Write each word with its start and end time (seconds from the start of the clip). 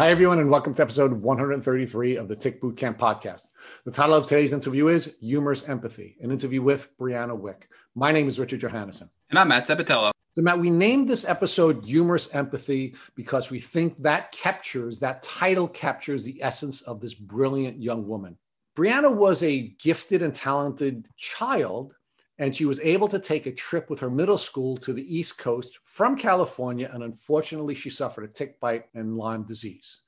Hi, 0.00 0.08
everyone, 0.08 0.38
and 0.38 0.48
welcome 0.48 0.72
to 0.72 0.80
episode 0.80 1.12
133 1.12 2.16
of 2.16 2.26
the 2.26 2.34
Tick 2.34 2.62
Bootcamp 2.62 2.96
podcast. 2.96 3.48
The 3.84 3.90
title 3.90 4.14
of 4.14 4.26
today's 4.26 4.54
interview 4.54 4.88
is 4.88 5.18
Humorous 5.20 5.68
Empathy, 5.68 6.16
an 6.22 6.30
interview 6.30 6.62
with 6.62 6.88
Brianna 6.96 7.38
Wick. 7.38 7.68
My 7.94 8.10
name 8.10 8.26
is 8.26 8.40
Richard 8.40 8.62
Johannesson. 8.62 9.10
And 9.28 9.38
I'm 9.38 9.48
Matt 9.48 9.66
Cepatello. 9.66 10.12
So, 10.34 10.40
Matt, 10.40 10.58
we 10.58 10.70
named 10.70 11.06
this 11.06 11.26
episode 11.26 11.84
Humorous 11.84 12.34
Empathy 12.34 12.94
because 13.14 13.50
we 13.50 13.60
think 13.60 13.98
that 13.98 14.32
captures, 14.32 15.00
that 15.00 15.22
title 15.22 15.68
captures 15.68 16.24
the 16.24 16.42
essence 16.42 16.80
of 16.80 17.02
this 17.02 17.12
brilliant 17.12 17.78
young 17.78 18.08
woman. 18.08 18.38
Brianna 18.74 19.14
was 19.14 19.42
a 19.42 19.74
gifted 19.82 20.22
and 20.22 20.34
talented 20.34 21.10
child 21.18 21.92
and 22.40 22.56
she 22.56 22.64
was 22.64 22.80
able 22.80 23.06
to 23.06 23.18
take 23.18 23.46
a 23.46 23.52
trip 23.52 23.90
with 23.90 24.00
her 24.00 24.10
middle 24.10 24.38
school 24.38 24.78
to 24.78 24.94
the 24.94 25.14
East 25.14 25.36
Coast 25.36 25.78
from 25.82 26.16
California. 26.16 26.90
And 26.92 27.02
unfortunately, 27.02 27.74
she 27.74 27.90
suffered 27.90 28.24
a 28.24 28.28
tick 28.28 28.58
bite 28.58 28.86
and 28.94 29.18
Lyme 29.18 29.44
disease. 29.44 30.00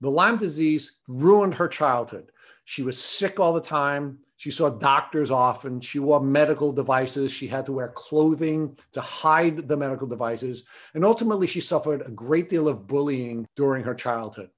The 0.00 0.10
Lyme 0.10 0.36
disease 0.36 1.00
ruined 1.08 1.56
her 1.56 1.66
childhood. 1.66 2.30
She 2.64 2.82
was 2.82 3.02
sick 3.02 3.40
all 3.40 3.52
the 3.52 3.60
time. 3.60 4.20
She 4.36 4.52
saw 4.52 4.70
doctors 4.70 5.32
often. 5.32 5.80
She 5.80 5.98
wore 5.98 6.20
medical 6.20 6.72
devices. 6.72 7.32
She 7.32 7.48
had 7.48 7.66
to 7.66 7.72
wear 7.72 7.88
clothing 7.88 8.78
to 8.92 9.00
hide 9.00 9.66
the 9.66 9.76
medical 9.76 10.06
devices. 10.06 10.64
And 10.94 11.04
ultimately, 11.04 11.48
she 11.48 11.60
suffered 11.60 12.02
a 12.02 12.12
great 12.12 12.48
deal 12.48 12.68
of 12.68 12.86
bullying 12.86 13.44
during 13.56 13.82
her 13.82 13.94
childhood. 13.94 14.50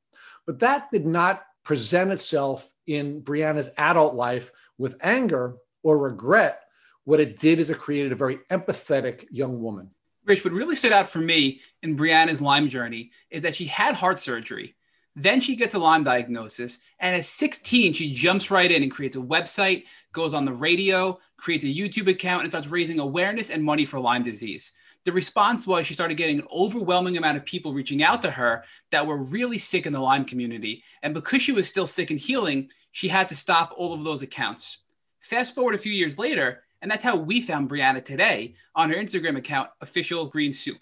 But 0.46 0.58
that 0.58 0.90
did 0.92 1.06
not 1.06 1.42
present 1.62 2.12
itself 2.12 2.70
in 2.86 3.22
Brianna's 3.22 3.70
adult 3.78 4.14
life 4.14 4.52
with 4.76 4.96
anger 5.00 5.56
or 5.82 5.96
regret 5.96 6.63
what 7.04 7.20
it 7.20 7.38
did 7.38 7.60
is 7.60 7.70
it 7.70 7.78
created 7.78 8.12
a 8.12 8.16
very 8.16 8.36
empathetic 8.50 9.26
young 9.30 9.62
woman. 9.62 9.90
Rich, 10.24 10.44
what 10.44 10.54
really 10.54 10.76
stood 10.76 10.92
out 10.92 11.08
for 11.08 11.18
me 11.18 11.60
in 11.82 11.96
Brianna's 11.96 12.40
Lyme 12.40 12.68
journey 12.68 13.10
is 13.30 13.42
that 13.42 13.54
she 13.54 13.66
had 13.66 13.94
heart 13.94 14.18
surgery. 14.18 14.74
Then 15.16 15.40
she 15.40 15.54
gets 15.54 15.74
a 15.74 15.78
Lyme 15.78 16.02
diagnosis. 16.02 16.80
And 16.98 17.14
at 17.14 17.24
16, 17.24 17.92
she 17.92 18.12
jumps 18.12 18.50
right 18.50 18.70
in 18.70 18.82
and 18.82 18.90
creates 18.90 19.16
a 19.16 19.20
website, 19.20 19.84
goes 20.12 20.34
on 20.34 20.44
the 20.44 20.52
radio, 20.52 21.18
creates 21.36 21.64
a 21.64 21.68
YouTube 21.68 22.08
account, 22.08 22.42
and 22.42 22.50
starts 22.50 22.68
raising 22.68 22.98
awareness 22.98 23.50
and 23.50 23.62
money 23.62 23.84
for 23.84 24.00
Lyme 24.00 24.22
disease. 24.22 24.72
The 25.04 25.12
response 25.12 25.66
was 25.66 25.86
she 25.86 25.94
started 25.94 26.16
getting 26.16 26.38
an 26.38 26.46
overwhelming 26.50 27.18
amount 27.18 27.36
of 27.36 27.44
people 27.44 27.74
reaching 27.74 28.02
out 28.02 28.22
to 28.22 28.30
her 28.30 28.64
that 28.90 29.06
were 29.06 29.22
really 29.30 29.58
sick 29.58 29.84
in 29.84 29.92
the 29.92 30.00
Lyme 30.00 30.24
community. 30.24 30.82
And 31.02 31.12
because 31.12 31.42
she 31.42 31.52
was 31.52 31.68
still 31.68 31.86
sick 31.86 32.10
and 32.10 32.18
healing, 32.18 32.70
she 32.90 33.08
had 33.08 33.28
to 33.28 33.36
stop 33.36 33.74
all 33.76 33.92
of 33.92 34.02
those 34.02 34.22
accounts. 34.22 34.78
Fast 35.20 35.54
forward 35.54 35.74
a 35.74 35.78
few 35.78 35.92
years 35.92 36.18
later, 36.18 36.63
and 36.84 36.90
that's 36.90 37.02
how 37.02 37.16
we 37.16 37.40
found 37.40 37.70
Brianna 37.70 38.04
today 38.04 38.56
on 38.74 38.90
her 38.90 38.96
Instagram 38.96 39.38
account, 39.38 39.70
Official 39.80 40.26
Green 40.26 40.52
Soup. 40.52 40.76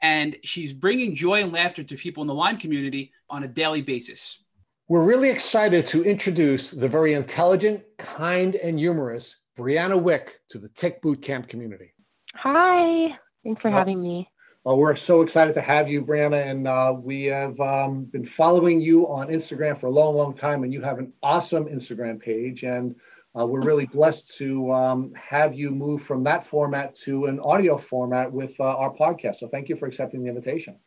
And 0.00 0.34
she's 0.42 0.72
bringing 0.72 1.14
joy 1.14 1.42
and 1.42 1.52
laughter 1.52 1.84
to 1.84 1.94
people 1.94 2.22
in 2.22 2.26
the 2.26 2.34
Lyme 2.34 2.56
community 2.56 3.12
on 3.28 3.44
a 3.44 3.48
daily 3.48 3.82
basis. 3.82 4.42
We're 4.88 5.04
really 5.04 5.28
excited 5.28 5.86
to 5.88 6.04
introduce 6.04 6.70
the 6.70 6.88
very 6.88 7.12
intelligent, 7.12 7.82
kind, 7.98 8.54
and 8.54 8.78
humorous 8.78 9.40
Brianna 9.58 10.00
Wick 10.00 10.40
to 10.48 10.58
the 10.58 10.70
Tick 10.70 11.02
Bootcamp 11.02 11.50
community. 11.50 11.92
Hi, 12.34 13.14
thanks 13.44 13.60
for 13.60 13.70
having 13.70 14.00
me. 14.00 14.30
Well, 14.64 14.78
we're 14.78 14.96
so 14.96 15.20
excited 15.20 15.52
to 15.56 15.60
have 15.60 15.86
you, 15.86 16.02
Brianna, 16.02 16.50
and 16.50 16.66
uh, 16.66 16.94
we 16.98 17.24
have 17.24 17.60
um, 17.60 18.04
been 18.04 18.24
following 18.24 18.80
you 18.80 19.06
on 19.06 19.28
Instagram 19.28 19.78
for 19.78 19.88
a 19.88 19.90
long, 19.90 20.16
long 20.16 20.32
time, 20.34 20.64
and 20.64 20.72
you 20.72 20.80
have 20.80 20.98
an 20.98 21.12
awesome 21.22 21.66
Instagram 21.66 22.18
page. 22.18 22.62
And 22.62 22.94
uh, 23.38 23.46
we're 23.46 23.62
really 23.62 23.86
blessed 23.86 24.36
to 24.36 24.72
um, 24.72 25.12
have 25.14 25.54
you 25.54 25.70
move 25.70 26.02
from 26.02 26.22
that 26.24 26.46
format 26.46 26.94
to 26.96 27.26
an 27.26 27.40
audio 27.40 27.78
format 27.78 28.30
with 28.30 28.52
uh, 28.60 28.64
our 28.64 28.92
podcast. 28.94 29.38
So 29.38 29.48
thank 29.48 29.68
you 29.68 29.76
for 29.76 29.86
accepting 29.86 30.22
the 30.22 30.28
invitation. 30.28 30.78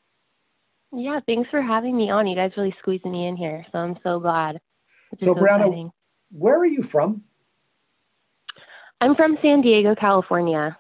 Yeah, 0.94 1.20
thanks 1.26 1.50
for 1.50 1.62
having 1.62 1.98
me 1.98 2.12
on. 2.12 2.28
You 2.28 2.36
guys 2.36 2.52
really 2.56 2.76
squeezed 2.80 3.06
me 3.06 3.28
in 3.28 3.36
here, 3.36 3.66
so 3.72 3.80
I'm 3.80 3.98
so 4.04 4.20
glad. 4.20 4.60
So, 5.20 5.26
so 5.26 5.36
Brianna, 5.36 5.66
exciting. 5.66 5.92
where 6.32 6.58
are 6.58 6.66
you 6.66 6.84
from? 6.84 7.24
I'm 9.02 9.16
from 9.16 9.38
San 9.42 9.62
Diego, 9.62 9.96
California. 9.96 10.78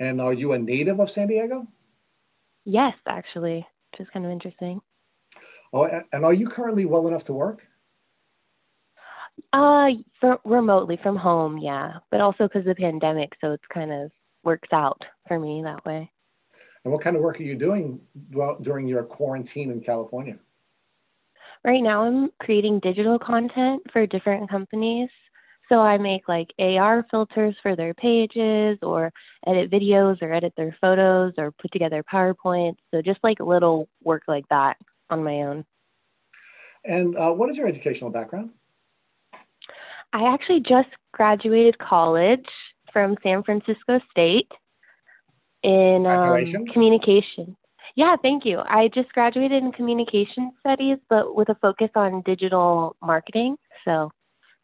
And 0.00 0.20
are 0.20 0.32
you 0.32 0.52
a 0.52 0.58
native 0.58 1.00
of 1.00 1.10
San 1.10 1.28
Diego? 1.28 1.66
Yes, 2.64 2.94
actually, 3.06 3.66
which 3.92 4.00
is 4.00 4.08
kind 4.12 4.24
of 4.24 4.32
interesting. 4.32 4.80
Oh, 5.72 5.88
and 6.12 6.24
are 6.24 6.32
you 6.32 6.48
currently 6.48 6.84
well 6.84 7.06
enough 7.06 7.24
to 7.24 7.32
work? 7.32 7.62
Uh, 9.52 9.88
for, 10.20 10.38
remotely 10.44 10.98
from 11.02 11.16
home, 11.16 11.58
yeah, 11.58 11.94
but 12.10 12.20
also 12.20 12.44
because 12.44 12.60
of 12.60 12.64
the 12.66 12.74
pandemic, 12.74 13.32
so 13.40 13.52
it's 13.52 13.64
kind 13.72 13.92
of 13.92 14.10
works 14.44 14.68
out 14.72 15.02
for 15.28 15.38
me 15.38 15.62
that 15.62 15.84
way. 15.84 16.10
And 16.84 16.92
what 16.92 17.02
kind 17.02 17.16
of 17.16 17.22
work 17.22 17.40
are 17.40 17.42
you 17.42 17.56
doing 17.56 18.00
during 18.62 18.86
your 18.86 19.02
quarantine 19.02 19.70
in 19.70 19.80
California? 19.80 20.38
Right 21.64 21.82
now, 21.82 22.04
I'm 22.04 22.30
creating 22.40 22.80
digital 22.80 23.18
content 23.18 23.82
for 23.92 24.06
different 24.06 24.48
companies. 24.48 25.08
So 25.68 25.80
I 25.80 25.98
make 25.98 26.28
like 26.28 26.48
AR 26.60 27.04
filters 27.10 27.56
for 27.60 27.74
their 27.74 27.92
pages, 27.92 28.78
or 28.82 29.12
edit 29.48 29.68
videos, 29.68 30.22
or 30.22 30.32
edit 30.32 30.52
their 30.56 30.76
photos, 30.80 31.32
or 31.38 31.50
put 31.50 31.72
together 31.72 32.04
PowerPoints. 32.04 32.76
So 32.92 33.02
just 33.02 33.18
like 33.24 33.40
little 33.40 33.88
work 34.04 34.22
like 34.28 34.48
that 34.50 34.76
on 35.10 35.24
my 35.24 35.42
own. 35.42 35.64
And 36.84 37.16
uh, 37.16 37.32
what 37.32 37.50
is 37.50 37.56
your 37.56 37.66
educational 37.66 38.10
background? 38.10 38.50
I 40.16 40.32
actually 40.32 40.60
just 40.60 40.88
graduated 41.12 41.78
college 41.78 42.46
from 42.90 43.16
San 43.22 43.42
Francisco 43.42 44.00
State 44.10 44.50
in 45.62 46.06
um, 46.06 46.64
communication. 46.68 47.54
Yeah, 47.96 48.16
thank 48.22 48.46
you. 48.46 48.60
I 48.64 48.88
just 48.94 49.12
graduated 49.12 49.62
in 49.62 49.72
communication 49.72 50.52
studies, 50.60 50.96
but 51.10 51.36
with 51.36 51.50
a 51.50 51.54
focus 51.56 51.90
on 51.94 52.22
digital 52.22 52.96
marketing. 53.02 53.56
So 53.84 54.10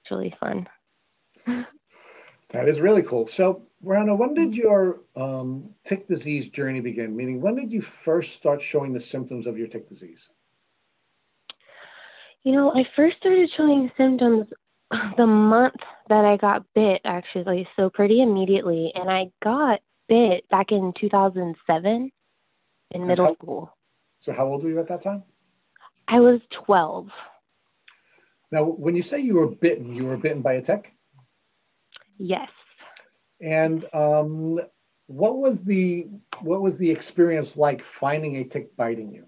it's 0.02 0.10
really 0.10 0.34
fun. 0.40 0.66
That 2.52 2.68
is 2.68 2.80
really 2.80 3.02
cool. 3.02 3.26
So, 3.26 3.62
Rana, 3.82 4.14
when 4.14 4.32
did 4.32 4.54
your 4.54 5.00
um, 5.16 5.70
tick 5.84 6.08
disease 6.08 6.48
journey 6.48 6.80
begin? 6.80 7.14
Meaning, 7.14 7.42
when 7.42 7.56
did 7.56 7.70
you 7.70 7.82
first 7.82 8.32
start 8.32 8.62
showing 8.62 8.94
the 8.94 9.00
symptoms 9.00 9.46
of 9.46 9.58
your 9.58 9.68
tick 9.68 9.88
disease? 9.88 10.30
You 12.42 12.52
know, 12.52 12.72
I 12.72 12.84
first 12.96 13.18
started 13.18 13.50
showing 13.56 13.90
symptoms 13.96 14.48
the 15.16 15.26
month 15.26 15.80
that 16.08 16.24
I 16.24 16.36
got 16.36 16.64
bit, 16.74 17.00
actually, 17.04 17.68
so 17.76 17.90
pretty 17.90 18.22
immediately. 18.22 18.92
And 18.94 19.10
I 19.10 19.30
got 19.42 19.80
bit 20.08 20.48
back 20.50 20.72
in 20.72 20.92
2007 20.98 22.12
in 22.90 23.06
middle 23.06 23.26
how, 23.26 23.34
school. 23.34 23.76
So, 24.20 24.32
how 24.32 24.46
old 24.46 24.62
were 24.62 24.70
you 24.70 24.80
at 24.80 24.88
that 24.88 25.02
time? 25.02 25.22
I 26.08 26.20
was 26.20 26.40
12. 26.66 27.08
Now, 28.50 28.64
when 28.64 28.94
you 28.94 29.02
say 29.02 29.20
you 29.20 29.34
were 29.34 29.48
bitten, 29.48 29.94
you 29.94 30.04
were 30.04 30.18
bitten 30.18 30.42
by 30.42 30.54
a 30.54 30.62
tick? 30.62 30.92
Yes. 32.18 32.50
And 33.40 33.84
um, 33.94 34.60
what 35.06 35.38
was 35.38 35.60
the 35.62 36.06
what 36.40 36.60
was 36.60 36.76
the 36.76 36.90
experience 36.90 37.56
like 37.56 37.82
finding 37.82 38.36
a 38.36 38.44
tick 38.44 38.76
biting 38.76 39.12
you? 39.12 39.26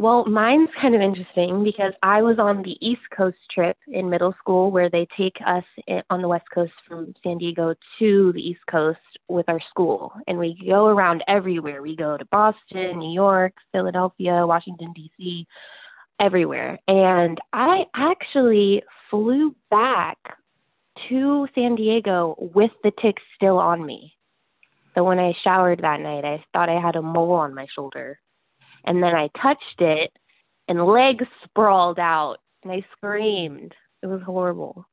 Well, 0.00 0.24
mine's 0.24 0.70
kind 0.80 0.94
of 0.94 1.02
interesting 1.02 1.62
because 1.62 1.92
I 2.02 2.22
was 2.22 2.38
on 2.38 2.62
the 2.62 2.74
East 2.80 3.02
Coast 3.14 3.36
trip 3.54 3.76
in 3.86 4.08
middle 4.08 4.34
school 4.38 4.70
where 4.70 4.88
they 4.88 5.06
take 5.14 5.36
us 5.46 5.62
on 6.08 6.22
the 6.22 6.28
West 6.28 6.46
Coast 6.54 6.72
from 6.88 7.12
San 7.22 7.36
Diego 7.36 7.74
to 7.98 8.32
the 8.32 8.40
East 8.40 8.62
Coast 8.70 8.98
with 9.28 9.46
our 9.46 9.60
school. 9.68 10.14
And 10.26 10.38
we 10.38 10.58
go 10.66 10.86
around 10.86 11.22
everywhere. 11.28 11.82
We 11.82 11.96
go 11.96 12.16
to 12.16 12.24
Boston, 12.24 12.98
New 12.98 13.12
York, 13.12 13.52
Philadelphia, 13.72 14.46
Washington, 14.46 14.94
D.C., 14.94 15.46
everywhere. 16.18 16.78
And 16.88 17.38
I 17.52 17.82
actually 17.94 18.82
flew 19.10 19.54
back 19.70 20.16
to 21.10 21.46
San 21.54 21.74
Diego 21.74 22.36
with 22.54 22.70
the 22.82 22.92
tick 23.02 23.16
still 23.36 23.58
on 23.58 23.84
me. 23.84 24.14
So 24.94 25.04
when 25.04 25.18
I 25.18 25.34
showered 25.44 25.80
that 25.82 26.00
night, 26.00 26.24
I 26.24 26.42
thought 26.54 26.70
I 26.70 26.80
had 26.80 26.96
a 26.96 27.02
mole 27.02 27.32
on 27.32 27.54
my 27.54 27.66
shoulder 27.74 28.18
and 28.84 29.02
then 29.02 29.14
I 29.14 29.28
touched 29.40 29.80
it 29.80 30.12
and 30.68 30.86
legs 30.86 31.26
sprawled 31.44 31.98
out 31.98 32.36
and 32.62 32.72
I 32.72 32.84
screamed. 32.92 33.74
It 34.02 34.06
was 34.06 34.22
horrible. 34.22 34.86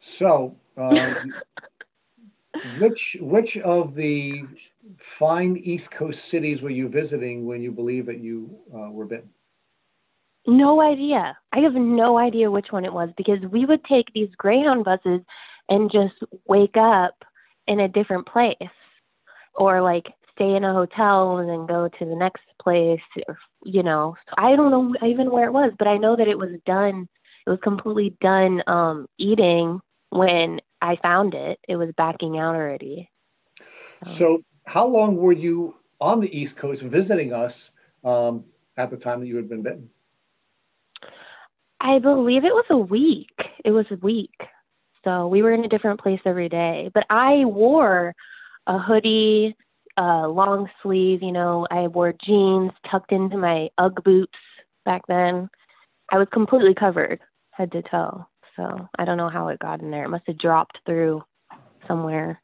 So, 0.00 0.56
um, 0.76 1.32
which 2.80 3.16
which 3.20 3.56
of 3.58 3.94
the 3.94 4.44
fine 4.98 5.56
East 5.56 5.90
Coast 5.90 6.24
cities 6.26 6.62
were 6.62 6.70
you 6.70 6.88
visiting 6.88 7.46
when 7.46 7.62
you 7.62 7.72
believe 7.72 8.06
that 8.06 8.20
you 8.20 8.58
uh, 8.74 8.90
were 8.90 9.04
bitten? 9.04 9.30
No 10.46 10.80
idea. 10.80 11.36
I 11.52 11.60
have 11.60 11.74
no 11.74 12.16
idea 12.16 12.50
which 12.50 12.68
one 12.70 12.84
it 12.84 12.92
was 12.92 13.10
because 13.16 13.40
we 13.50 13.66
would 13.66 13.84
take 13.84 14.06
these 14.14 14.30
Greyhound 14.38 14.84
buses 14.84 15.20
and 15.68 15.90
just 15.92 16.14
wake 16.46 16.76
up 16.76 17.22
in 17.66 17.80
a 17.80 17.88
different 17.88 18.26
place 18.26 18.56
or 19.54 19.82
like 19.82 20.06
stay 20.38 20.54
in 20.54 20.64
a 20.64 20.72
hotel 20.72 21.38
and 21.38 21.48
then 21.48 21.66
go 21.66 21.88
to 21.88 22.04
the 22.04 22.14
next 22.14 22.42
place 22.62 23.00
or 23.26 23.38
you 23.64 23.82
know 23.82 24.14
i 24.36 24.54
don't 24.54 24.70
know 24.70 24.94
even 25.06 25.30
where 25.30 25.46
it 25.46 25.52
was 25.52 25.72
but 25.78 25.88
i 25.88 25.96
know 25.96 26.16
that 26.16 26.28
it 26.28 26.38
was 26.38 26.50
done 26.64 27.08
it 27.46 27.50
was 27.50 27.58
completely 27.62 28.16
done 28.20 28.62
um 28.66 29.06
eating 29.18 29.80
when 30.10 30.60
i 30.80 30.96
found 31.02 31.34
it 31.34 31.58
it 31.68 31.76
was 31.76 31.90
backing 31.96 32.38
out 32.38 32.54
already 32.54 33.10
so, 34.04 34.10
so 34.12 34.42
how 34.64 34.86
long 34.86 35.16
were 35.16 35.32
you 35.32 35.74
on 36.00 36.20
the 36.20 36.38
east 36.38 36.56
coast 36.56 36.82
visiting 36.82 37.32
us 37.32 37.70
um 38.04 38.44
at 38.76 38.90
the 38.90 38.96
time 38.96 39.20
that 39.20 39.26
you 39.26 39.36
had 39.36 39.48
been 39.48 39.62
bitten? 39.62 39.90
I 41.80 41.98
believe 41.98 42.44
it 42.44 42.54
was 42.54 42.66
a 42.70 42.76
week. 42.76 43.36
It 43.64 43.70
was 43.70 43.86
a 43.90 43.96
week. 43.96 44.34
So 45.04 45.28
we 45.28 45.42
were 45.42 45.52
in 45.52 45.64
a 45.64 45.68
different 45.68 46.00
place 46.00 46.20
every 46.24 46.48
day. 46.48 46.90
But 46.92 47.04
I 47.10 47.44
wore 47.44 48.14
a 48.66 48.78
hoodie, 48.78 49.56
a 49.98 50.28
long 50.28 50.70
sleeve, 50.82 51.22
you 51.22 51.32
know, 51.32 51.66
I 51.70 51.88
wore 51.88 52.14
jeans 52.24 52.70
tucked 52.90 53.12
into 53.12 53.36
my 53.36 53.68
Ugg 53.78 54.02
boots 54.04 54.38
back 54.84 55.02
then. 55.08 55.50
I 56.10 56.18
was 56.18 56.28
completely 56.32 56.74
covered 56.74 57.20
head 57.50 57.72
to 57.72 57.82
toe. 57.82 58.26
So 58.56 58.88
I 58.98 59.04
don't 59.04 59.18
know 59.18 59.28
how 59.28 59.48
it 59.48 59.58
got 59.58 59.80
in 59.82 59.90
there. 59.90 60.04
It 60.04 60.08
must 60.08 60.26
have 60.26 60.38
dropped 60.38 60.78
through 60.86 61.22
somewhere. 61.86 62.40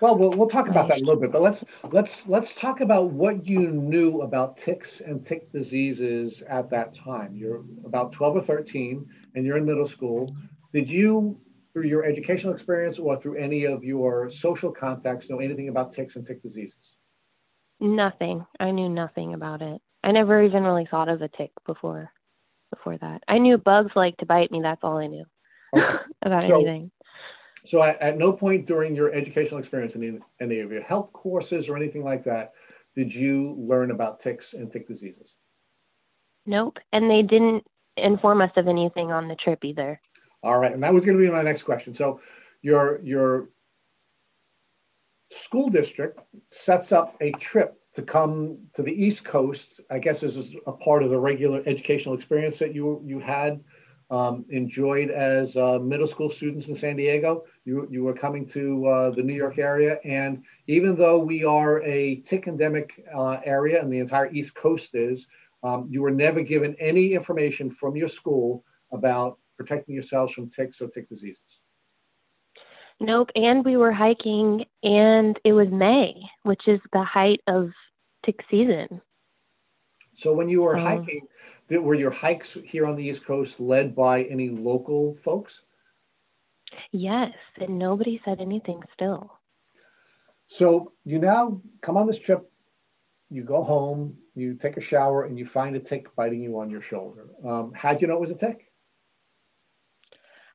Well, 0.00 0.16
we'll 0.16 0.30
we'll 0.30 0.48
talk 0.48 0.68
about 0.68 0.88
that 0.88 0.98
a 0.98 1.00
little 1.00 1.20
bit, 1.20 1.30
but 1.30 1.42
let's 1.42 1.62
let's 1.92 2.26
let's 2.26 2.54
talk 2.54 2.80
about 2.80 3.10
what 3.10 3.46
you 3.46 3.70
knew 3.70 4.22
about 4.22 4.56
ticks 4.56 5.00
and 5.00 5.24
tick 5.24 5.52
diseases 5.52 6.42
at 6.48 6.70
that 6.70 6.94
time. 6.94 7.36
You're 7.36 7.62
about 7.84 8.12
12 8.12 8.36
or 8.36 8.40
13 8.40 9.06
and 9.34 9.44
you're 9.44 9.58
in 9.58 9.66
middle 9.66 9.86
school. 9.86 10.34
Did 10.72 10.90
you 10.90 11.38
through 11.72 11.86
your 11.86 12.04
educational 12.04 12.52
experience 12.52 12.98
or 12.98 13.20
through 13.20 13.36
any 13.36 13.64
of 13.64 13.84
your 13.84 14.30
social 14.30 14.72
contacts 14.72 15.30
know 15.30 15.38
anything 15.38 15.68
about 15.68 15.92
ticks 15.92 16.16
and 16.16 16.26
tick 16.26 16.42
diseases? 16.42 16.96
Nothing. 17.78 18.46
I 18.58 18.72
knew 18.72 18.88
nothing 18.88 19.34
about 19.34 19.62
it. 19.62 19.80
I 20.02 20.12
never 20.12 20.42
even 20.42 20.64
really 20.64 20.86
thought 20.90 21.08
of 21.08 21.22
a 21.22 21.28
tick 21.28 21.50
before 21.66 22.12
before 22.70 22.96
that. 22.98 23.22
I 23.26 23.38
knew 23.38 23.58
bugs 23.58 23.92
like 23.96 24.16
to 24.18 24.26
bite 24.26 24.50
me, 24.50 24.60
that's 24.62 24.84
all 24.84 24.98
I 24.98 25.08
knew 25.08 25.24
okay. 25.76 25.96
about 26.22 26.44
so, 26.44 26.54
anything. 26.54 26.90
So 27.64 27.82
at, 27.82 28.00
at, 28.00 28.16
no 28.16 28.32
point 28.32 28.66
during 28.66 28.94
your 28.94 29.12
educational 29.12 29.58
experience, 29.58 29.96
any 29.96 30.18
any 30.40 30.60
of 30.60 30.70
your 30.70 30.82
health 30.82 31.12
courses 31.12 31.68
or 31.68 31.76
anything 31.76 32.04
like 32.04 32.24
that, 32.24 32.52
did 32.94 33.14
you 33.14 33.56
learn 33.58 33.90
about 33.90 34.20
ticks 34.20 34.54
and 34.54 34.72
tick 34.72 34.88
diseases? 34.88 35.34
Nope, 36.46 36.78
and 36.92 37.10
they 37.10 37.22
didn't 37.22 37.64
inform 37.96 38.40
us 38.40 38.52
of 38.56 38.68
anything 38.68 39.12
on 39.12 39.28
the 39.28 39.34
trip 39.34 39.64
either. 39.64 40.00
All 40.42 40.58
right, 40.58 40.72
and 40.72 40.82
that 40.82 40.94
was 40.94 41.04
going 41.04 41.18
to 41.18 41.22
be 41.24 41.30
my 41.30 41.42
next 41.42 41.62
question. 41.62 41.94
So 41.94 42.20
your 42.62 43.00
your 43.02 43.48
school 45.30 45.68
district 45.68 46.20
sets 46.50 46.92
up 46.92 47.16
a 47.20 47.32
trip 47.32 47.78
to 47.94 48.02
come 48.02 48.58
to 48.74 48.82
the 48.82 48.92
East 48.92 49.24
Coast. 49.24 49.80
I 49.90 49.98
guess 49.98 50.20
this 50.20 50.36
is 50.36 50.54
a 50.66 50.72
part 50.72 51.02
of 51.02 51.10
the 51.10 51.18
regular 51.18 51.62
educational 51.66 52.14
experience 52.14 52.58
that 52.58 52.74
you 52.74 53.02
you 53.04 53.20
had 53.20 53.60
um, 54.10 54.44
enjoyed 54.50 55.10
as 55.10 55.56
uh, 55.56 55.78
middle 55.78 56.06
school 56.06 56.28
students 56.28 56.68
in 56.68 56.74
San 56.74 56.96
Diego. 56.96 57.44
You, 57.64 57.86
you 57.90 58.02
were 58.02 58.14
coming 58.14 58.46
to 58.48 58.86
uh, 58.86 59.10
the 59.10 59.22
New 59.22 59.34
York 59.34 59.58
area. 59.58 59.98
And 60.04 60.42
even 60.66 60.96
though 60.96 61.18
we 61.18 61.44
are 61.44 61.82
a 61.82 62.16
tick 62.16 62.48
endemic 62.48 63.04
uh, 63.16 63.38
area 63.44 63.80
and 63.80 63.92
the 63.92 64.00
entire 64.00 64.30
East 64.32 64.54
Coast 64.54 64.94
is, 64.94 65.26
um, 65.62 65.86
you 65.88 66.02
were 66.02 66.10
never 66.10 66.42
given 66.42 66.74
any 66.80 67.12
information 67.12 67.70
from 67.70 67.96
your 67.96 68.08
school 68.08 68.64
about 68.92 69.38
protecting 69.60 69.94
yourselves 69.94 70.32
from 70.32 70.48
ticks 70.48 70.80
or 70.80 70.88
tick 70.88 71.06
diseases. 71.06 71.60
Nope. 72.98 73.30
And 73.34 73.62
we 73.62 73.76
were 73.76 73.92
hiking, 73.92 74.64
and 74.82 75.38
it 75.44 75.52
was 75.52 75.68
May, 75.68 76.14
which 76.44 76.66
is 76.66 76.80
the 76.94 77.04
height 77.04 77.42
of 77.46 77.70
tick 78.24 78.40
season. 78.50 79.02
So 80.16 80.32
when 80.32 80.48
you 80.48 80.62
were 80.62 80.78
um, 80.78 80.82
hiking, 80.82 81.26
were 81.68 81.94
your 81.94 82.10
hikes 82.10 82.56
here 82.64 82.86
on 82.86 82.96
the 82.96 83.04
East 83.04 83.24
Coast 83.26 83.60
led 83.60 83.94
by 83.94 84.22
any 84.24 84.48
local 84.48 85.18
folks? 85.22 85.62
Yes, 86.90 87.32
and 87.60 87.78
nobody 87.78 88.18
said 88.24 88.40
anything 88.40 88.80
still. 88.94 89.30
So 90.48 90.92
you 91.04 91.18
now 91.18 91.60
come 91.82 91.98
on 91.98 92.06
this 92.06 92.18
trip, 92.18 92.50
you 93.28 93.44
go 93.44 93.62
home, 93.62 94.16
you 94.34 94.54
take 94.54 94.78
a 94.78 94.80
shower, 94.80 95.24
and 95.24 95.38
you 95.38 95.46
find 95.46 95.76
a 95.76 95.80
tick 95.80 96.14
biting 96.16 96.42
you 96.42 96.58
on 96.58 96.70
your 96.70 96.82
shoulder. 96.82 97.28
Um, 97.46 97.72
how'd 97.74 98.00
you 98.00 98.08
know 98.08 98.14
it 98.14 98.20
was 98.20 98.30
a 98.30 98.34
tick? 98.34 98.69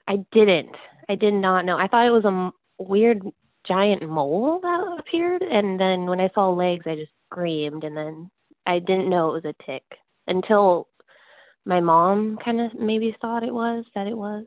I 0.08 0.18
didn't. 0.32 0.76
I 1.10 1.16
did 1.16 1.34
not 1.34 1.66
know. 1.66 1.78
I 1.78 1.88
thought 1.88 2.06
it 2.06 2.12
was 2.12 2.26
a 2.26 2.52
weird 2.84 3.22
giant 3.68 4.08
mole 4.08 4.60
that 4.62 4.98
appeared, 5.00 5.42
and 5.42 5.80
then 5.80 6.06
when 6.06 6.20
I 6.20 6.30
saw 6.34 6.50
legs, 6.50 6.86
I 6.88 6.96
just 6.96 7.12
screamed, 7.32 7.84
and 7.84 7.96
then 7.96 8.30
I 8.66 8.80
didn't 8.80 9.10
know 9.10 9.30
it 9.30 9.44
was 9.44 9.54
a 9.56 9.64
tick 9.66 9.84
until 10.28 10.88
my 11.66 11.80
mom 11.80 12.38
kind 12.44 12.62
of 12.62 12.74
maybe 12.76 13.16
thought 13.22 13.44
it 13.44 13.54
was 13.54 13.86
that 13.96 14.08
it 14.08 14.18
was. 14.18 14.46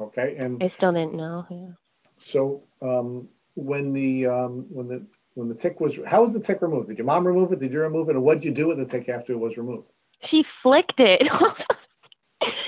Okay, 0.00 0.36
and 0.38 0.62
I 0.62 0.72
still 0.76 0.92
didn't 0.92 1.14
know. 1.14 1.46
Yeah. 1.50 1.72
So 2.18 2.62
um, 2.82 3.28
when 3.54 3.92
the 3.92 4.26
um, 4.26 4.66
when 4.70 4.88
the 4.88 5.06
when 5.34 5.48
the 5.48 5.54
tick 5.54 5.80
was 5.80 5.98
how 6.06 6.22
was 6.22 6.32
the 6.32 6.40
tick 6.40 6.60
removed? 6.60 6.88
Did 6.88 6.98
your 6.98 7.06
mom 7.06 7.26
remove 7.26 7.52
it? 7.52 7.60
Did 7.60 7.72
you 7.72 7.80
remove 7.80 8.08
it? 8.10 8.16
Or 8.16 8.20
what 8.20 8.34
did 8.34 8.44
you 8.44 8.52
do 8.52 8.68
with 8.68 8.78
the 8.78 8.84
tick 8.84 9.08
after 9.08 9.32
it 9.32 9.38
was 9.38 9.56
removed? 9.56 9.88
She 10.30 10.44
flicked 10.62 10.98
it. 10.98 11.22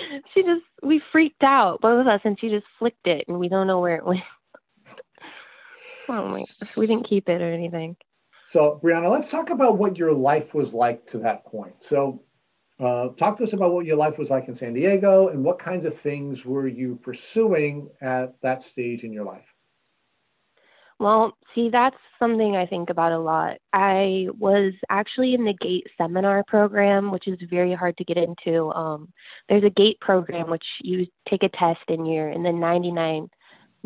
she 0.35 0.43
just 0.43 0.65
we 0.83 1.01
freaked 1.13 1.43
out 1.43 1.81
both 1.81 2.01
of 2.01 2.07
us, 2.07 2.21
and 2.25 2.39
she 2.41 2.49
just 2.49 2.67
flicked 2.79 3.07
it, 3.07 3.25
and 3.29 3.39
we 3.39 3.49
don't 3.49 3.67
know 3.67 3.81
where 3.81 3.97
it 3.97 4.07
went. 4.07 4.23
oh 6.09 6.29
my 6.29 6.39
gosh, 6.39 6.77
we 6.77 6.87
didn't 6.87 7.09
keep 7.09 7.29
it 7.29 7.41
or 7.43 7.53
anything. 7.53 7.97
So 8.47 8.81
Brianna, 8.83 9.11
let's 9.11 9.31
talk 9.31 9.51
about 9.51 9.77
what 9.77 9.99
your 9.99 10.13
life 10.13 10.55
was 10.55 10.73
like 10.73 11.07
to 11.09 11.19
that 11.19 11.45
point. 11.45 11.75
So 11.81 12.23
uh, 12.81 13.09
talk 13.09 13.37
to 13.39 13.45
us 13.45 13.53
about 13.53 13.73
what 13.73 13.85
your 13.85 13.97
life 13.97 14.19
was 14.19 14.31
like 14.31 14.49
in 14.49 14.55
San 14.55 14.73
Diego 14.73 15.29
and 15.29 15.45
what 15.45 15.59
kinds 15.59 15.85
of 15.85 15.99
things 16.01 16.45
were 16.45 16.67
you 16.67 16.99
pursuing 17.03 17.91
at 18.01 18.41
that 18.43 18.63
stage 18.63 19.05
in 19.05 19.13
your 19.13 19.25
life? 19.25 19.55
Well, 21.01 21.37
see, 21.55 21.71
that's 21.71 21.97
something 22.19 22.57
I 22.57 22.67
think 22.67 22.91
about 22.91 23.13
a 23.13 23.19
lot. 23.19 23.59
I 23.73 24.27
was 24.37 24.73
actually 24.91 25.35
in 25.35 25.45
the 25.45 25.55
GATE 25.55 25.87
seminar 25.97 26.43
program, 26.49 27.13
which 27.13 27.29
is 27.29 27.39
very 27.49 27.73
hard 27.73 27.97
to 27.99 28.05
get 28.05 28.17
into. 28.17 28.73
Um, 28.73 29.13
there's 29.49 29.63
a 29.63 29.71
GATE 29.71 30.01
program 30.01 30.51
which 30.51 30.65
you 30.83 31.07
take 31.29 31.45
a 31.45 31.51
test 31.51 31.83
and 31.89 32.13
you're 32.13 32.31
in 32.31 32.43
the 32.43 32.51
99, 32.51 33.31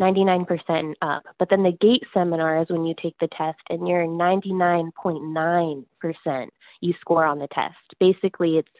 99% 0.00 0.94
up. 1.02 1.24
But 1.38 1.50
then 1.50 1.62
the 1.62 1.76
GATE 1.78 2.04
seminar 2.14 2.62
is 2.62 2.70
when 2.70 2.86
you 2.86 2.94
take 3.00 3.18
the 3.20 3.28
test 3.28 3.60
and 3.68 3.86
you're 3.86 4.06
99.9% 4.06 6.48
you 6.80 6.94
score 7.00 7.26
on 7.26 7.38
the 7.38 7.48
test. 7.48 7.76
Basically, 8.00 8.56
it's 8.56 8.72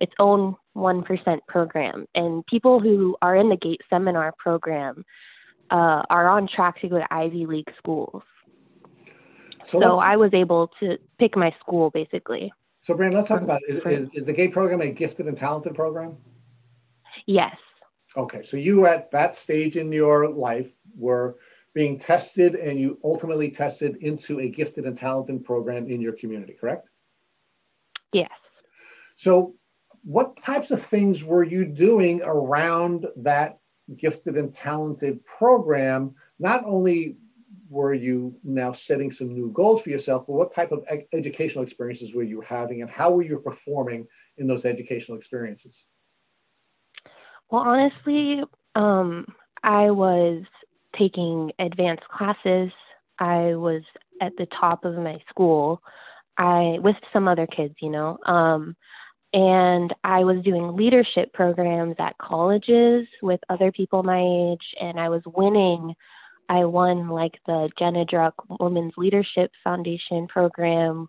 its 0.00 0.12
own 0.18 0.56
1% 0.76 1.38
program. 1.48 2.06
And 2.14 2.46
people 2.46 2.80
who 2.80 3.16
are 3.22 3.36
in 3.36 3.48
the 3.48 3.56
GATE 3.56 3.80
seminar 3.88 4.34
program 4.38 5.04
uh, 5.70 6.02
are 6.08 6.28
on 6.28 6.48
track 6.48 6.80
to 6.80 6.88
go 6.88 6.98
to 6.98 7.14
Ivy 7.14 7.46
League 7.46 7.72
schools. 7.78 8.22
So, 9.66 9.80
so 9.80 9.98
I 9.98 10.16
was 10.16 10.32
able 10.32 10.70
to 10.80 10.98
pick 11.18 11.36
my 11.36 11.54
school 11.60 11.90
basically. 11.90 12.52
So, 12.82 12.94
Brianna, 12.94 13.14
let's 13.14 13.28
talk 13.28 13.42
about 13.42 13.60
is, 13.68 13.84
is, 13.84 14.08
is 14.14 14.24
the 14.26 14.32
GATE 14.32 14.52
program 14.52 14.80
a 14.80 14.88
gifted 14.90 15.26
and 15.26 15.36
talented 15.36 15.74
program? 15.74 16.16
Yes. 17.26 17.56
Okay, 18.16 18.42
so 18.44 18.56
you 18.56 18.86
at 18.86 19.10
that 19.10 19.34
stage 19.34 19.76
in 19.76 19.92
your 19.92 20.28
life 20.28 20.70
were 20.96 21.36
being 21.74 21.98
tested 21.98 22.54
and 22.54 22.80
you 22.80 22.98
ultimately 23.04 23.50
tested 23.50 23.96
into 23.96 24.40
a 24.40 24.48
gifted 24.48 24.86
and 24.86 24.96
talented 24.96 25.44
program 25.44 25.90
in 25.90 26.00
your 26.00 26.12
community, 26.12 26.56
correct? 26.58 26.88
Yes. 28.12 28.30
So 29.16 29.56
what 30.04 30.40
types 30.40 30.70
of 30.70 30.82
things 30.86 31.24
were 31.24 31.42
you 31.42 31.64
doing 31.64 32.22
around 32.22 33.06
that 33.16 33.58
gifted 33.96 34.36
and 34.36 34.52
talented 34.52 35.24
program? 35.24 36.14
Not 36.38 36.64
only 36.64 37.16
were 37.68 37.94
you 37.94 38.34
now 38.44 38.72
setting 38.72 39.10
some 39.10 39.32
new 39.32 39.50
goals 39.52 39.82
for 39.82 39.90
yourself, 39.90 40.26
but 40.26 40.34
what 40.34 40.54
type 40.54 40.72
of 40.72 40.84
ed- 40.88 41.06
educational 41.12 41.64
experiences 41.64 42.14
were 42.14 42.22
you 42.22 42.40
having 42.40 42.82
and 42.82 42.90
how 42.90 43.10
were 43.10 43.22
you 43.22 43.38
performing 43.38 44.06
in 44.38 44.46
those 44.46 44.64
educational 44.64 45.18
experiences? 45.18 45.84
Well, 47.50 47.62
honestly, 47.62 48.42
um, 48.74 49.26
I 49.62 49.90
was 49.90 50.42
taking 50.98 51.52
advanced 51.58 52.06
classes. 52.08 52.70
I 53.18 53.54
was 53.54 53.82
at 54.20 54.32
the 54.36 54.46
top 54.46 54.84
of 54.84 54.94
my 54.94 55.18
school. 55.28 55.82
I 56.38 56.78
with 56.80 56.96
some 57.12 57.28
other 57.28 57.46
kids, 57.46 57.74
you 57.80 57.90
know. 57.90 58.18
Um, 58.26 58.76
and 59.36 59.94
I 60.02 60.24
was 60.24 60.42
doing 60.42 60.76
leadership 60.76 61.30
programs 61.34 61.96
at 61.98 62.16
colleges 62.16 63.06
with 63.20 63.38
other 63.50 63.70
people 63.70 64.02
my 64.02 64.18
age, 64.18 64.64
and 64.80 64.98
I 64.98 65.10
was 65.10 65.20
winning. 65.26 65.94
I 66.48 66.64
won 66.64 67.10
like 67.10 67.34
the 67.46 67.68
Jenna 67.78 68.06
Druck 68.06 68.32
Women's 68.58 68.94
Leadership 68.96 69.50
Foundation 69.62 70.26
program 70.26 71.08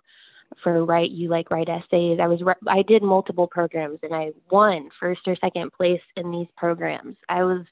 for 0.62 0.84
write 0.84 1.12
you 1.12 1.30
like 1.30 1.50
write 1.52 1.70
essays. 1.70 2.20
I 2.22 2.28
was 2.28 2.42
I 2.68 2.82
did 2.82 3.02
multiple 3.02 3.48
programs 3.48 4.00
and 4.04 4.14
I 4.14 4.32
won 4.52 4.90
first 5.00 5.22
or 5.26 5.38
second 5.38 5.72
place 5.72 6.02
in 6.18 6.30
these 6.30 6.48
programs. 6.58 7.16
I 7.30 7.44
was 7.44 7.66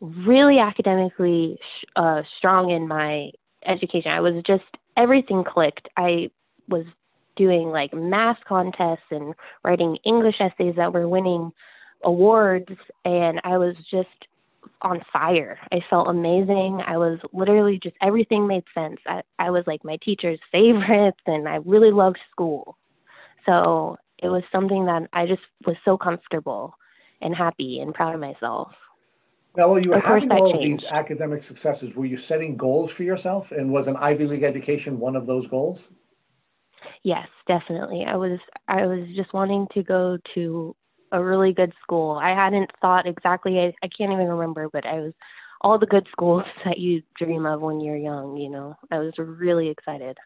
really 0.00 0.58
academically 0.58 1.58
uh, 1.96 2.22
strong 2.38 2.70
in 2.70 2.88
my 2.88 3.30
education. 3.66 4.10
I 4.10 4.20
was 4.20 4.42
just 4.46 4.64
everything 4.96 5.44
clicked. 5.44 5.88
I 5.98 6.30
was 6.68 6.86
doing 7.36 7.68
like 7.68 7.92
math 7.94 8.38
contests 8.46 9.10
and 9.10 9.34
writing 9.64 9.98
English 10.04 10.36
essays 10.40 10.74
that 10.76 10.92
were 10.92 11.08
winning 11.08 11.52
awards 12.04 12.68
and 13.04 13.40
I 13.44 13.58
was 13.58 13.74
just 13.90 14.08
on 14.80 15.02
fire. 15.12 15.58
I 15.70 15.80
felt 15.88 16.08
amazing. 16.08 16.82
I 16.86 16.96
was 16.96 17.18
literally 17.32 17.78
just 17.82 17.96
everything 18.02 18.46
made 18.46 18.64
sense. 18.74 18.98
I, 19.06 19.22
I 19.38 19.50
was 19.50 19.64
like 19.66 19.84
my 19.84 19.98
teacher's 20.02 20.40
favorites 20.52 21.20
and 21.26 21.48
I 21.48 21.56
really 21.64 21.90
loved 21.90 22.18
school. 22.30 22.76
So 23.46 23.98
it 24.18 24.28
was 24.28 24.42
something 24.52 24.86
that 24.86 25.08
I 25.12 25.26
just 25.26 25.42
was 25.66 25.76
so 25.84 25.96
comfortable 25.96 26.74
and 27.20 27.34
happy 27.34 27.80
and 27.80 27.94
proud 27.94 28.14
of 28.14 28.20
myself. 28.20 28.72
Now, 29.56 29.68
while 29.68 29.80
you 29.80 29.90
were 29.90 30.00
having 30.00 30.30
all 30.32 30.54
of 30.54 30.62
these 30.62 30.84
academic 30.84 31.42
successes, 31.44 31.94
were 31.94 32.06
you 32.06 32.16
setting 32.16 32.56
goals 32.56 32.90
for 32.90 33.02
yourself? 33.02 33.52
And 33.52 33.70
was 33.70 33.86
an 33.86 33.96
Ivy 33.96 34.26
League 34.26 34.44
education 34.44 34.98
one 34.98 35.14
of 35.14 35.26
those 35.26 35.46
goals? 35.46 35.88
Yes, 37.02 37.28
definitely. 37.46 38.04
I 38.06 38.16
was 38.16 38.38
I 38.68 38.86
was 38.86 39.06
just 39.14 39.32
wanting 39.32 39.66
to 39.74 39.82
go 39.82 40.18
to 40.34 40.76
a 41.12 41.22
really 41.22 41.52
good 41.52 41.72
school. 41.82 42.12
I 42.12 42.30
hadn't 42.30 42.70
thought 42.80 43.06
exactly. 43.06 43.58
I, 43.58 43.74
I 43.82 43.88
can't 43.88 44.12
even 44.12 44.28
remember, 44.28 44.68
but 44.68 44.86
I 44.86 45.00
was 45.00 45.12
all 45.60 45.78
the 45.78 45.86
good 45.86 46.06
schools 46.10 46.44
that 46.64 46.78
you 46.78 47.02
dream 47.16 47.46
of 47.46 47.60
when 47.60 47.80
you're 47.80 47.96
young. 47.96 48.36
You 48.36 48.50
know, 48.50 48.76
I 48.90 48.98
was 48.98 49.14
really 49.18 49.68
excited 49.68 50.18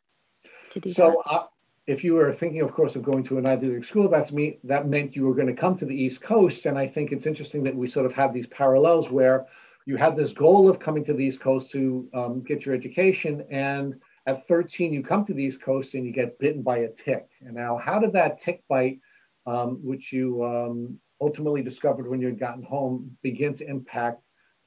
to 0.75 0.81
do 0.81 0.91
so, 0.91 1.23
that. 1.25 1.31
Uh, 1.31 1.47
if 1.87 2.03
you 2.03 2.15
were 2.15 2.33
thinking, 2.33 2.63
of 2.63 2.73
course, 2.73 2.97
of 2.97 3.05
going 3.05 3.23
to 3.25 3.39
an 3.39 3.47
Ivy 3.47 3.69
League 3.69 3.85
school, 3.85 4.09
that's 4.09 4.33
me. 4.33 4.59
That 4.65 4.89
meant 4.89 5.15
you 5.15 5.25
were 5.27 5.35
going 5.35 5.47
to 5.47 5.55
come 5.55 5.77
to 5.77 5.85
the 5.85 5.95
East 5.95 6.21
Coast, 6.21 6.67
and 6.67 6.77
I 6.77 6.87
think 6.89 7.13
it's 7.13 7.27
interesting 7.27 7.63
that 7.65 7.77
we 7.77 7.89
sort 7.89 8.07
of 8.07 8.13
have 8.13 8.35
these 8.35 8.49
parallels 8.49 9.09
where 9.11 9.47
you 9.87 9.97
had 9.97 10.17
this 10.17 10.33
goal 10.33 10.69
of 10.69 10.81
coming 10.81 11.05
to 11.05 11.15
the 11.15 11.25
East 11.25 11.41
Coast 11.41 11.71
to 11.71 12.09
um, 12.13 12.43
get 12.43 12.67
your 12.67 12.75
education, 12.75 13.45
and 13.51 13.95
at 14.27 14.47
13 14.49 14.93
you 14.93 15.03
come 15.03 15.25
to 15.25 15.35
the 15.35 15.43
East 15.43 15.63
Coast 15.63 15.95
and 15.95 16.05
you 16.05 16.13
get 16.13 16.39
bitten 16.39 16.63
by 16.63 16.79
a 16.79 16.89
tick. 16.89 17.29
And 17.41 17.55
now, 17.55 17.77
how 17.77 17.99
did 17.99 18.13
that 18.13 18.39
tick 18.39 18.63
bite, 18.69 19.01
um, 19.47 19.79
which 19.83 20.13
you 20.13 20.45
um, 20.45 20.99
ultimately 21.21 21.63
discovered 21.63 22.09
when 22.09 22.21
you 22.21 22.27
had 22.27 22.39
gotten 22.39 22.63
home, 22.63 23.17
begin 23.23 23.55
to 23.55 23.69
impact 23.69 24.23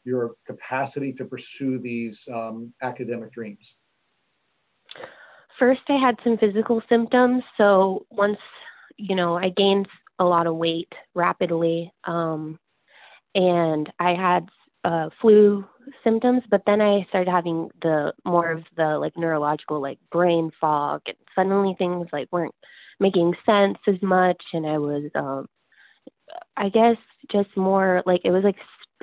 your 0.05 0.35
capacity 0.45 1.11
to 1.13 1.25
pursue 1.25 1.77
these 1.77 2.27
um, 2.33 2.73
academic 2.81 3.31
dreams? 3.33 3.75
first 5.59 5.81
I 5.89 5.97
had 5.97 6.15
some 6.23 6.37
physical 6.37 6.81
symptoms. 6.89 7.43
So 7.57 8.05
once, 8.09 8.39
you 8.97 9.15
know, 9.15 9.37
I 9.37 9.49
gained 9.49 9.87
a 10.17 10.23
lot 10.23 10.47
of 10.47 10.55
weight 10.55 10.91
rapidly. 11.13 11.93
Um, 12.05 12.57
and 13.35 13.91
I 13.99 14.15
had 14.15 14.49
uh, 14.89 15.09
flu 15.21 15.63
symptoms, 16.03 16.41
but 16.49 16.63
then 16.65 16.81
I 16.81 17.05
started 17.09 17.29
having 17.29 17.69
the 17.83 18.11
more 18.25 18.49
of 18.49 18.63
the 18.75 18.97
like 18.97 19.13
neurological, 19.15 19.79
like 19.79 19.99
brain 20.11 20.49
fog, 20.59 21.01
and 21.05 21.15
suddenly 21.35 21.75
things 21.77 22.07
like 22.11 22.27
weren't 22.31 22.55
making 22.99 23.35
sense 23.45 23.77
as 23.87 24.01
much. 24.01 24.41
And 24.51 24.65
I 24.65 24.79
was, 24.79 25.11
um, 25.13 25.47
I 26.57 26.69
guess, 26.69 26.97
just 27.31 27.55
more 27.55 28.01
like 28.07 28.21
it 28.23 28.31
was 28.31 28.43
like 28.43 28.55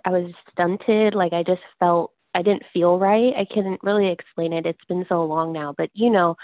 I 0.05 0.11
was 0.11 0.33
stunted. 0.51 1.15
Like 1.15 1.33
I 1.33 1.45
just 1.45 1.63
felt 1.79 2.11
I 2.35 2.43
didn't 2.43 2.65
feel 2.73 2.99
right. 2.99 3.33
I 3.37 3.47
couldn't 3.55 3.81
really 3.85 4.11
explain 4.11 4.53
it. 4.53 4.67
It's 4.67 4.85
been 4.89 5.07
so 5.09 5.25
long 5.25 5.53
now, 5.53 5.73
but 5.79 5.91
you 5.95 6.11
know, 6.11 6.35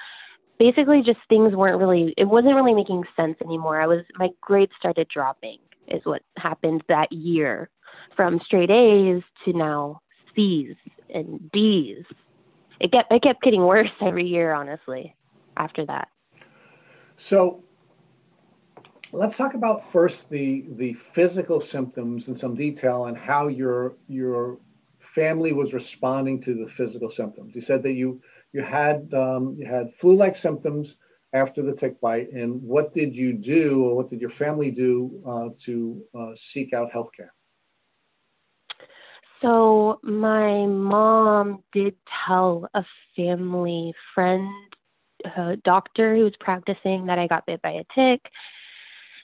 basically 0.60 1.02
just 1.04 1.18
things 1.28 1.56
weren't 1.56 1.80
really 1.80 2.14
it 2.16 2.26
wasn't 2.26 2.54
really 2.54 2.74
making 2.74 3.02
sense 3.16 3.38
anymore. 3.44 3.82
I 3.82 3.88
was 3.88 4.04
my 4.20 4.28
grades 4.40 4.72
started 4.78 5.08
dropping 5.12 5.58
is 5.88 6.00
what 6.04 6.22
happened 6.38 6.84
that 6.88 7.10
year 7.10 7.68
from 8.16 8.40
straight 8.44 8.70
A's 8.70 9.22
to 9.44 9.52
now 9.52 10.00
C's 10.34 10.76
and 11.12 11.50
D's. 11.52 12.04
It 12.80 12.92
kept 12.92 13.12
it 13.12 13.22
kept 13.22 13.42
getting 13.42 13.62
worse 13.62 13.90
every 14.00 14.26
year 14.26 14.52
honestly 14.52 15.14
after 15.56 15.86
that. 15.86 16.08
So 17.16 17.62
let's 19.12 19.36
talk 19.36 19.54
about 19.54 19.92
first 19.92 20.28
the 20.30 20.64
the 20.76 20.94
physical 20.94 21.60
symptoms 21.60 22.28
in 22.28 22.36
some 22.36 22.54
detail 22.54 23.06
and 23.06 23.16
how 23.16 23.48
your 23.48 23.94
your 24.08 24.58
family 25.14 25.52
was 25.52 25.74
responding 25.74 26.40
to 26.42 26.54
the 26.54 26.70
physical 26.70 27.10
symptoms. 27.10 27.54
You 27.54 27.60
said 27.60 27.82
that 27.82 27.92
you 27.92 28.20
you 28.52 28.62
had 28.62 29.12
um, 29.14 29.56
you 29.58 29.66
had 29.66 29.94
flu-like 30.00 30.36
symptoms 30.36 30.96
after 31.34 31.62
the 31.62 31.72
tick 31.72 32.00
bite, 32.00 32.30
and 32.32 32.62
what 32.62 32.92
did 32.92 33.16
you 33.16 33.32
do, 33.32 33.84
or 33.84 33.96
what 33.96 34.08
did 34.10 34.20
your 34.20 34.30
family 34.30 34.70
do 34.70 35.22
uh, 35.26 35.48
to 35.64 36.02
uh, 36.18 36.32
seek 36.34 36.72
out 36.74 36.92
healthcare? 36.92 37.30
So 39.42 39.98
my 40.02 40.66
mom 40.66 41.62
did 41.72 41.94
tell 42.26 42.68
a 42.74 42.84
family 43.16 43.92
friend, 44.14 44.48
a 45.36 45.56
doctor 45.56 46.16
who 46.16 46.24
was 46.24 46.32
practicing, 46.40 47.06
that 47.06 47.18
I 47.18 47.26
got 47.26 47.46
bit 47.46 47.60
by 47.60 47.70
a 47.72 47.84
tick. 47.94 48.20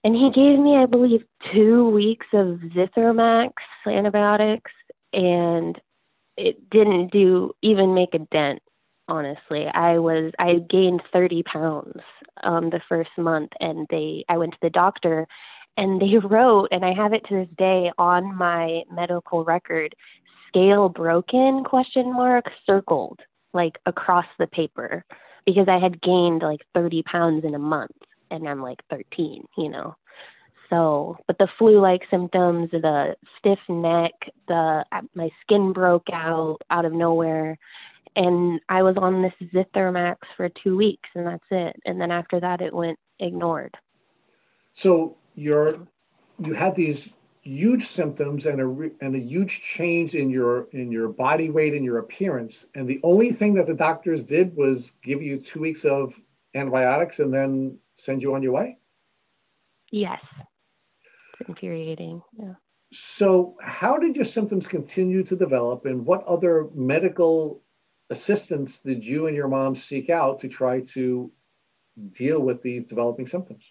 And 0.05 0.15
he 0.15 0.31
gave 0.31 0.59
me, 0.59 0.77
I 0.77 0.87
believe, 0.87 1.23
two 1.53 1.89
weeks 1.91 2.27
of 2.33 2.59
Zithromax 2.75 3.53
antibiotics 3.87 4.71
and 5.13 5.81
it 6.37 6.71
didn't 6.71 7.11
do 7.11 7.53
even 7.63 7.95
make 7.95 8.15
a 8.15 8.19
dent 8.31 8.61
honestly 9.09 9.67
i 9.75 9.99
was 9.99 10.33
i 10.39 10.57
gained 10.71 11.03
30 11.13 11.43
pounds 11.45 12.01
um 12.43 12.71
the 12.71 12.81
first 12.89 13.11
month 13.17 13.51
and 13.61 13.87
they 13.91 14.25
i 14.29 14.37
went 14.37 14.53
to 14.53 14.59
the 14.63 14.71
doctor 14.71 15.27
and 15.79 16.01
they 16.01 16.19
wrote 16.23 16.69
and 16.71 16.85
i 16.85 16.93
have 16.93 17.15
it 17.15 17.25
to 17.27 17.35
this 17.35 17.57
day 17.57 17.91
on 17.97 18.35
my 18.37 18.83
medical 18.93 19.45
record 19.45 19.95
scale 20.49 20.91
broken 20.91 21.65
question 21.65 22.13
mark 22.13 22.45
circled 22.67 23.21
like 23.55 23.79
across 23.87 24.27
the 24.39 24.47
paper 24.49 25.05
because 25.47 25.69
i 25.69 25.79
had 25.79 26.03
gained 26.03 26.43
like 26.43 26.61
30 26.75 27.03
pounds 27.05 27.45
in 27.45 27.55
a 27.55 27.59
month 27.59 27.97
and 28.31 28.47
i'm 28.47 28.61
like 28.61 28.81
13 28.91 29.45
you 29.57 29.71
know 29.71 29.97
so, 30.71 31.17
but 31.27 31.39
the 31.39 31.49
flu-like 31.59 32.03
symptoms, 32.11 32.71
the 32.71 33.17
stiff 33.39 33.59
neck, 33.69 34.13
the 34.49 34.85
uh, 34.93 35.01
my 35.15 35.31
skin 35.41 35.73
broke 35.73 36.09
out 36.13 36.59
out 36.71 36.85
of 36.85 36.93
nowhere, 36.93 37.57
and 38.17 38.61
I 38.69 38.83
was 38.83 38.97
on 38.99 39.23
this 39.23 39.49
Zithromax 39.55 40.17
for 40.37 40.49
two 40.49 40.77
weeks, 40.77 41.09
and 41.15 41.27
that's 41.27 41.45
it. 41.51 41.77
And 41.87 42.01
then 42.01 42.11
after 42.11 42.41
that, 42.41 42.61
it 42.61 42.75
went 42.75 42.99
ignored. 43.19 43.77
So 44.75 45.17
you're 45.39 45.79
you 46.39 46.53
had 46.55 46.75
these 46.75 47.09
huge 47.43 47.87
symptoms 47.87 48.47
and 48.47 48.61
a 48.61 49.05
and 49.05 49.15
a 49.15 49.19
huge 49.19 49.63
change 49.63 50.15
in 50.15 50.31
your 50.31 50.69
in 50.73 50.91
your 50.91 51.09
body 51.09 51.51
weight 51.51 51.75
and 51.75 51.85
your 51.85 51.99
appearance, 51.99 52.67
and 52.75 52.89
the 52.89 53.01
only 53.03 53.33
thing 53.33 53.55
that 53.55 53.67
the 53.67 53.75
doctors 53.75 54.23
did 54.23 54.55
was 54.57 54.93
give 55.03 55.23
you 55.23 55.39
two 55.39 55.61
weeks 55.61 55.85
of 55.85 56.15
antibiotics 56.55 57.19
and 57.21 57.33
then 57.33 57.79
send 57.97 58.23
you 58.23 58.35
on 58.35 58.43
your 58.43 58.53
way. 58.53 58.79
Yes 59.91 60.21
infuriating. 61.47 62.23
Yeah. 62.39 62.55
So, 62.93 63.57
how 63.61 63.99
did 63.99 64.17
your 64.17 64.25
symptoms 64.25 64.67
continue 64.67 65.23
to 65.25 65.37
develop, 65.37 65.85
and 65.85 66.07
what 66.07 66.25
other 66.27 66.69
medical 66.75 67.63
assistance 68.11 68.79
did 68.79 69.05
you 69.05 69.27
and 69.27 69.37
your 69.37 69.49
mom 69.49 69.77
seek 69.77 70.09
out 70.09 70.41
to 70.41 70.49
try 70.49 70.81
to 70.95 71.31
deal 72.13 72.41
with 72.41 72.63
these 72.63 72.87
developing 72.87 73.27
symptoms? 73.27 73.63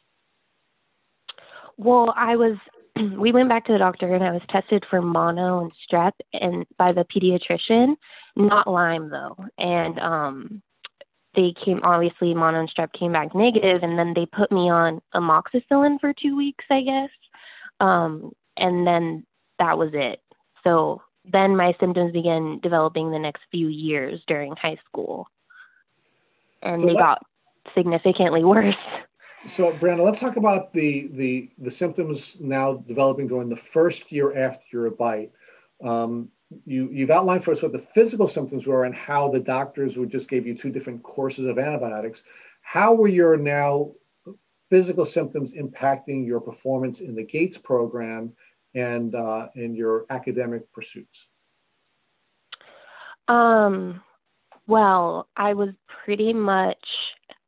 Well, 1.78 2.14
I 2.16 2.36
was. 2.36 2.58
We 2.98 3.32
went 3.32 3.48
back 3.48 3.66
to 3.66 3.74
the 3.74 3.78
doctor, 3.78 4.16
and 4.16 4.24
I 4.24 4.32
was 4.32 4.42
tested 4.50 4.84
for 4.90 5.04
mono 5.04 5.60
and 5.60 5.72
strep, 5.86 6.14
and 6.34 6.66
by 6.80 6.94
the 6.94 7.06
pediatrician, 7.06 7.96
not 8.36 8.68
Lyme 8.68 9.12
though. 9.12 9.38
And 9.60 10.00
um, 10.00 10.64
they 11.36 11.54
came 11.64 11.80
obviously 11.84 12.34
mono 12.34 12.60
and 12.60 12.72
strep 12.72 12.92
came 12.94 13.12
back 13.12 13.36
negative, 13.36 13.84
and 13.84 14.00
then 14.00 14.14
they 14.16 14.26
put 14.26 14.52
me 14.52 14.72
on 14.72 15.00
amoxicillin 15.14 16.00
for 16.02 16.12
two 16.12 16.36
weeks, 16.36 16.66
I 16.72 16.82
guess. 16.82 17.10
Um, 17.80 18.32
and 18.58 18.88
then 18.88 19.26
that 19.60 19.78
was 19.78 19.92
it. 19.94 20.20
So 20.64 21.04
then 21.32 21.56
my 21.56 21.74
symptoms 21.80 22.12
began 22.14 22.60
developing 22.62 23.12
the 23.12 23.20
next 23.20 23.44
few 23.52 23.68
years 23.68 24.22
during 24.28 24.56
high 24.56 24.78
school. 24.88 25.28
And 26.62 26.82
so 26.82 26.88
they 26.88 26.94
got 26.94 27.24
significantly 27.76 28.44
worse. 28.44 28.76
So 29.46 29.72
Brianna, 29.74 30.04
let's 30.04 30.20
talk 30.20 30.36
about 30.36 30.74
the, 30.74 31.10
the 31.14 31.50
the 31.60 31.72
symptoms 31.72 32.38
now 32.40 32.74
developing 32.74 33.28
during 33.28 33.50
the 33.50 33.56
first 33.56 34.12
year 34.12 34.38
after 34.38 34.66
your 34.72 34.90
bite. 34.90 35.32
Um, 35.84 36.30
you 36.66 36.90
you've 36.92 37.12
outlined 37.12 37.44
for 37.44 37.52
us 37.52 37.62
what 37.62 37.72
the 37.72 37.86
physical 37.94 38.28
symptoms 38.28 38.66
were 38.66 38.86
and 38.86 38.96
how 38.96 39.30
the 39.30 39.40
doctors 39.40 39.96
would 39.96 40.10
just 40.10 40.30
gave 40.30 40.48
you 40.48 40.56
two 40.58 40.70
different 40.70 41.04
courses 41.04 41.46
of 41.46 41.60
antibiotics. 41.60 42.24
How 42.62 42.94
were 42.94 43.08
your 43.08 43.38
now 43.38 43.92
physical 44.70 45.06
symptoms 45.06 45.54
impacting 45.54 46.26
your 46.26 46.40
performance 46.40 47.00
in 47.00 47.16
the 47.16 47.24
Gates 47.24 47.58
program 47.58 48.34
and 48.76 49.16
uh, 49.16 49.48
in 49.56 49.76
your 49.76 50.06
academic 50.10 50.72
pursuits? 50.74 51.28
Um, 53.28 54.02
well, 54.68 55.28
I 55.36 55.54
was 55.54 55.70
pretty 56.04 56.34
much 56.34 56.78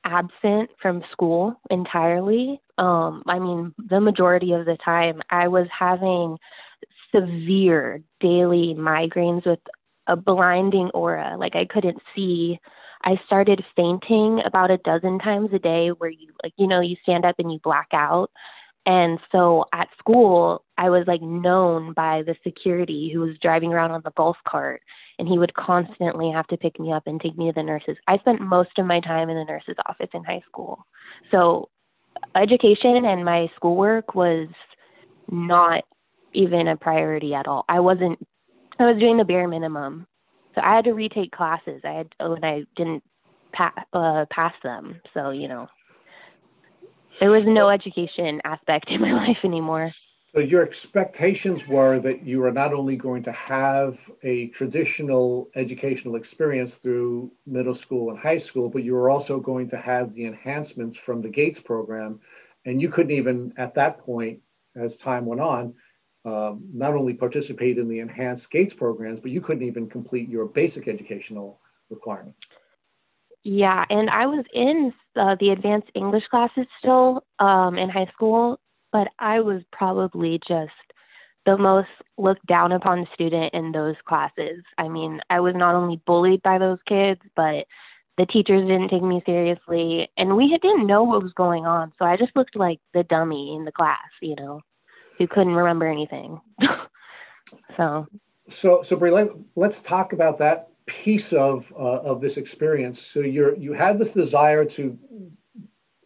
absent 0.04 0.70
from 0.82 1.04
school 1.12 1.60
entirely. 1.70 2.62
Um, 2.78 3.24
I 3.28 3.40
mean, 3.40 3.74
the 3.78 4.00
majority 4.00 4.54
of 4.54 4.66
the 4.66 4.78
time, 4.84 5.22
I 5.30 5.48
was 5.48 5.68
having 5.78 6.38
severe 7.14 8.02
daily 8.20 8.76
migraines 8.78 9.46
with 9.46 9.60
a 10.08 10.16
blinding 10.16 10.90
aura. 10.94 11.36
Like 11.38 11.56
I 11.56 11.66
couldn't 11.66 12.02
see 12.16 12.60
I 13.04 13.16
started 13.26 13.64
fainting 13.76 14.42
about 14.46 14.72
a 14.72 14.78
dozen 14.78 15.20
times 15.20 15.52
a 15.54 15.60
day 15.60 15.90
where 15.90 16.10
you 16.10 16.34
like 16.44 16.54
you 16.58 16.68
know 16.68 16.82
you 16.82 16.98
stand 17.04 17.26
up 17.26 17.36
and 17.40 17.52
you 17.52 17.60
black 17.64 17.88
out. 17.94 18.30
And 18.86 19.20
so 19.32 19.66
at 19.74 19.88
school, 20.00 20.66
I 20.78 20.90
was 20.90 21.06
like 21.08 21.22
known 21.22 21.94
by 21.94 22.24
the 22.24 22.36
security 22.44 23.12
who 23.14 23.22
was 23.22 23.38
driving 23.42 23.72
around 23.72 23.92
on 23.92 24.02
the 24.04 24.12
golf 24.12 24.38
cart, 24.48 24.82
and 25.20 25.28
he 25.28 25.38
would 25.38 25.54
constantly 25.54 26.32
have 26.32 26.48
to 26.48 26.58
pick 26.58 26.80
me 26.80 26.92
up 26.92 27.04
and 27.06 27.20
take 27.22 27.38
me 27.38 27.48
to 27.48 27.54
the 27.54 27.62
nurses. 27.62 27.98
I 28.08 28.18
spent 28.20 28.42
most 28.42 28.72
of 28.78 28.86
my 28.86 29.02
time 29.02 29.30
in 29.30 29.38
the 29.38 29.44
nurse's 29.44 29.76
office 29.88 30.10
in 30.14 30.24
high 30.24 30.42
school. 30.48 30.86
So 31.30 31.70
education 32.36 33.06
and 33.06 33.24
my 33.24 33.48
schoolwork 33.56 34.16
was 34.16 34.48
not 35.30 35.84
even 36.34 36.68
a 36.68 36.78
priority 36.78 37.34
at 37.34 37.48
all. 37.48 37.66
I 37.70 37.80
wasn't. 37.80 38.20
I 38.80 38.86
was 38.86 39.00
doing 39.00 39.18
the 39.18 39.26
bare 39.26 39.48
minimum, 39.48 40.08
so 40.56 40.62
I 40.62 40.76
had 40.76 40.86
to 40.86 40.94
retake 40.94 41.32
classes. 41.32 41.82
I 41.84 41.92
had 41.92 42.08
when 42.20 42.44
I 42.44 42.64
didn't 42.78 43.04
pa- 43.52 43.74
uh, 43.94 44.26
pass 44.32 44.54
them. 44.64 45.02
So 45.14 45.32
you 45.32 45.48
know, 45.48 45.68
there 47.20 47.32
was 47.32 47.46
no 47.46 47.70
education 47.70 48.42
aspect 48.46 48.90
in 48.90 49.02
my 49.02 49.12
life 49.28 49.40
anymore. 49.44 49.92
So 50.34 50.40
your 50.40 50.62
expectations 50.62 51.68
were 51.68 52.00
that 52.02 52.24
you 52.24 52.40
were 52.40 52.52
not 52.52 52.72
only 52.72 52.96
going 52.96 53.24
to 53.24 53.32
have 53.32 53.98
a 54.22 54.48
traditional 54.50 55.50
educational 55.56 56.16
experience 56.16 56.76
through 56.76 57.32
middle 57.48 57.74
school 57.74 58.12
and 58.12 58.20
high 58.20 58.38
school, 58.38 58.70
but 58.70 58.84
you 58.84 58.94
were 58.94 59.10
also 59.10 59.40
going 59.40 59.70
to 59.72 59.78
have 59.78 60.14
the 60.14 60.26
enhancements 60.26 61.00
from 61.00 61.22
the 61.22 61.30
Gates 61.30 61.60
program. 61.60 62.20
And 62.66 62.80
you 62.80 62.90
couldn't 62.90 63.12
even, 63.12 63.54
at 63.58 63.74
that 63.76 64.00
point, 64.00 64.40
as 64.76 64.98
time 64.98 65.26
went 65.26 65.42
on, 65.42 65.74
um, 66.26 66.64
not 66.72 66.94
only 66.94 67.16
participate 67.16 67.80
in 67.80 67.88
the 67.88 68.00
enhanced 68.00 68.52
Gates 68.52 68.74
programs, 68.74 69.20
but 69.20 69.32
you 69.32 69.42
couldn't 69.42 69.64
even 69.64 69.90
complete 69.90 70.30
your 70.30 70.46
basic 70.46 70.88
educational 70.88 71.60
requirements. 71.90 72.46
Yeah, 73.44 73.84
and 73.90 74.10
I 74.12 74.28
was 74.28 74.46
in 74.54 74.94
uh, 75.16 75.38
the 75.40 75.50
advanced 75.50 75.90
English 75.96 76.28
classes 76.28 76.68
still 76.78 77.24
um, 77.40 77.80
in 77.80 77.90
high 77.90 78.10
school, 78.14 78.60
but 78.92 79.08
I 79.20 79.40
was 79.40 79.62
probably 79.72 80.40
just 80.48 80.72
the 81.46 81.58
most 81.58 81.90
looked 82.18 82.46
down 82.46 82.72
upon 82.72 83.08
student 83.14 83.54
in 83.54 83.72
those 83.72 83.96
classes. 84.06 84.64
I 84.78 84.88
mean, 84.88 85.20
I 85.30 85.40
was 85.40 85.56
not 85.56 85.76
only 85.76 86.02
bullied 86.06 86.44
by 86.44 86.58
those 86.58 86.80
kids, 86.88 87.22
but 87.36 87.66
the 88.18 88.26
teachers 88.26 88.68
didn't 88.68 88.90
take 88.90 89.02
me 89.02 89.24
seriously, 89.26 90.10
and 90.18 90.36
we 90.36 90.50
didn't 90.62 90.86
know 90.86 91.04
what 91.04 91.24
was 91.24 91.34
going 91.34 91.66
on. 91.66 91.94
So 91.98 92.06
I 92.06 92.18
just 92.18 92.36
looked 92.36 92.56
like 92.56 92.80
the 92.94 93.04
dummy 93.04 93.56
in 93.56 93.64
the 93.64 93.72
class, 93.72 93.98
you 94.22 94.36
know, 94.36 94.62
who 95.18 95.28
couldn't 95.28 95.54
remember 95.54 95.88
anything. 95.88 96.42
so, 97.78 98.08
so, 98.52 98.84
so 98.84 98.96
Brie, 98.98 99.12
let, 99.12 99.30
let's 99.56 99.80
talk 99.80 100.12
about 100.12 100.38
that 100.40 100.70
piece 100.86 101.34
of 101.34 101.72
uh, 101.78 102.02
of 102.02 102.20
this 102.20 102.38
experience. 102.38 103.00
So 103.00 103.22
you're 103.22 103.56
you 103.56 103.74
had 103.74 104.00
this 104.00 104.12
desire 104.12 104.66
to 104.66 104.98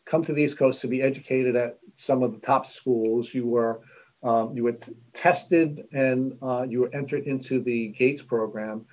come 0.05 0.23
to 0.25 0.33
the 0.33 0.43
East 0.43 0.57
Coast 0.57 0.81
to 0.81 0.87
be 0.87 1.01
educated 1.01 1.55
at 1.55 1.79
some 1.97 2.23
of 2.23 2.33
the 2.33 2.39
top 2.39 2.65
schools. 2.65 3.33
You 3.33 3.47
were 3.47 3.81
um, 4.23 4.55
you 4.55 4.63
were 4.63 4.73
t- 4.73 4.93
tested 5.13 5.85
and 5.91 6.37
uh, 6.41 6.63
you 6.63 6.79
were 6.81 6.95
entered 6.95 7.27
into 7.27 7.61
the 7.61 7.89
Gates 7.89 8.21
program, 8.21 8.85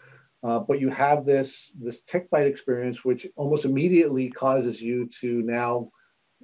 uh, 0.43 0.59
but 0.59 0.81
you 0.81 0.91
have 0.91 1.25
this 1.25 1.71
this 1.81 2.01
tick 2.03 2.29
bite 2.31 2.47
experience, 2.47 3.05
which 3.05 3.27
almost 3.37 3.65
immediately 3.65 4.29
causes 4.31 4.81
you 4.81 5.09
to 5.21 5.43
now 5.43 5.91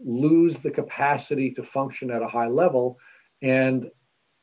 lose 0.05 0.55
the 0.59 0.71
capacity 0.71 1.51
to 1.53 1.63
function 1.63 2.11
at 2.11 2.23
a 2.23 2.29
high 2.29 2.49
level, 2.49 2.99
and 3.43 3.91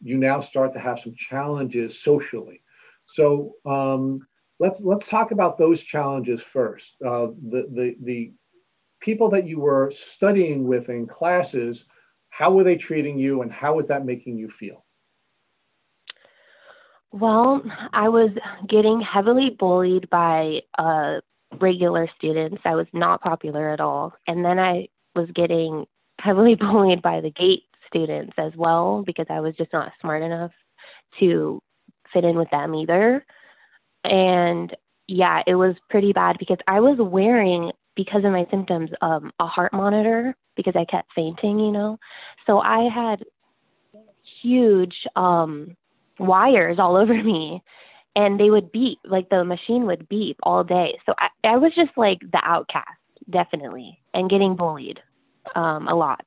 you 0.01 0.17
now 0.17 0.41
start 0.41 0.73
to 0.73 0.79
have 0.79 0.99
some 0.99 1.15
challenges 1.15 2.01
socially. 2.01 2.61
So 3.05 3.53
um, 3.65 4.27
let's 4.59 4.81
let's 4.81 5.07
talk 5.07 5.31
about 5.31 5.57
those 5.57 5.81
challenges 5.83 6.41
first. 6.41 6.95
Uh, 7.05 7.27
the 7.49 7.67
the 7.71 7.95
the 8.01 8.33
people 8.99 9.29
that 9.29 9.47
you 9.47 9.59
were 9.59 9.91
studying 9.91 10.65
with 10.65 10.89
in 10.89 11.05
classes 11.05 11.85
how 12.35 12.51
were 12.51 12.63
they 12.63 12.77
treating 12.77 13.19
you 13.19 13.43
and 13.43 13.51
how 13.51 13.75
was 13.75 13.87
that 13.89 14.05
making 14.05 14.37
you 14.37 14.49
feel? 14.49 14.83
Well, 17.11 17.61
I 17.93 18.09
was 18.09 18.31
getting 18.67 19.01
heavily 19.01 19.51
bullied 19.51 20.09
by 20.09 20.61
uh, 20.79 21.19
regular 21.61 22.09
students. 22.17 22.63
I 22.65 22.73
was 22.73 22.87
not 22.91 23.21
popular 23.21 23.69
at 23.69 23.79
all. 23.79 24.15
And 24.25 24.43
then 24.43 24.57
I 24.57 24.87
was 25.15 25.29
getting 25.35 25.85
heavily 26.19 26.55
bullied 26.59 27.03
by 27.03 27.21
the 27.21 27.29
gate 27.29 27.65
students 27.87 28.33
as 28.39 28.53
well 28.55 29.03
because 29.05 29.27
I 29.29 29.39
was 29.39 29.53
just 29.55 29.71
not 29.71 29.91
smart 30.01 30.23
enough 30.23 30.51
to 31.19 31.61
fit 32.11 32.23
in 32.23 32.35
with 32.35 32.49
them 32.49 32.73
either. 32.73 33.23
And 34.03 34.75
yeah, 35.07 35.43
it 35.45 35.53
was 35.53 35.75
pretty 35.87 36.13
bad 36.13 36.37
because 36.39 36.57
I 36.67 36.79
was 36.79 36.97
wearing 36.99 37.73
because 37.95 38.23
of 38.25 38.31
my 38.31 38.45
symptoms 38.49 38.89
um, 39.01 39.31
a 39.39 39.45
heart 39.45 39.73
monitor 39.73 40.35
because 40.55 40.75
I 40.75 40.85
kept 40.85 41.09
fainting, 41.15 41.59
you 41.59 41.71
know. 41.71 41.99
So 42.45 42.59
I 42.59 42.89
had 42.93 43.23
huge 44.41 44.95
um, 45.15 45.75
wires 46.19 46.77
all 46.79 46.95
over 47.01 47.13
me 47.13 47.63
and 48.15 48.39
they 48.39 48.49
would 48.49 48.71
beep, 48.71 48.99
like 49.05 49.29
the 49.29 49.43
machine 49.43 49.85
would 49.85 50.07
beep 50.07 50.37
all 50.43 50.63
day. 50.63 50.99
So 51.05 51.13
I, 51.17 51.29
I 51.47 51.57
was 51.57 51.73
just 51.75 51.91
like 51.97 52.19
the 52.19 52.41
outcast, 52.43 52.87
definitely, 53.29 53.99
and 54.13 54.29
getting 54.29 54.55
bullied 54.55 54.99
um, 55.55 55.87
a 55.87 55.95
lot. 55.95 56.25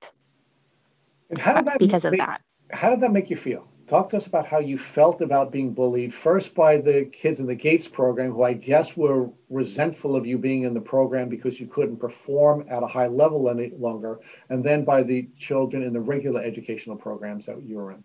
And 1.31 1.41
how 1.41 1.55
did 1.55 1.67
that 1.67 1.79
because 1.79 2.03
make, 2.05 2.13
of 2.13 2.19
that? 2.19 2.41
How 2.71 2.91
did 2.91 3.01
that 3.03 3.13
make 3.13 3.31
you 3.31 3.37
feel? 3.37 3.69
Talk 3.89 4.11
to 4.11 4.17
us 4.17 4.27
about 4.27 4.47
how 4.47 4.59
you 4.59 4.79
felt 4.79 5.21
about 5.21 5.53
being 5.53 5.73
bullied, 5.73 6.13
first 6.13 6.55
by 6.55 6.79
the 6.79 7.09
kids 7.13 7.39
in 7.39 7.47
the 7.47 7.55
Gates 7.55 7.87
program, 7.87 8.33
who 8.33 8.43
I 8.43 8.53
guess 8.53 8.97
were 8.97 9.31
resentful 9.49 10.17
of 10.17 10.27
you 10.27 10.39
being 10.39 10.65
in 10.65 10.75
the 10.75 10.81
program 10.81 11.29
because 11.29 11.61
you 11.61 11.69
couldn't 11.69 11.99
perform 11.99 12.67
at 12.69 12.83
a 12.83 12.87
high 12.87 13.07
level 13.07 13.49
any 13.49 13.71
longer, 13.79 14.19
and 14.49 14.65
then 14.65 14.85
by 14.85 15.05
the 15.05 15.29
children 15.39 15.85
in 15.85 15.93
the 15.93 16.01
regular 16.01 16.43
educational 16.43 16.97
programs 16.97 17.47
that 17.47 17.63
you 17.63 17.77
were 17.77 17.93
in. 17.93 18.03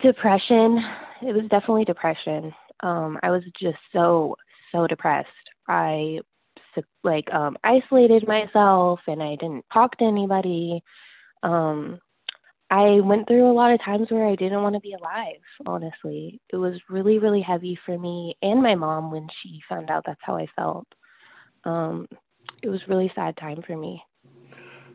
Depression. 0.00 0.82
It 1.22 1.32
was 1.32 1.44
definitely 1.48 1.84
depression. 1.84 2.52
Um, 2.82 3.18
I 3.22 3.30
was 3.30 3.44
just 3.60 3.78
so, 3.92 4.36
so 4.72 4.88
depressed. 4.88 5.28
I 5.68 6.20
like 7.04 7.32
um, 7.32 7.56
isolated 7.64 8.26
myself 8.26 9.00
and 9.06 9.22
I 9.22 9.36
didn't 9.36 9.64
talk 9.72 9.96
to 9.98 10.04
anybody. 10.04 10.82
Um, 11.42 12.00
I 12.70 13.00
went 13.00 13.28
through 13.28 13.48
a 13.48 13.52
lot 13.52 13.72
of 13.72 13.80
times 13.80 14.10
where 14.10 14.26
I 14.26 14.34
didn't 14.34 14.62
want 14.62 14.74
to 14.74 14.80
be 14.80 14.94
alive, 14.94 15.40
honestly. 15.66 16.40
It 16.52 16.56
was 16.56 16.74
really, 16.90 17.18
really 17.18 17.40
heavy 17.40 17.78
for 17.86 17.96
me 17.96 18.36
and 18.42 18.62
my 18.62 18.74
mom 18.74 19.12
when 19.12 19.28
she 19.40 19.60
found 19.68 19.88
out 19.88 20.02
that's 20.04 20.20
how 20.22 20.36
I 20.36 20.46
felt. 20.56 20.86
Um, 21.64 22.08
it 22.62 22.68
was 22.68 22.80
really 22.88 23.10
sad 23.14 23.36
time 23.36 23.62
for 23.64 23.76
me. 23.76 24.02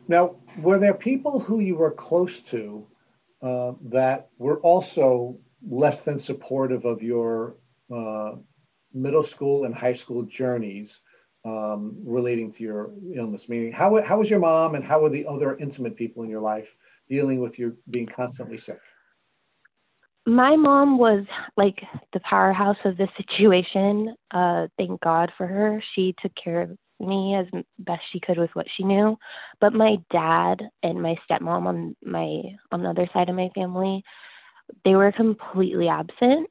Now, 0.08 0.36
were 0.58 0.78
there 0.78 0.94
people 0.94 1.40
who 1.40 1.60
you 1.60 1.76
were 1.76 1.90
close 1.90 2.40
to 2.50 2.86
uh, 3.42 3.72
that 3.84 4.28
were 4.36 4.60
also 4.60 5.38
less 5.64 6.04
than 6.04 6.18
supportive 6.18 6.84
of 6.84 7.02
your 7.02 7.56
uh, 7.94 8.32
middle 8.92 9.22
school 9.22 9.64
and 9.64 9.74
high 9.74 9.94
school 9.94 10.24
journeys 10.24 11.00
um, 11.44 11.96
relating 12.04 12.52
to 12.52 12.62
your 12.62 12.90
illness? 13.14 13.48
Meaning, 13.48 13.72
how, 13.72 14.02
how 14.02 14.18
was 14.18 14.28
your 14.28 14.40
mom 14.40 14.74
and 14.74 14.84
how 14.84 15.00
were 15.00 15.08
the 15.08 15.26
other 15.26 15.56
intimate 15.56 15.96
people 15.96 16.22
in 16.22 16.28
your 16.28 16.42
life 16.42 16.68
dealing 17.12 17.40
with 17.40 17.58
you 17.58 17.76
being 17.90 18.06
constantly 18.06 18.56
sick? 18.56 18.80
My 20.24 20.56
mom 20.56 20.98
was 20.98 21.26
like 21.56 21.82
the 22.14 22.20
powerhouse 22.20 22.78
of 22.84 22.96
this 22.96 23.10
situation. 23.16 24.14
Uh, 24.30 24.68
thank 24.78 25.00
God 25.02 25.30
for 25.36 25.46
her. 25.46 25.82
She 25.94 26.14
took 26.22 26.32
care 26.42 26.62
of 26.62 26.70
me 27.00 27.36
as 27.36 27.46
best 27.78 28.02
she 28.12 28.20
could 28.20 28.38
with 28.38 28.50
what 28.54 28.66
she 28.74 28.84
knew. 28.84 29.18
But 29.60 29.74
my 29.74 29.96
dad 30.10 30.62
and 30.82 31.02
my 31.02 31.16
stepmom 31.28 31.66
on 31.66 31.96
my 32.02 32.42
on 32.70 32.82
the 32.82 32.90
other 32.90 33.08
side 33.12 33.28
of 33.28 33.36
my 33.36 33.50
family, 33.54 34.02
they 34.84 34.94
were 34.94 35.12
completely 35.12 35.88
absent 35.88 36.48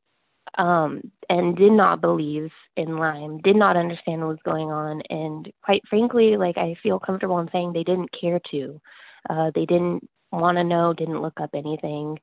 um, 0.58 1.02
and 1.30 1.56
did 1.56 1.72
not 1.72 2.02
believe 2.02 2.52
in 2.76 2.98
Lyme, 2.98 3.40
did 3.40 3.56
not 3.56 3.78
understand 3.78 4.22
what 4.22 4.30
was 4.30 4.40
going 4.44 4.70
on, 4.70 5.02
and 5.10 5.50
quite 5.64 5.82
frankly, 5.90 6.36
like 6.38 6.58
I 6.58 6.76
feel 6.84 7.00
comfortable 7.00 7.40
in 7.40 7.50
saying 7.52 7.72
they 7.74 7.84
didn't 7.84 8.12
care 8.20 8.42
to. 8.52 8.82
Uh, 9.30 9.52
they 9.56 9.66
didn't 9.66 10.08
want 10.32 10.58
to 10.58 10.64
know, 10.64 10.94
didn't 10.94 11.22
look 11.22 11.40
up 11.40 11.52
anything, 11.54 12.20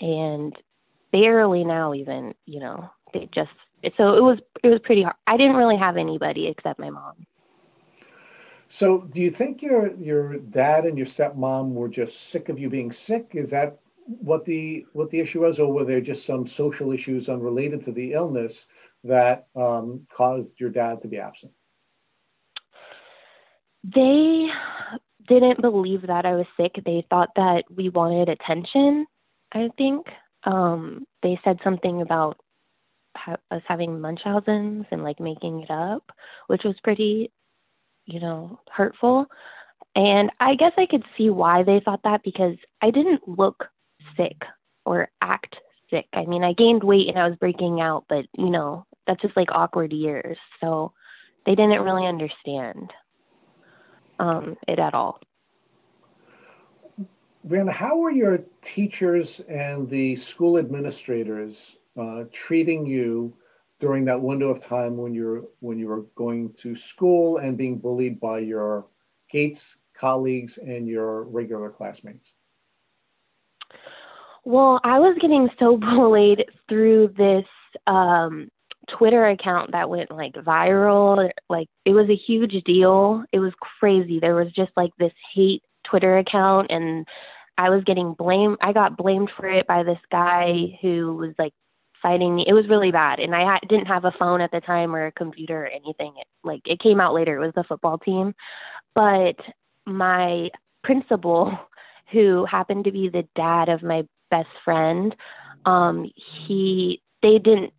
and 0.00 0.54
barely 1.12 1.64
now 1.64 1.94
even, 1.94 2.34
you 2.46 2.60
know, 2.60 2.90
they 3.12 3.28
just 3.34 3.50
so 3.96 4.14
it 4.14 4.22
was 4.22 4.38
it 4.62 4.68
was 4.68 4.80
pretty 4.84 5.02
hard. 5.02 5.16
I 5.26 5.36
didn't 5.36 5.56
really 5.56 5.76
have 5.76 5.96
anybody 5.96 6.48
except 6.48 6.78
my 6.78 6.90
mom. 6.90 7.26
So, 8.68 8.98
do 8.98 9.20
you 9.20 9.30
think 9.30 9.62
your 9.62 9.94
your 9.94 10.38
dad 10.38 10.84
and 10.84 10.98
your 10.98 11.06
stepmom 11.06 11.72
were 11.72 11.88
just 11.88 12.28
sick 12.30 12.48
of 12.48 12.58
you 12.58 12.68
being 12.68 12.92
sick? 12.92 13.30
Is 13.34 13.50
that 13.50 13.78
what 14.04 14.44
the 14.44 14.86
what 14.92 15.10
the 15.10 15.20
issue 15.20 15.42
was, 15.42 15.58
or 15.58 15.72
were 15.72 15.84
there 15.84 16.00
just 16.00 16.26
some 16.26 16.46
social 16.46 16.92
issues 16.92 17.28
unrelated 17.28 17.82
to 17.84 17.92
the 17.92 18.12
illness 18.12 18.66
that 19.04 19.46
um, 19.56 20.06
caused 20.12 20.50
your 20.58 20.70
dad 20.70 21.00
to 21.02 21.08
be 21.08 21.18
absent? 21.18 21.52
They 23.84 24.48
didn't 25.28 25.60
believe 25.60 26.06
that 26.06 26.26
I 26.26 26.34
was 26.34 26.46
sick. 26.56 26.72
They 26.84 27.06
thought 27.10 27.30
that 27.36 27.64
we 27.74 27.88
wanted 27.88 28.28
attention, 28.28 29.06
I 29.52 29.68
think. 29.76 30.06
Um, 30.44 31.06
they 31.22 31.38
said 31.44 31.58
something 31.62 32.02
about 32.02 32.38
ha- 33.16 33.36
us 33.50 33.62
having 33.66 34.00
Munchausen's 34.00 34.86
and 34.90 35.02
like 35.02 35.20
making 35.20 35.62
it 35.62 35.70
up, 35.70 36.10
which 36.46 36.62
was 36.64 36.76
pretty, 36.82 37.30
you 38.06 38.20
know, 38.20 38.60
hurtful. 38.70 39.26
And 39.94 40.30
I 40.40 40.54
guess 40.54 40.72
I 40.76 40.86
could 40.86 41.04
see 41.16 41.30
why 41.30 41.62
they 41.62 41.80
thought 41.84 42.00
that 42.04 42.22
because 42.22 42.56
I 42.82 42.90
didn't 42.90 43.26
look 43.26 43.64
sick 44.16 44.36
or 44.84 45.08
act 45.22 45.56
sick. 45.90 46.06
I 46.12 46.24
mean, 46.24 46.44
I 46.44 46.52
gained 46.52 46.84
weight 46.84 47.08
and 47.08 47.18
I 47.18 47.28
was 47.28 47.38
breaking 47.38 47.80
out, 47.80 48.04
but 48.08 48.24
you 48.36 48.50
know, 48.50 48.86
that's 49.06 49.22
just 49.22 49.36
like 49.36 49.48
awkward 49.52 49.92
years. 49.92 50.36
So 50.60 50.92
they 51.46 51.54
didn't 51.54 51.82
really 51.82 52.06
understand 52.06 52.92
um, 54.18 54.56
it 54.66 54.78
at 54.78 54.94
all. 54.94 55.20
Brianna, 57.46 57.72
how 57.72 57.96
were 57.96 58.10
your 58.10 58.40
teachers 58.62 59.40
and 59.48 59.88
the 59.88 60.16
school 60.16 60.58
administrators 60.58 61.76
uh, 61.98 62.24
treating 62.32 62.84
you 62.84 63.32
during 63.80 64.04
that 64.04 64.20
window 64.20 64.48
of 64.48 64.60
time 64.60 64.96
when 64.96 65.14
you're 65.14 65.44
when 65.60 65.78
you 65.78 65.86
were 65.86 66.02
going 66.14 66.52
to 66.60 66.74
school 66.74 67.38
and 67.38 67.56
being 67.56 67.78
bullied 67.78 68.20
by 68.20 68.38
your 68.38 68.86
Gates 69.30 69.76
colleagues 69.98 70.58
and 70.58 70.88
your 70.88 71.24
regular 71.24 71.70
classmates? 71.70 72.34
Well, 74.44 74.80
I 74.84 74.98
was 74.98 75.16
getting 75.20 75.48
so 75.58 75.76
bullied 75.96 76.44
through 76.68 77.14
this 77.16 77.44
um, 77.86 78.48
Twitter 78.96 79.26
account 79.26 79.72
that 79.72 79.90
went 79.90 80.10
like 80.10 80.34
viral. 80.34 81.30
Like 81.48 81.68
it 81.84 81.92
was 81.92 82.08
a 82.08 82.16
huge 82.16 82.62
deal. 82.64 83.24
It 83.32 83.38
was 83.40 83.52
crazy. 83.80 84.20
There 84.20 84.34
was 84.34 84.52
just 84.52 84.72
like 84.76 84.90
this 84.98 85.12
hate 85.34 85.62
Twitter 85.84 86.18
account 86.18 86.70
and 86.70 87.06
I 87.56 87.70
was 87.70 87.82
getting 87.84 88.14
blamed. 88.14 88.58
I 88.60 88.72
got 88.72 88.96
blamed 88.96 89.30
for 89.36 89.48
it 89.48 89.66
by 89.66 89.82
this 89.82 89.98
guy 90.10 90.78
who 90.80 91.16
was 91.16 91.34
like 91.38 91.52
fighting 92.00 92.36
me. 92.36 92.44
It 92.46 92.52
was 92.52 92.68
really 92.68 92.92
bad. 92.92 93.18
And 93.18 93.34
I 93.34 93.44
ha- 93.44 93.66
didn't 93.68 93.86
have 93.86 94.04
a 94.04 94.14
phone 94.18 94.40
at 94.40 94.52
the 94.52 94.60
time 94.60 94.94
or 94.94 95.06
a 95.06 95.12
computer 95.12 95.64
or 95.64 95.66
anything. 95.66 96.14
It, 96.18 96.26
like 96.44 96.60
it 96.64 96.80
came 96.80 97.00
out 97.00 97.14
later. 97.14 97.36
It 97.36 97.44
was 97.44 97.54
the 97.54 97.64
football 97.64 97.98
team. 97.98 98.34
But 98.94 99.36
my 99.86 100.50
principal, 100.84 101.58
who 102.12 102.46
happened 102.46 102.84
to 102.84 102.92
be 102.92 103.08
the 103.08 103.26
dad 103.36 103.68
of 103.68 103.82
my 103.82 104.02
best 104.30 104.48
friend, 104.64 105.14
um, 105.66 106.10
he, 106.46 107.02
they 107.22 107.38
didn't, 107.38 107.72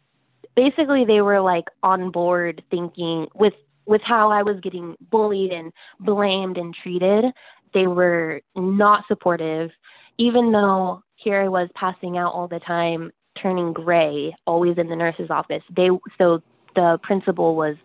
basically 0.56 1.06
they 1.06 1.22
were 1.22 1.42
like 1.42 1.66
on 1.84 2.12
board 2.12 2.64
thinking 2.70 3.28
with, 3.36 3.54
with 3.86 4.02
how 4.04 4.32
I 4.32 4.44
was 4.44 4.60
getting 4.62 4.96
bullied 5.10 5.52
and 5.52 5.72
blamed 6.00 6.58
and 6.58 6.76
treated 6.84 7.26
they 7.74 7.88
were 7.88 8.42
not 8.56 9.04
supportive, 9.08 9.70
even 10.18 10.52
though 10.52 11.04
here 11.16 11.42
I 11.42 11.48
was 11.48 11.70
passing 11.76 12.18
out 12.18 12.34
all 12.34 12.48
the 12.48 12.60
time, 12.60 13.12
turning 13.42 13.74
gray, 13.74 14.36
always 14.46 14.78
in 14.78 14.90
the 14.90 14.96
nurse's 14.96 15.30
office. 15.30 15.64
They 15.76 15.90
so 16.18 16.42
the 16.76 17.00
principal 17.04 17.56
was 17.56 17.76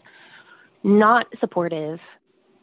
not 0.82 1.26
supportive 1.40 1.98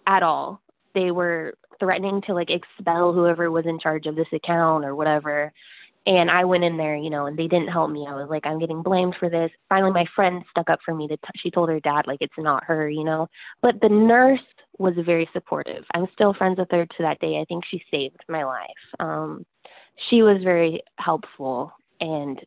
at 0.08 0.24
all. 0.24 0.62
They 0.94 1.12
were 1.12 1.56
threatening 1.80 2.22
to 2.28 2.34
like 2.34 2.50
expel 2.50 3.14
whoever 3.14 3.50
was 3.50 3.66
in 3.66 3.80
charge 3.80 4.06
of 4.06 4.16
this 4.16 4.28
account 4.34 4.86
or 4.86 4.96
whatever. 4.96 5.52
And 6.06 6.32
I 6.32 6.46
went 6.46 6.64
in 6.64 6.78
there, 6.78 6.96
you 6.96 7.12
know, 7.12 7.28
and 7.28 7.38
they 7.38 7.48
didn't 7.48 7.68
help 7.68 7.92
me. 7.92 8.08
I 8.10 8.16
was 8.16 8.28
like, 8.30 8.46
I'm 8.46 8.60
getting 8.60 8.82
blamed 8.82 9.16
for 9.20 9.30
this. 9.30 9.52
Finally, 9.70 9.92
my 9.92 10.06
friend 10.16 10.44
stuck 10.50 10.70
up 10.70 10.80
for 10.84 10.96
me. 10.96 11.08
To 11.08 11.16
t- 11.18 11.24
she 11.38 11.52
told 11.52 11.70
her 11.70 11.80
dad, 11.80 12.08
like, 12.08 12.22
it's 12.22 12.34
not 12.38 12.64
her, 12.64 12.90
you 12.90 13.04
know. 13.04 13.28
But 13.62 13.82
the 13.82 13.90
nurse 13.90 14.40
was 14.80 14.96
very 15.06 15.30
supportive. 15.32 15.84
I'm 15.94 16.08
still 16.14 16.34
friends 16.34 16.58
with 16.58 16.72
her 16.72 16.86
to 16.86 17.04
that 17.04 17.20
day. 17.20 17.40
I 17.40 17.46
think 17.46 17.66
she 17.70 17.84
saved 17.92 18.24
my 18.28 18.44
life. 18.44 18.68
Um, 19.00 19.46
she 20.10 20.24
was 20.24 20.42
very 20.44 20.82
helpful 20.98 21.72
and 22.00 22.40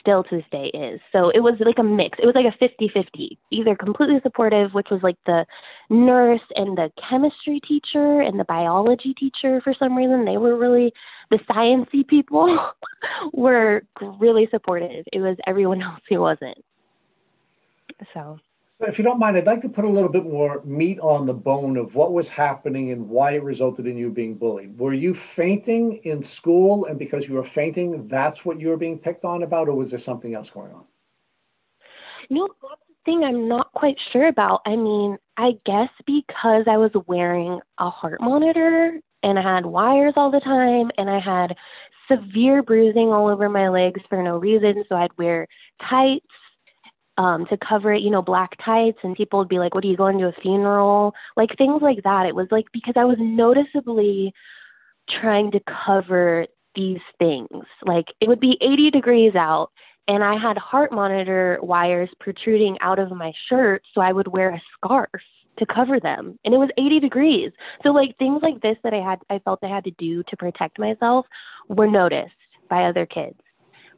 still 0.00 0.24
to 0.24 0.36
this 0.36 0.44
day 0.50 0.70
is. 0.74 1.00
So 1.12 1.30
it 1.30 1.40
was 1.40 1.54
like 1.60 1.78
a 1.78 1.82
mix. 1.82 2.18
It 2.18 2.26
was 2.26 2.34
like 2.34 2.46
a 2.46 2.56
50 2.58 2.90
50, 2.92 3.38
either 3.50 3.74
completely 3.74 4.18
supportive, 4.22 4.72
which 4.72 4.88
was 4.90 5.00
like 5.02 5.16
the 5.26 5.44
nurse 5.88 6.40
and 6.56 6.76
the 6.76 6.90
chemistry 7.08 7.60
teacher 7.60 8.20
and 8.20 8.38
the 8.38 8.44
biology 8.44 9.14
teacher 9.14 9.60
for 9.62 9.74
some 9.78 9.96
reason. 9.96 10.24
They 10.24 10.38
were 10.38 10.56
really, 10.56 10.92
the 11.30 11.38
sciencey 11.48 12.06
people 12.06 12.58
were 13.32 13.82
really 14.18 14.48
supportive. 14.50 15.04
It 15.12 15.20
was 15.20 15.36
everyone 15.46 15.82
else 15.82 16.00
who 16.08 16.20
wasn't. 16.20 16.58
So 18.14 18.38
if 18.88 18.98
you 18.98 19.04
don't 19.04 19.18
mind, 19.18 19.36
I'd 19.36 19.46
like 19.46 19.62
to 19.62 19.68
put 19.68 19.84
a 19.84 19.88
little 19.88 20.08
bit 20.08 20.24
more 20.24 20.62
meat 20.64 20.98
on 21.00 21.26
the 21.26 21.34
bone 21.34 21.76
of 21.76 21.94
what 21.94 22.12
was 22.12 22.28
happening 22.28 22.90
and 22.92 23.08
why 23.08 23.32
it 23.32 23.42
resulted 23.42 23.86
in 23.86 23.96
you 23.96 24.10
being 24.10 24.34
bullied. 24.34 24.78
Were 24.78 24.94
you 24.94 25.14
fainting 25.14 26.00
in 26.04 26.22
school, 26.22 26.86
and 26.86 26.98
because 26.98 27.28
you 27.28 27.34
were 27.34 27.44
fainting, 27.44 28.08
that's 28.08 28.44
what 28.44 28.60
you 28.60 28.68
were 28.68 28.76
being 28.76 28.98
picked 28.98 29.24
on 29.24 29.42
about, 29.42 29.68
or 29.68 29.74
was 29.74 29.90
there 29.90 29.98
something 29.98 30.34
else 30.34 30.50
going 30.50 30.72
on? 30.72 30.84
No, 32.30 32.48
that's 32.62 32.80
the 32.88 32.94
thing 33.04 33.24
I'm 33.24 33.48
not 33.48 33.72
quite 33.72 33.96
sure 34.12 34.28
about. 34.28 34.62
I 34.64 34.76
mean, 34.76 35.18
I 35.36 35.52
guess 35.66 35.90
because 36.06 36.64
I 36.66 36.76
was 36.76 36.92
wearing 37.06 37.60
a 37.78 37.90
heart 37.90 38.20
monitor 38.20 39.00
and 39.22 39.38
I 39.38 39.42
had 39.42 39.66
wires 39.66 40.14
all 40.16 40.30
the 40.30 40.40
time 40.40 40.90
and 40.96 41.10
I 41.10 41.18
had 41.18 41.56
severe 42.08 42.62
bruising 42.62 43.08
all 43.08 43.28
over 43.28 43.48
my 43.48 43.68
legs 43.68 44.00
for 44.08 44.22
no 44.22 44.38
reason. 44.38 44.84
So 44.88 44.96
I'd 44.96 45.16
wear 45.18 45.46
tights 45.88 46.26
um, 47.20 47.44
to 47.50 47.58
cover 47.58 47.92
it, 47.92 48.00
you 48.00 48.08
know, 48.08 48.22
black 48.22 48.52
tights, 48.64 48.96
and 49.02 49.14
people 49.14 49.38
would 49.38 49.48
be 49.48 49.58
like, 49.58 49.74
"What 49.74 49.84
are 49.84 49.88
you 49.88 49.96
going 49.96 50.18
to 50.20 50.28
a 50.28 50.40
funeral?" 50.40 51.12
Like 51.36 51.50
things 51.58 51.82
like 51.82 52.02
that. 52.04 52.24
It 52.24 52.34
was 52.34 52.48
like 52.50 52.64
because 52.72 52.94
I 52.96 53.04
was 53.04 53.18
noticeably 53.20 54.32
trying 55.20 55.50
to 55.50 55.60
cover 55.86 56.46
these 56.74 57.02
things. 57.18 57.66
Like 57.84 58.06
it 58.22 58.28
would 58.28 58.40
be 58.40 58.56
80 58.62 58.90
degrees 58.90 59.34
out, 59.34 59.68
and 60.08 60.24
I 60.24 60.38
had 60.38 60.56
heart 60.56 60.92
monitor 60.92 61.58
wires 61.60 62.08
protruding 62.20 62.78
out 62.80 62.98
of 62.98 63.10
my 63.10 63.32
shirt, 63.50 63.82
so 63.92 64.00
I 64.00 64.12
would 64.12 64.28
wear 64.28 64.54
a 64.54 64.62
scarf 64.76 65.20
to 65.58 65.66
cover 65.66 66.00
them 66.00 66.38
and 66.44 66.54
it 66.54 66.56
was 66.56 66.70
80 66.78 67.00
degrees 67.00 67.50
so 67.82 67.90
like 67.90 68.16
things 68.16 68.40
like 68.40 68.62
this 68.62 68.76
that 68.82 68.94
i 68.94 69.04
had 69.04 69.18
i 69.28 69.38
felt 69.40 69.58
i 69.62 69.68
had 69.68 69.84
to 69.84 69.90
do 69.98 70.22
to 70.22 70.36
protect 70.36 70.78
myself 70.78 71.26
were 71.68 71.88
noticed 71.88 72.30
by 72.70 72.84
other 72.84 73.04
kids 73.04 73.38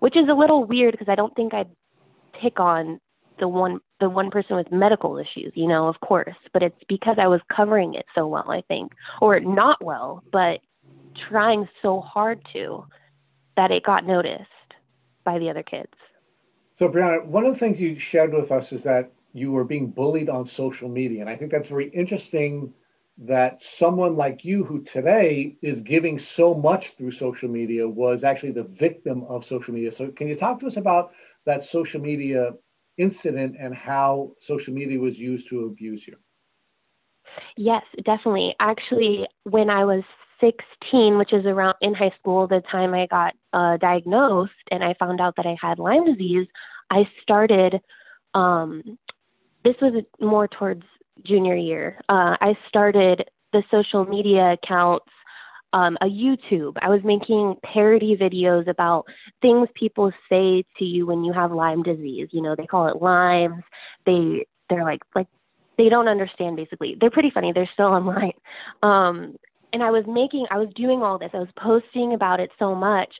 which 0.00 0.16
is 0.16 0.28
a 0.28 0.34
little 0.34 0.64
weird 0.64 0.92
because 0.92 1.10
i 1.10 1.14
don't 1.14 1.36
think 1.36 1.54
i'd 1.54 1.70
pick 2.40 2.58
on 2.58 2.98
the 3.42 3.48
one 3.48 3.80
the 3.98 4.08
one 4.08 4.30
person 4.30 4.54
with 4.54 4.70
medical 4.70 5.18
issues, 5.18 5.52
you 5.56 5.66
know, 5.66 5.88
of 5.88 5.98
course, 6.00 6.36
but 6.52 6.62
it's 6.62 6.78
because 6.88 7.16
I 7.20 7.26
was 7.26 7.40
covering 7.54 7.94
it 7.94 8.06
so 8.14 8.28
well, 8.28 8.48
I 8.48 8.62
think, 8.68 8.92
or 9.20 9.40
not 9.40 9.84
well, 9.84 10.22
but 10.30 10.60
trying 11.28 11.68
so 11.82 12.00
hard 12.00 12.40
to 12.52 12.84
that 13.56 13.72
it 13.72 13.82
got 13.82 14.06
noticed 14.06 14.70
by 15.24 15.40
the 15.40 15.50
other 15.50 15.64
kids. 15.64 15.92
So, 16.78 16.88
Brianna, 16.88 17.26
one 17.26 17.44
of 17.44 17.52
the 17.52 17.58
things 17.58 17.80
you 17.80 17.98
shared 17.98 18.32
with 18.32 18.52
us 18.52 18.72
is 18.72 18.84
that 18.84 19.12
you 19.32 19.50
were 19.50 19.64
being 19.64 19.88
bullied 19.90 20.28
on 20.28 20.46
social 20.46 20.88
media. 20.88 21.20
And 21.20 21.28
I 21.28 21.34
think 21.34 21.50
that's 21.50 21.68
very 21.68 21.88
interesting 21.88 22.72
that 23.18 23.60
someone 23.60 24.14
like 24.14 24.44
you, 24.44 24.62
who 24.62 24.84
today 24.84 25.56
is 25.62 25.80
giving 25.80 26.20
so 26.20 26.54
much 26.54 26.96
through 26.96 27.10
social 27.10 27.48
media, 27.48 27.88
was 27.88 28.22
actually 28.22 28.52
the 28.52 28.62
victim 28.62 29.24
of 29.24 29.44
social 29.44 29.74
media. 29.74 29.90
So, 29.90 30.12
can 30.12 30.28
you 30.28 30.36
talk 30.36 30.60
to 30.60 30.68
us 30.68 30.76
about 30.76 31.10
that 31.44 31.64
social 31.64 32.00
media 32.00 32.52
incident 32.98 33.56
and 33.58 33.74
how 33.74 34.32
social 34.40 34.74
media 34.74 34.98
was 34.98 35.18
used 35.18 35.48
to 35.48 35.66
abuse 35.66 36.06
you? 36.06 36.16
Yes, 37.56 37.82
definitely. 38.04 38.54
Actually, 38.60 39.26
when 39.44 39.70
I 39.70 39.84
was 39.84 40.02
16, 40.40 41.18
which 41.18 41.32
is 41.32 41.46
around 41.46 41.76
in 41.80 41.94
high 41.94 42.12
school, 42.18 42.46
the 42.46 42.62
time 42.70 42.94
I 42.94 43.06
got 43.06 43.34
uh, 43.52 43.76
diagnosed 43.76 44.52
and 44.70 44.82
I 44.82 44.94
found 44.98 45.20
out 45.20 45.36
that 45.36 45.46
I 45.46 45.56
had 45.60 45.78
Lyme 45.78 46.04
disease, 46.04 46.46
I 46.90 47.04
started. 47.22 47.80
Um, 48.34 48.98
this 49.64 49.76
was 49.80 50.02
more 50.20 50.48
towards 50.48 50.82
junior 51.24 51.54
year. 51.54 52.00
Uh, 52.08 52.36
I 52.40 52.56
started 52.68 53.24
the 53.52 53.62
social 53.70 54.04
media 54.04 54.54
accounts 54.54 55.06
um, 55.72 55.96
a 56.00 56.06
YouTube. 56.06 56.76
I 56.82 56.88
was 56.88 57.00
making 57.04 57.56
parody 57.62 58.16
videos 58.16 58.68
about 58.68 59.04
things 59.40 59.68
people 59.74 60.12
say 60.28 60.64
to 60.78 60.84
you 60.84 61.06
when 61.06 61.24
you 61.24 61.32
have 61.32 61.52
Lyme 61.52 61.82
disease. 61.82 62.28
You 62.32 62.42
know, 62.42 62.54
they 62.56 62.66
call 62.66 62.88
it 62.88 63.00
Lyme's. 63.02 63.64
They 64.06 64.46
they're 64.68 64.84
like 64.84 65.00
like 65.14 65.28
they 65.78 65.88
don't 65.88 66.08
understand 66.08 66.56
basically. 66.56 66.96
They're 67.00 67.10
pretty 67.10 67.30
funny. 67.30 67.52
They're 67.52 67.70
still 67.72 67.86
online. 67.98 68.32
Um, 68.82 69.36
and 69.72 69.82
I 69.82 69.90
was 69.90 70.04
making, 70.06 70.46
I 70.50 70.58
was 70.58 70.68
doing 70.74 71.02
all 71.02 71.18
this. 71.18 71.30
I 71.32 71.38
was 71.38 71.48
posting 71.56 72.12
about 72.14 72.40
it 72.40 72.50
so 72.58 72.74
much. 72.74 73.12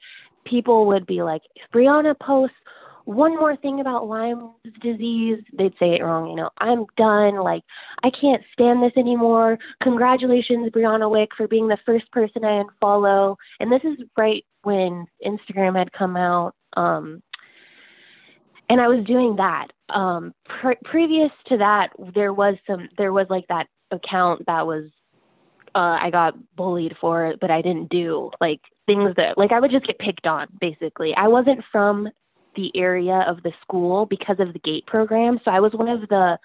People 0.44 0.86
would 0.86 1.06
be 1.06 1.22
like, 1.22 1.42
Brianna 1.74 2.18
posts 2.18 2.56
one 3.04 3.36
more 3.36 3.56
thing 3.56 3.80
about 3.80 4.06
Lyme 4.06 4.52
disease, 4.80 5.38
they'd 5.56 5.74
say 5.78 5.94
it 5.94 6.02
wrong. 6.02 6.30
You 6.30 6.36
know, 6.36 6.50
I'm 6.58 6.86
done. 6.96 7.36
Like, 7.36 7.62
I 8.02 8.10
can't 8.10 8.42
stand 8.52 8.82
this 8.82 8.92
anymore. 8.96 9.58
Congratulations, 9.82 10.70
Brianna 10.70 11.10
Wick, 11.10 11.30
for 11.36 11.48
being 11.48 11.68
the 11.68 11.78
first 11.84 12.10
person 12.12 12.44
I 12.44 12.62
unfollow. 12.62 13.36
And 13.60 13.70
this 13.70 13.82
is 13.84 14.06
right 14.16 14.44
when 14.62 15.06
Instagram 15.24 15.76
had 15.76 15.92
come 15.92 16.16
out. 16.16 16.54
Um, 16.76 17.22
and 18.68 18.80
I 18.80 18.88
was 18.88 19.04
doing 19.04 19.36
that. 19.36 19.68
Um, 19.88 20.32
pre- 20.60 20.76
previous 20.84 21.30
to 21.48 21.58
that, 21.58 21.88
there 22.14 22.32
was 22.32 22.56
some, 22.66 22.88
there 22.96 23.12
was 23.12 23.26
like 23.28 23.46
that 23.48 23.66
account 23.90 24.44
that 24.46 24.66
was, 24.66 24.84
uh, 25.74 25.98
I 26.00 26.10
got 26.10 26.34
bullied 26.54 26.96
for 27.00 27.34
but 27.40 27.50
I 27.50 27.62
didn't 27.62 27.88
do 27.88 28.30
like 28.40 28.60
things 28.86 29.14
that, 29.16 29.36
like, 29.36 29.52
I 29.52 29.60
would 29.60 29.70
just 29.70 29.86
get 29.86 29.98
picked 29.98 30.26
on 30.26 30.46
basically. 30.60 31.14
I 31.14 31.28
wasn't 31.28 31.64
from 31.70 32.08
the 32.54 32.70
area 32.74 33.24
of 33.26 33.42
the 33.42 33.52
school 33.62 34.06
because 34.06 34.36
of 34.38 34.52
the 34.52 34.58
gate 34.58 34.86
program. 34.86 35.40
So 35.44 35.50
I 35.50 35.60
was 35.60 35.72
one 35.72 35.88
of 35.88 36.08
the 36.08 36.38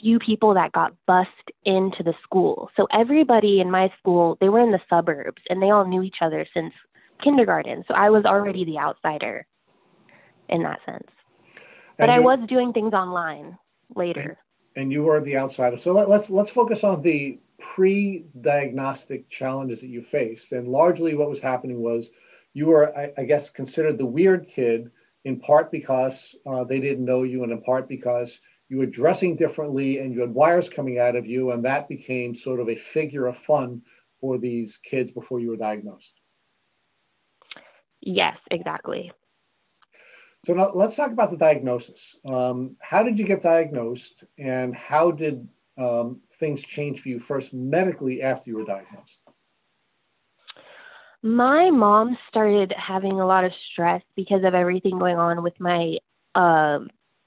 few 0.00 0.18
people 0.18 0.54
that 0.54 0.72
got 0.72 0.94
bussed 1.06 1.50
into 1.64 2.02
the 2.02 2.14
school. 2.22 2.70
So 2.76 2.86
everybody 2.92 3.60
in 3.60 3.70
my 3.70 3.92
school, 3.98 4.36
they 4.40 4.48
were 4.48 4.60
in 4.60 4.72
the 4.72 4.80
suburbs 4.90 5.42
and 5.48 5.62
they 5.62 5.70
all 5.70 5.86
knew 5.86 6.02
each 6.02 6.16
other 6.20 6.46
since 6.52 6.72
kindergarten. 7.22 7.84
So 7.86 7.94
I 7.94 8.10
was 8.10 8.24
already 8.24 8.64
the 8.64 8.78
outsider 8.78 9.46
in 10.48 10.62
that 10.64 10.80
sense. 10.84 11.08
But 11.98 12.10
I 12.10 12.18
was 12.18 12.40
doing 12.48 12.72
things 12.72 12.92
online 12.92 13.56
later. 13.94 14.36
And, 14.74 14.82
and 14.82 14.92
you 14.92 15.04
were 15.04 15.20
the 15.20 15.36
outsider. 15.36 15.78
So 15.78 15.92
let, 15.92 16.08
let's 16.08 16.28
let's 16.28 16.50
focus 16.50 16.82
on 16.82 17.02
the 17.02 17.38
pre-diagnostic 17.58 19.30
challenges 19.30 19.80
that 19.80 19.86
you 19.86 20.02
faced, 20.02 20.52
and 20.52 20.66
largely 20.68 21.14
what 21.14 21.30
was 21.30 21.40
happening 21.40 21.80
was 21.80 22.10
you 22.52 22.66
were, 22.66 22.96
I, 22.96 23.12
I 23.16 23.24
guess, 23.24 23.48
considered 23.50 23.96
the 23.96 24.06
weird 24.06 24.48
kid 24.48 24.90
in 25.24 25.40
part 25.40 25.70
because 25.70 26.34
uh, 26.46 26.64
they 26.64 26.80
didn't 26.80 27.04
know 27.04 27.22
you, 27.22 27.42
and 27.42 27.52
in 27.52 27.62
part 27.62 27.88
because 27.88 28.38
you 28.68 28.78
were 28.78 28.86
dressing 28.86 29.36
differently 29.36 29.98
and 29.98 30.12
you 30.12 30.20
had 30.20 30.34
wires 30.34 30.68
coming 30.68 30.98
out 30.98 31.16
of 31.16 31.26
you, 31.26 31.50
and 31.52 31.64
that 31.64 31.88
became 31.88 32.34
sort 32.34 32.60
of 32.60 32.68
a 32.68 32.76
figure 32.76 33.26
of 33.26 33.36
fun 33.38 33.82
for 34.20 34.38
these 34.38 34.78
kids 34.78 35.10
before 35.10 35.40
you 35.40 35.50
were 35.50 35.56
diagnosed. 35.56 36.12
Yes, 38.00 38.36
exactly. 38.50 39.12
So 40.46 40.52
now 40.52 40.72
let's 40.74 40.94
talk 40.94 41.10
about 41.10 41.30
the 41.30 41.38
diagnosis. 41.38 42.16
Um, 42.26 42.76
how 42.80 43.02
did 43.02 43.18
you 43.18 43.24
get 43.24 43.42
diagnosed, 43.42 44.24
and 44.38 44.74
how 44.74 45.10
did 45.10 45.48
um, 45.78 46.20
things 46.38 46.62
change 46.62 47.00
for 47.00 47.08
you 47.08 47.18
first 47.18 47.54
medically 47.54 48.22
after 48.22 48.50
you 48.50 48.58
were 48.58 48.64
diagnosed? 48.64 49.23
My 51.24 51.70
mom 51.70 52.18
started 52.28 52.74
having 52.76 53.18
a 53.18 53.26
lot 53.26 53.44
of 53.44 53.52
stress 53.72 54.02
because 54.14 54.44
of 54.44 54.54
everything 54.54 54.98
going 54.98 55.16
on 55.16 55.42
with 55.42 55.58
my 55.58 55.96
uh, 56.34 56.80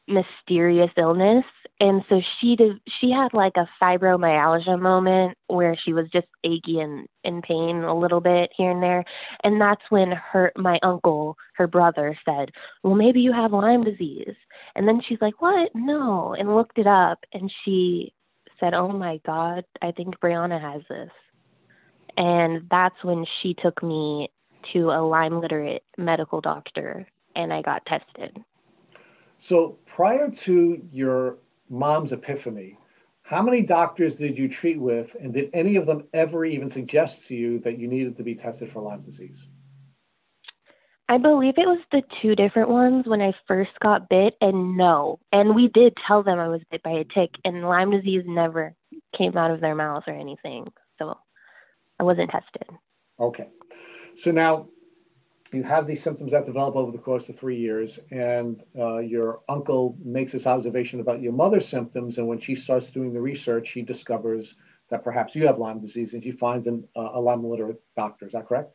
mysterious 0.07 0.91
illness. 0.97 1.45
And 1.79 2.03
so 2.07 2.21
she 2.39 2.55
did 2.55 2.79
she 3.01 3.09
had 3.09 3.33
like 3.33 3.53
a 3.55 3.67
fibromyalgia 3.81 4.79
moment 4.79 5.35
where 5.47 5.75
she 5.83 5.93
was 5.93 6.05
just 6.13 6.27
achy 6.43 6.79
and 6.79 7.07
in 7.23 7.41
pain 7.41 7.77
a 7.77 7.97
little 7.97 8.21
bit 8.21 8.51
here 8.55 8.69
and 8.69 8.83
there. 8.83 9.03
And 9.43 9.59
that's 9.59 9.81
when 9.89 10.11
her 10.11 10.51
my 10.55 10.77
uncle 10.83 11.35
her 11.55 11.65
brother 11.65 12.15
said 12.23 12.51
well 12.83 12.93
maybe 12.93 13.21
you 13.21 13.33
have 13.33 13.51
lyme 13.51 13.83
disease. 13.83 14.35
And 14.75 14.87
then 14.87 15.01
she's 15.07 15.21
like 15.21 15.41
what? 15.41 15.71
No. 15.73 16.35
And 16.37 16.55
looked 16.55 16.77
it 16.77 16.87
up 16.87 17.17
and 17.33 17.51
she 17.65 18.13
said 18.59 18.73
oh 18.73 18.89
my 18.89 19.19
god 19.25 19.63
i 19.83 19.91
think 19.91 20.19
brianna 20.19 20.59
has 20.59 20.81
this 20.89 21.11
and 22.17 22.67
that's 22.69 23.03
when 23.03 23.25
she 23.41 23.53
took 23.53 23.81
me 23.81 24.29
to 24.73 24.89
a 24.89 25.01
lyme 25.05 25.39
literate 25.39 25.83
medical 25.97 26.41
doctor 26.41 27.07
and 27.35 27.53
i 27.53 27.61
got 27.61 27.85
tested 27.85 28.37
so 29.39 29.77
prior 29.85 30.29
to 30.29 30.81
your 30.91 31.37
mom's 31.69 32.11
epiphany, 32.11 32.77
how 33.21 33.41
many 33.41 33.61
doctors 33.61 34.15
did 34.15 34.37
you 34.37 34.47
treat 34.47 34.79
with, 34.79 35.15
and 35.19 35.33
did 35.33 35.49
any 35.53 35.75
of 35.75 35.85
them 35.85 36.05
ever 36.13 36.45
even 36.45 36.69
suggest 36.69 37.25
to 37.27 37.35
you 37.35 37.59
that 37.59 37.77
you 37.77 37.87
needed 37.87 38.17
to 38.17 38.23
be 38.23 38.35
tested 38.35 38.71
for 38.71 38.81
Lyme 38.81 39.01
disease? 39.01 39.45
I 41.09 41.17
believe 41.17 41.53
it 41.57 41.67
was 41.67 41.79
the 41.91 42.03
two 42.21 42.35
different 42.35 42.69
ones 42.69 43.05
when 43.05 43.21
I 43.21 43.33
first 43.47 43.71
got 43.79 44.09
bit, 44.09 44.35
and 44.41 44.75
no. 44.75 45.19
And 45.31 45.55
we 45.55 45.69
did 45.69 45.93
tell 46.05 46.23
them 46.23 46.39
I 46.39 46.47
was 46.47 46.61
bit 46.69 46.83
by 46.83 46.91
a 46.91 47.03
tick, 47.03 47.31
and 47.45 47.63
Lyme 47.63 47.91
disease 47.91 48.23
never 48.25 48.73
came 49.17 49.37
out 49.37 49.51
of 49.51 49.61
their 49.61 49.75
mouths 49.75 50.05
or 50.07 50.13
anything. 50.13 50.67
I 51.99 52.03
wasn't 52.03 52.29
tested. 52.29 52.67
Okay. 53.19 53.47
So 54.17 54.31
now 54.31 54.67
you 55.53 55.63
have 55.63 55.87
these 55.87 56.03
symptoms 56.03 56.31
that 56.31 56.45
develop 56.45 56.75
over 56.75 56.91
the 56.91 56.97
course 56.97 57.29
of 57.29 57.39
three 57.39 57.57
years, 57.57 57.99
and 58.11 58.61
uh, 58.77 58.97
your 58.97 59.41
uncle 59.47 59.97
makes 60.03 60.33
this 60.33 60.45
observation 60.45 60.99
about 60.99 61.21
your 61.21 61.33
mother's 61.33 61.67
symptoms. 61.67 62.17
And 62.17 62.27
when 62.27 62.39
she 62.39 62.55
starts 62.55 62.89
doing 62.89 63.13
the 63.13 63.21
research, 63.21 63.69
she 63.69 63.81
discovers 63.81 64.55
that 64.89 65.03
perhaps 65.03 65.35
you 65.35 65.47
have 65.47 65.57
Lyme 65.57 65.81
disease, 65.81 66.13
and 66.13 66.23
she 66.23 66.31
finds 66.31 66.67
an, 66.67 66.87
uh, 66.95 67.11
a 67.13 67.19
Lyme 67.19 67.45
literate 67.45 67.81
doctor. 67.95 68.27
Is 68.27 68.33
that 68.33 68.47
correct? 68.47 68.71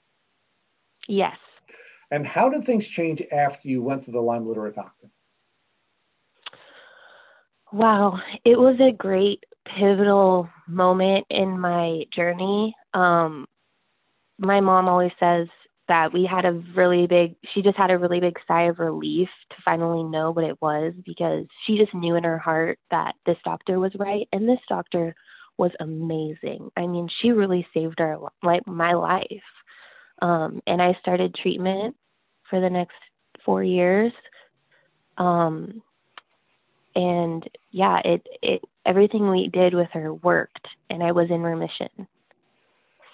Yes. 1.08 1.36
And 2.10 2.26
how 2.26 2.48
did 2.48 2.64
things 2.64 2.86
change 2.86 3.22
after 3.32 3.68
you 3.68 3.82
went 3.82 4.04
to 4.04 4.10
the 4.10 4.20
Lyme 4.20 4.46
literate 4.46 4.74
doctor? 4.74 5.08
Wow, 7.72 8.18
it 8.44 8.58
was 8.58 8.78
a 8.80 8.92
great 8.92 9.44
pivotal 9.64 10.48
moment 10.68 11.26
in 11.30 11.58
my 11.58 12.04
journey. 12.14 12.74
Um, 12.94 13.46
my 14.38 14.60
mom 14.60 14.88
always 14.88 15.12
says 15.20 15.48
that 15.88 16.12
we 16.12 16.24
had 16.24 16.44
a 16.44 16.62
really 16.74 17.06
big 17.06 17.36
she 17.52 17.62
just 17.62 17.76
had 17.76 17.90
a 17.90 17.98
really 17.98 18.20
big 18.20 18.38
sigh 18.46 18.62
of 18.64 18.78
relief 18.78 19.28
to 19.50 19.56
finally 19.64 20.02
know 20.02 20.30
what 20.30 20.44
it 20.44 20.60
was 20.60 20.92
because 21.04 21.44
she 21.66 21.76
just 21.76 21.92
knew 21.94 22.14
in 22.16 22.24
her 22.24 22.38
heart 22.38 22.78
that 22.90 23.14
this 23.26 23.36
doctor 23.44 23.78
was 23.78 23.92
right 23.98 24.28
and 24.32 24.48
this 24.48 24.60
doctor 24.68 25.14
was 25.58 25.72
amazing. 25.80 26.70
I 26.76 26.86
mean 26.86 27.08
she 27.20 27.30
really 27.30 27.66
saved 27.74 28.00
our 28.00 28.18
like 28.42 28.66
my 28.66 28.94
life. 28.94 29.26
Um 30.20 30.62
and 30.66 30.80
i 30.80 30.96
started 31.00 31.34
treatment 31.34 31.96
for 32.48 32.60
the 32.60 32.70
next 32.70 32.96
four 33.44 33.62
years. 33.62 34.12
Um 35.18 35.82
and 36.94 37.48
yeah 37.70 38.00
it 38.04 38.26
it 38.40 38.62
everything 38.86 39.28
we 39.28 39.48
did 39.48 39.74
with 39.74 39.88
her 39.92 40.14
worked 40.14 40.66
and 40.90 41.02
i 41.02 41.12
was 41.12 41.30
in 41.30 41.42
remission 41.42 42.06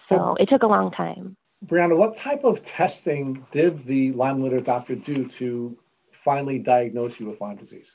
so 0.09 0.37
it 0.41 0.49
took 0.49 0.63
a 0.63 0.67
long 0.67 0.91
time 0.91 1.37
Brianna, 1.67 1.97
what 1.97 2.17
type 2.17 2.45
of 2.45 2.65
testing 2.65 3.45
did 3.51 3.85
the 3.85 4.13
Lyme 4.13 4.43
literate 4.43 4.65
doctor 4.65 4.95
do 4.95 5.27
to 5.29 5.77
finally 6.25 6.59
diagnose 6.59 7.19
you 7.19 7.29
with 7.29 7.41
Lyme 7.41 7.57
disease? 7.57 7.91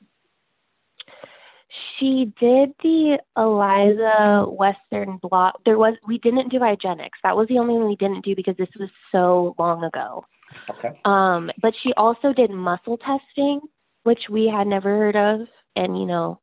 She 1.98 2.34
did 2.40 2.74
the 2.84 3.20
ELISA 3.38 4.52
Western 4.52 5.18
blot. 5.22 5.62
There 5.66 5.78
was 5.78 5.96
we 6.06 6.18
didn't 6.18 6.50
do 6.50 6.60
IGeneX. 6.60 7.10
That 7.24 7.38
was 7.38 7.48
the 7.48 7.58
only 7.58 7.74
one 7.76 7.88
we 7.88 7.96
didn't 7.96 8.26
do 8.26 8.36
because 8.36 8.58
this 8.58 8.70
was 8.80 8.90
so 9.12 9.56
long 9.58 9.84
ago. 9.84 10.26
Okay. 10.70 11.00
Um, 11.06 11.50
but 11.62 11.74
she 11.82 11.94
also 11.94 12.34
did 12.34 12.52
muscle 12.52 12.98
testing, 12.98 13.62
which 14.04 14.24
we 14.30 14.48
had 14.48 14.68
never 14.68 14.90
heard 14.90 15.16
of. 15.16 15.48
And 15.76 15.98
you 15.98 16.06
know, 16.06 16.40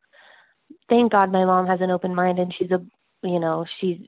thank 0.89 1.13
God 1.13 1.31
my 1.31 1.45
mom 1.45 1.67
has 1.67 1.81
an 1.81 1.91
open 1.91 2.15
mind 2.15 2.39
and 2.39 2.53
she's 2.59 2.71
a 2.71 2.85
you 3.23 3.39
know 3.39 3.67
she's 3.81 3.99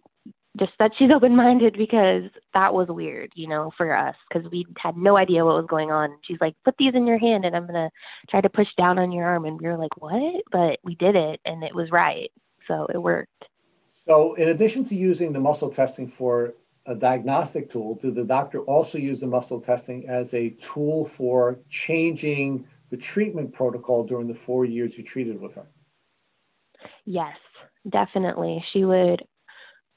just 0.59 0.73
that 0.79 0.93
she's 0.99 1.11
open 1.11 1.35
minded 1.35 1.77
because 1.79 2.25
that 2.53 2.75
was 2.75 2.89
weird, 2.89 3.33
you 3.35 3.49
know, 3.49 3.73
for 3.77 3.97
us 3.97 4.15
because 4.29 4.51
we 4.51 4.67
had 4.77 4.97
no 4.97 5.17
idea 5.17 5.45
what 5.45 5.57
was 5.57 5.67
going 5.69 5.91
on. 5.91 6.19
She's 6.23 6.41
like, 6.41 6.55
put 6.65 6.75
these 6.79 6.95
in 6.95 7.07
your 7.07 7.19
hand 7.19 7.45
and 7.45 7.57
I'm 7.57 7.67
going 7.67 7.89
to 7.89 7.91
try 8.29 8.41
to 8.41 8.51
push 8.51 8.69
down 8.77 8.99
on 8.99 9.13
your 9.13 9.25
arm. 9.25 9.47
And 9.47 9.59
we 9.61 9.67
were 9.67 9.79
like, 9.79 9.97
what? 9.97 10.43
But 10.51 10.79
we 10.85 10.95
did 10.97 11.17
it 11.17 11.41
and 11.47 11.65
it 11.65 11.75
was 11.75 11.91
right. 11.91 12.31
So 12.69 12.87
it 12.93 12.99
worked. 12.99 13.47
So, 14.07 14.35
in 14.35 14.49
addition 14.49 14.85
to 14.87 14.95
using 14.95 15.33
the 15.33 15.41
muscle 15.41 15.71
testing 15.71 16.09
for 16.09 16.55
a 16.87 16.95
diagnostic 16.95 17.71
tool, 17.71 17.95
did 17.95 18.15
the 18.15 18.25
doctor 18.25 18.61
also 18.61 18.99
use 18.99 19.21
the 19.21 19.27
muscle 19.27 19.61
testing 19.61 20.09
as 20.09 20.35
a 20.35 20.51
tool 20.61 21.11
for 21.17 21.61
changing 21.71 22.67
the 22.91 22.97
treatment 22.97 23.53
protocol 23.53 24.05
during 24.05 24.27
the 24.27 24.35
four 24.35 24.65
years 24.65 24.99
you 24.99 25.05
treated 25.05 25.41
with 25.41 25.55
her? 25.55 25.67
Yes, 27.05 27.37
definitely. 27.89 28.63
She 28.73 28.85
would 28.85 29.23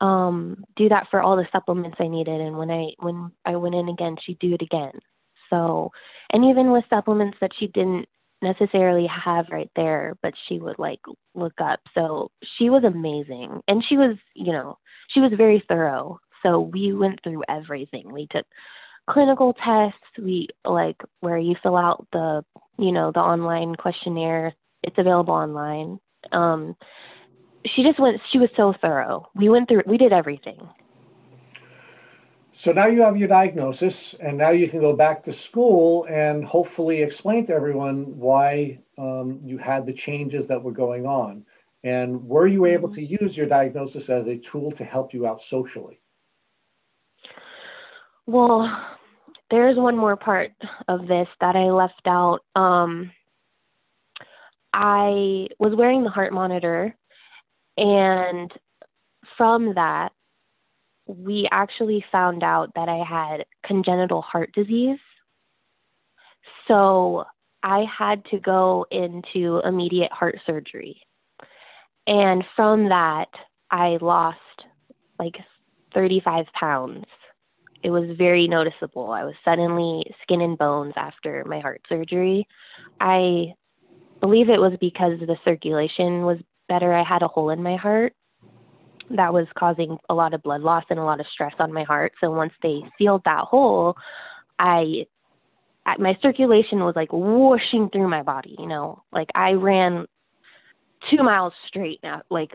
um, 0.02 0.64
do 0.76 0.90
that 0.90 1.08
for 1.10 1.22
all 1.22 1.36
the 1.36 1.48
supplements 1.52 1.98
I 2.00 2.08
needed. 2.08 2.42
And 2.42 2.58
when 2.58 2.72
I 2.72 2.90
when 3.00 3.32
I 3.46 3.56
went 3.56 3.76
in 3.76 3.90
again, 3.90 4.16
she'd 4.24 4.40
do 4.40 4.54
it 4.54 4.62
again. 4.62 4.92
So, 5.50 5.92
and 6.32 6.46
even 6.46 6.72
with 6.72 6.84
supplements 6.90 7.38
that 7.42 7.52
she 7.58 7.68
didn't 7.68 8.08
necessarily 8.42 9.08
have 9.08 9.46
right 9.52 9.70
there, 9.76 10.18
but 10.22 10.34
she 10.48 10.60
would 10.60 10.78
like 10.80 11.00
look 11.34 11.60
up. 11.62 11.80
So 11.94 12.32
she 12.58 12.70
was 12.70 12.84
amazing, 12.84 13.62
and 13.68 13.84
she 13.88 13.98
was, 13.98 14.18
you 14.34 14.52
know, 14.52 14.78
she 15.10 15.20
was 15.20 15.32
very 15.36 15.64
thorough. 15.68 16.20
So 16.44 16.60
we 16.60 16.94
went 16.94 17.22
through 17.24 17.44
everything. 17.50 18.12
We 18.12 18.28
took 18.32 18.46
clinical 19.10 19.54
tests. 19.54 20.00
We 20.20 20.50
like 20.64 20.98
where 21.22 21.38
you 21.38 21.56
fill 21.62 21.78
out 21.78 22.08
the, 22.12 22.44
you 22.78 22.92
know, 22.92 23.12
the 23.12 23.20
online 23.20 23.76
questionnaire. 23.76 24.54
It's 24.84 24.98
available 24.98 25.34
online. 25.34 26.00
Um, 26.32 26.76
she 27.74 27.84
just 27.84 28.00
went 28.00 28.22
she 28.32 28.40
was 28.40 28.50
so 28.56 28.74
thorough. 28.82 29.30
We 29.36 29.50
went 29.50 29.68
through 29.68 29.84
we 29.86 29.98
did 29.98 30.14
everything. 30.14 30.70
So 32.54 32.72
now 32.72 32.86
you 32.86 33.02
have 33.02 33.18
your 33.18 33.28
diagnosis 33.28 34.16
and 34.20 34.38
now 34.38 34.52
you 34.52 34.70
can 34.70 34.80
go 34.80 34.96
back 34.96 35.24
to 35.24 35.34
school 35.34 36.06
and 36.10 36.46
hopefully 36.46 37.02
explain 37.02 37.46
to 37.48 37.54
everyone 37.54 38.18
why 38.18 38.80
um, 38.98 39.42
you 39.44 39.58
had 39.58 39.86
the 39.86 39.92
changes 39.92 40.48
that 40.48 40.64
were 40.64 40.72
going 40.72 41.06
on. 41.06 41.46
And 41.84 42.24
were 42.26 42.48
you 42.48 42.66
able 42.66 42.90
to 42.94 43.02
use 43.04 43.36
your 43.36 43.46
diagnosis 43.46 44.10
as 44.10 44.28
a 44.28 44.38
tool 44.38 44.72
to 44.72 44.86
help 44.86 45.14
you 45.14 45.28
out 45.28 45.42
socially? 45.42 46.00
Well 48.26 48.70
there's 49.52 49.78
one 49.78 49.98
more 49.98 50.16
part 50.16 50.52
of 50.88 51.08
this 51.08 51.28
that 51.40 51.56
i 51.56 51.66
left 51.66 52.08
out. 52.08 52.40
Um, 52.56 53.12
i 54.74 55.48
was 55.60 55.76
wearing 55.76 56.04
the 56.04 56.10
heart 56.10 56.34
monitor 56.34 56.96
and 57.78 58.52
from 59.38 59.76
that, 59.76 60.12
we 61.08 61.48
actually 61.52 62.04
found 62.12 62.44
out 62.44 62.72
that 62.76 62.90
I 62.90 63.04
had 63.08 63.46
congenital 63.66 64.22
heart 64.22 64.52
disease. 64.54 65.00
So 66.68 67.26
I 67.64 67.86
had 67.86 68.26
to 68.26 68.40
go 68.40 68.86
into 68.92 69.62
immediate 69.64 70.12
heart 70.12 70.40
surgery. 70.46 71.02
And 72.08 72.44
from 72.56 72.90
that, 72.90 73.30
I 73.72 73.98
lost 74.02 74.40
like 75.20 75.36
35 75.94 76.46
pounds. 76.60 77.06
It 77.84 77.90
was 77.90 78.18
very 78.18 78.48
noticeable. 78.48 79.12
I 79.12 79.24
was 79.24 79.36
suddenly 79.44 80.04
skin 80.24 80.42
and 80.42 80.58
bones 80.58 80.94
after 80.96 81.44
my 81.46 81.60
heart 81.60 81.82
surgery. 81.88 82.48
I 83.00 83.54
believe 84.22 84.50
it 84.50 84.60
was 84.60 84.74
because 84.80 85.20
the 85.20 85.38
circulation 85.44 86.24
was 86.26 86.38
better. 86.68 86.94
I 86.94 87.04
had 87.04 87.22
a 87.24 87.28
hole 87.28 87.50
in 87.52 87.64
my 87.64 87.76
heart. 87.78 88.14
that 89.12 89.34
was 89.34 89.48
causing 89.58 89.98
a 90.10 90.14
lot 90.14 90.34
of 90.34 90.44
blood 90.44 90.62
loss 90.62 90.84
and 90.90 91.00
a 91.00 91.04
lot 91.04 91.20
of 91.20 91.28
stress 91.32 91.54
on 91.60 91.74
my 91.74 91.84
heart. 91.84 92.14
So 92.22 92.32
once 92.32 92.54
they 92.64 92.82
sealed 92.98 93.22
that 93.26 93.46
hole, 93.46 93.96
I 94.60 95.06
my 96.00 96.18
circulation 96.22 96.80
was 96.80 96.96
like 96.96 97.10
whooshing 97.12 97.90
through 97.92 98.10
my 98.10 98.24
body, 98.24 98.56
you 98.58 98.68
know, 98.68 99.04
like 99.12 99.30
I 99.36 99.52
ran 99.52 100.06
two 101.12 101.24
miles 101.24 101.54
straight 101.68 102.00
now, 102.04 102.24
like 102.32 102.52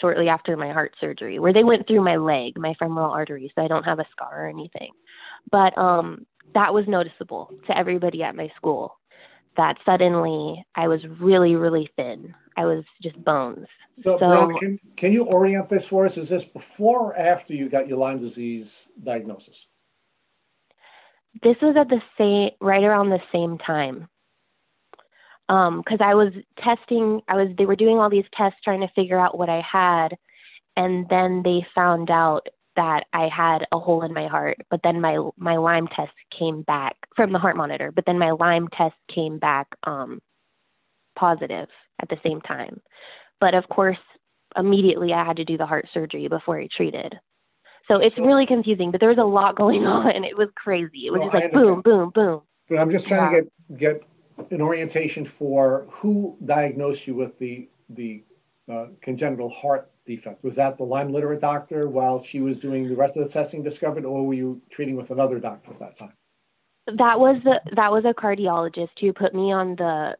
shortly 0.00 0.28
after 0.28 0.56
my 0.56 0.72
heart 0.72 0.94
surgery, 1.00 1.40
where 1.40 1.52
they 1.52 1.64
went 1.64 1.86
through 1.88 2.04
my 2.04 2.16
leg, 2.16 2.56
my 2.56 2.74
femoral 2.78 3.10
artery, 3.10 3.50
so 3.54 3.62
I 3.64 3.68
don't 3.68 3.82
have 3.84 3.98
a 3.98 4.06
scar 4.12 4.46
or 4.46 4.48
anything. 4.48 4.92
But 5.50 5.76
um, 5.76 6.26
that 6.54 6.72
was 6.72 6.84
noticeable 6.86 7.50
to 7.66 7.76
everybody 7.76 8.22
at 8.22 8.36
my 8.36 8.48
school. 8.56 8.98
That 9.56 9.76
suddenly 9.84 10.64
I 10.76 10.86
was 10.86 11.00
really, 11.20 11.56
really 11.56 11.90
thin. 11.96 12.34
I 12.56 12.64
was 12.64 12.84
just 13.02 13.22
bones. 13.22 13.66
So, 14.02 14.18
so 14.18 14.52
can, 14.58 14.78
can 14.96 15.12
you 15.12 15.24
orient 15.24 15.68
this 15.68 15.86
for 15.86 16.06
us? 16.06 16.16
Is 16.16 16.28
this 16.28 16.44
before 16.44 17.00
or 17.00 17.16
after 17.16 17.54
you 17.54 17.68
got 17.68 17.88
your 17.88 17.98
Lyme 17.98 18.20
disease 18.20 18.88
diagnosis? 19.02 19.66
This 21.42 21.56
was 21.60 21.76
at 21.76 21.88
the 21.88 22.00
same, 22.16 22.50
right 22.60 22.82
around 22.82 23.10
the 23.10 23.20
same 23.32 23.58
time. 23.58 24.08
Um, 25.48 25.82
cause 25.86 25.98
I 26.00 26.14
was 26.14 26.32
testing, 26.58 27.20
I 27.28 27.36
was, 27.36 27.48
they 27.56 27.66
were 27.66 27.76
doing 27.76 27.98
all 27.98 28.10
these 28.10 28.24
tests 28.36 28.58
trying 28.64 28.80
to 28.80 28.88
figure 28.94 29.18
out 29.18 29.38
what 29.38 29.48
I 29.48 29.60
had. 29.60 30.16
And 30.76 31.06
then 31.08 31.42
they 31.44 31.66
found 31.74 32.10
out 32.10 32.48
that 32.74 33.04
I 33.12 33.28
had 33.28 33.66
a 33.72 33.78
hole 33.78 34.02
in 34.02 34.12
my 34.12 34.26
heart, 34.26 34.58
but 34.70 34.80
then 34.82 35.00
my, 35.00 35.18
my 35.38 35.56
Lyme 35.56 35.88
test 35.88 36.12
came 36.36 36.62
back 36.62 36.96
from 37.14 37.32
the 37.32 37.38
heart 37.38 37.56
monitor, 37.56 37.92
but 37.92 38.04
then 38.06 38.18
my 38.18 38.32
Lyme 38.32 38.68
test 38.68 38.96
came 39.14 39.38
back, 39.38 39.68
um, 39.84 40.20
positive 41.16 41.68
at 42.00 42.08
the 42.08 42.18
same 42.24 42.40
time. 42.40 42.80
But 43.40 43.54
of 43.54 43.68
course, 43.68 43.98
immediately 44.56 45.12
I 45.12 45.24
had 45.24 45.36
to 45.36 45.44
do 45.44 45.56
the 45.56 45.66
heart 45.66 45.88
surgery 45.92 46.28
before 46.28 46.58
I 46.58 46.68
treated. 46.74 47.14
So 47.88 47.96
it's 48.00 48.16
so, 48.16 48.24
really 48.24 48.46
confusing, 48.46 48.90
but 48.90 49.00
there 49.00 49.08
was 49.08 49.18
a 49.18 49.24
lot 49.24 49.56
going 49.56 49.86
on. 49.86 50.10
And 50.10 50.24
it 50.24 50.36
was 50.36 50.48
crazy. 50.54 51.06
It 51.06 51.12
was 51.12 51.22
just 51.22 51.34
like 51.34 51.52
boom, 51.52 51.82
boom, 51.82 52.10
boom. 52.10 52.42
But 52.68 52.78
I'm 52.78 52.90
just 52.90 53.06
trying 53.06 53.32
yeah. 53.32 53.40
to 53.40 53.76
get 53.76 54.02
get 54.40 54.50
an 54.50 54.60
orientation 54.60 55.24
for 55.24 55.86
who 55.90 56.36
diagnosed 56.44 57.06
you 57.06 57.14
with 57.14 57.38
the 57.38 57.68
the 57.90 58.24
uh, 58.70 58.86
congenital 59.00 59.48
heart 59.48 59.90
defect. 60.06 60.42
Was 60.42 60.56
that 60.56 60.76
the 60.76 60.84
Lyme 60.84 61.12
literate 61.12 61.40
doctor 61.40 61.88
while 61.88 62.22
she 62.22 62.40
was 62.40 62.56
doing 62.58 62.88
the 62.88 62.96
rest 62.96 63.16
of 63.16 63.24
the 63.24 63.30
testing 63.30 63.62
discovered, 63.62 64.04
or 64.04 64.26
were 64.26 64.34
you 64.34 64.60
treating 64.70 64.96
with 64.96 65.10
another 65.10 65.38
doctor 65.38 65.70
at 65.70 65.78
that 65.78 65.98
time? 65.98 66.12
That 66.86 67.18
was 67.18 67.40
the 67.44 67.60
that 67.74 67.90
was 67.90 68.04
a 68.04 68.14
cardiologist 68.14 68.90
who 69.00 69.12
put 69.12 69.34
me 69.34 69.52
on 69.52 69.76
the 69.76 70.16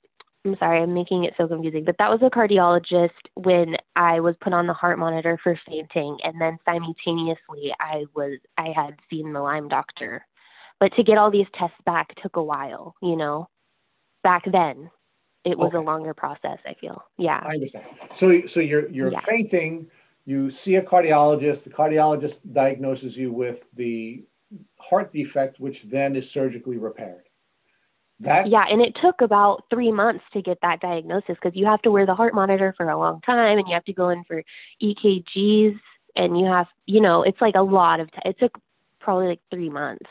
I'm 0.46 0.56
sorry, 0.58 0.82
I'm 0.82 0.94
making 0.94 1.24
it 1.24 1.34
so 1.36 1.48
confusing, 1.48 1.84
but 1.84 1.96
that 1.98 2.08
was 2.08 2.20
a 2.22 2.30
cardiologist 2.30 3.10
when 3.34 3.76
I 3.96 4.20
was 4.20 4.36
put 4.40 4.52
on 4.52 4.68
the 4.68 4.72
heart 4.72 4.98
monitor 4.98 5.38
for 5.42 5.58
fainting, 5.66 6.18
and 6.22 6.40
then 6.40 6.58
simultaneously 6.64 7.74
I 7.80 8.04
was 8.14 8.38
I 8.56 8.68
had 8.74 8.96
seen 9.10 9.32
the 9.32 9.40
Lyme 9.40 9.68
doctor. 9.68 10.24
But 10.78 10.94
to 10.94 11.02
get 11.02 11.18
all 11.18 11.30
these 11.30 11.46
tests 11.58 11.76
back 11.84 12.14
took 12.22 12.36
a 12.36 12.42
while, 12.42 12.94
you 13.02 13.16
know. 13.16 13.48
Back 14.22 14.44
then, 14.50 14.90
it 15.44 15.56
was 15.56 15.68
okay. 15.68 15.78
a 15.78 15.80
longer 15.80 16.14
process. 16.14 16.58
I 16.66 16.74
feel, 16.80 17.02
yeah. 17.16 17.40
I 17.44 17.54
understand. 17.54 17.86
So, 18.14 18.46
so 18.46 18.60
you're 18.60 18.88
you're 18.88 19.12
yeah. 19.12 19.20
fainting. 19.20 19.88
You 20.26 20.50
see 20.50 20.76
a 20.76 20.82
cardiologist. 20.82 21.64
The 21.64 21.70
cardiologist 21.70 22.38
diagnoses 22.52 23.16
you 23.16 23.32
with 23.32 23.64
the 23.74 24.24
heart 24.78 25.12
defect, 25.12 25.60
which 25.60 25.84
then 25.84 26.14
is 26.16 26.30
surgically 26.30 26.76
repaired. 26.76 27.25
That 28.20 28.48
yeah, 28.48 28.64
and 28.68 28.80
it 28.80 28.96
took 29.02 29.20
about 29.20 29.64
three 29.68 29.92
months 29.92 30.24
to 30.32 30.40
get 30.40 30.58
that 30.62 30.80
diagnosis 30.80 31.36
because 31.40 31.54
you 31.54 31.66
have 31.66 31.82
to 31.82 31.90
wear 31.90 32.06
the 32.06 32.14
heart 32.14 32.34
monitor 32.34 32.72
for 32.76 32.88
a 32.88 32.98
long 32.98 33.20
time, 33.20 33.58
and 33.58 33.68
you 33.68 33.74
have 33.74 33.84
to 33.84 33.92
go 33.92 34.08
in 34.08 34.24
for 34.24 34.42
EKGs, 34.82 35.78
and 36.16 36.38
you 36.38 36.46
have, 36.46 36.66
you 36.86 37.00
know, 37.00 37.22
it's 37.22 37.40
like 37.40 37.56
a 37.56 37.62
lot 37.62 38.00
of. 38.00 38.10
T- 38.10 38.20
it 38.24 38.38
took 38.38 38.58
probably 39.00 39.28
like 39.28 39.40
three 39.50 39.68
months. 39.68 40.06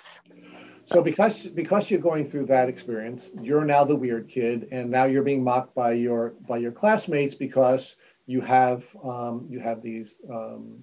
So 0.86 1.02
because 1.02 1.44
because 1.48 1.90
you're 1.90 2.00
going 2.00 2.30
through 2.30 2.46
that 2.48 2.70
experience, 2.70 3.32
you're 3.42 3.66
now 3.66 3.84
the 3.84 3.96
weird 3.96 4.30
kid, 4.30 4.68
and 4.72 4.92
now 4.92 5.06
you're 5.06 5.24
being 5.24 5.44
mocked 5.44 5.74
by 5.74 5.94
your 5.94 6.36
by 6.48 6.58
your 6.58 6.72
classmates 6.72 7.34
because 7.34 7.96
you 8.28 8.40
have 8.42 8.84
um, 9.04 9.48
you 9.50 9.60
have 9.60 9.82
these 9.82 10.14
um, 10.32 10.78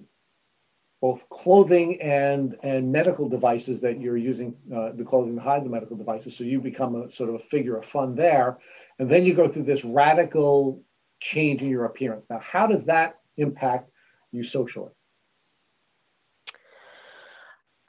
both 1.03 1.21
clothing 1.29 2.01
and 2.01 2.55
and 2.63 2.89
medical 2.89 3.27
devices 3.27 3.81
that 3.81 3.99
you're 3.99 4.15
using 4.15 4.55
uh, 4.73 4.93
the 4.93 5.03
clothing 5.03 5.35
to 5.35 5.41
hide 5.41 5.65
the 5.65 5.69
medical 5.69 5.97
devices. 5.97 6.33
So 6.33 6.45
you 6.45 6.61
become 6.61 6.95
a 6.95 7.11
sort 7.11 7.27
of 7.27 7.35
a 7.35 7.39
figure 7.51 7.75
of 7.75 7.83
fun 7.83 8.15
there, 8.15 8.57
and 8.99 9.11
then 9.11 9.25
you 9.25 9.33
go 9.33 9.49
through 9.49 9.63
this 9.63 9.83
radical 9.83 10.81
change 11.19 11.61
in 11.61 11.67
your 11.67 11.83
appearance. 11.83 12.27
Now, 12.29 12.39
how 12.39 12.67
does 12.67 12.85
that 12.85 13.19
impact 13.35 13.89
you 14.31 14.45
socially? 14.45 14.93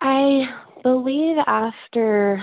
I 0.01 0.49
believe 0.83 1.37
after 1.47 2.43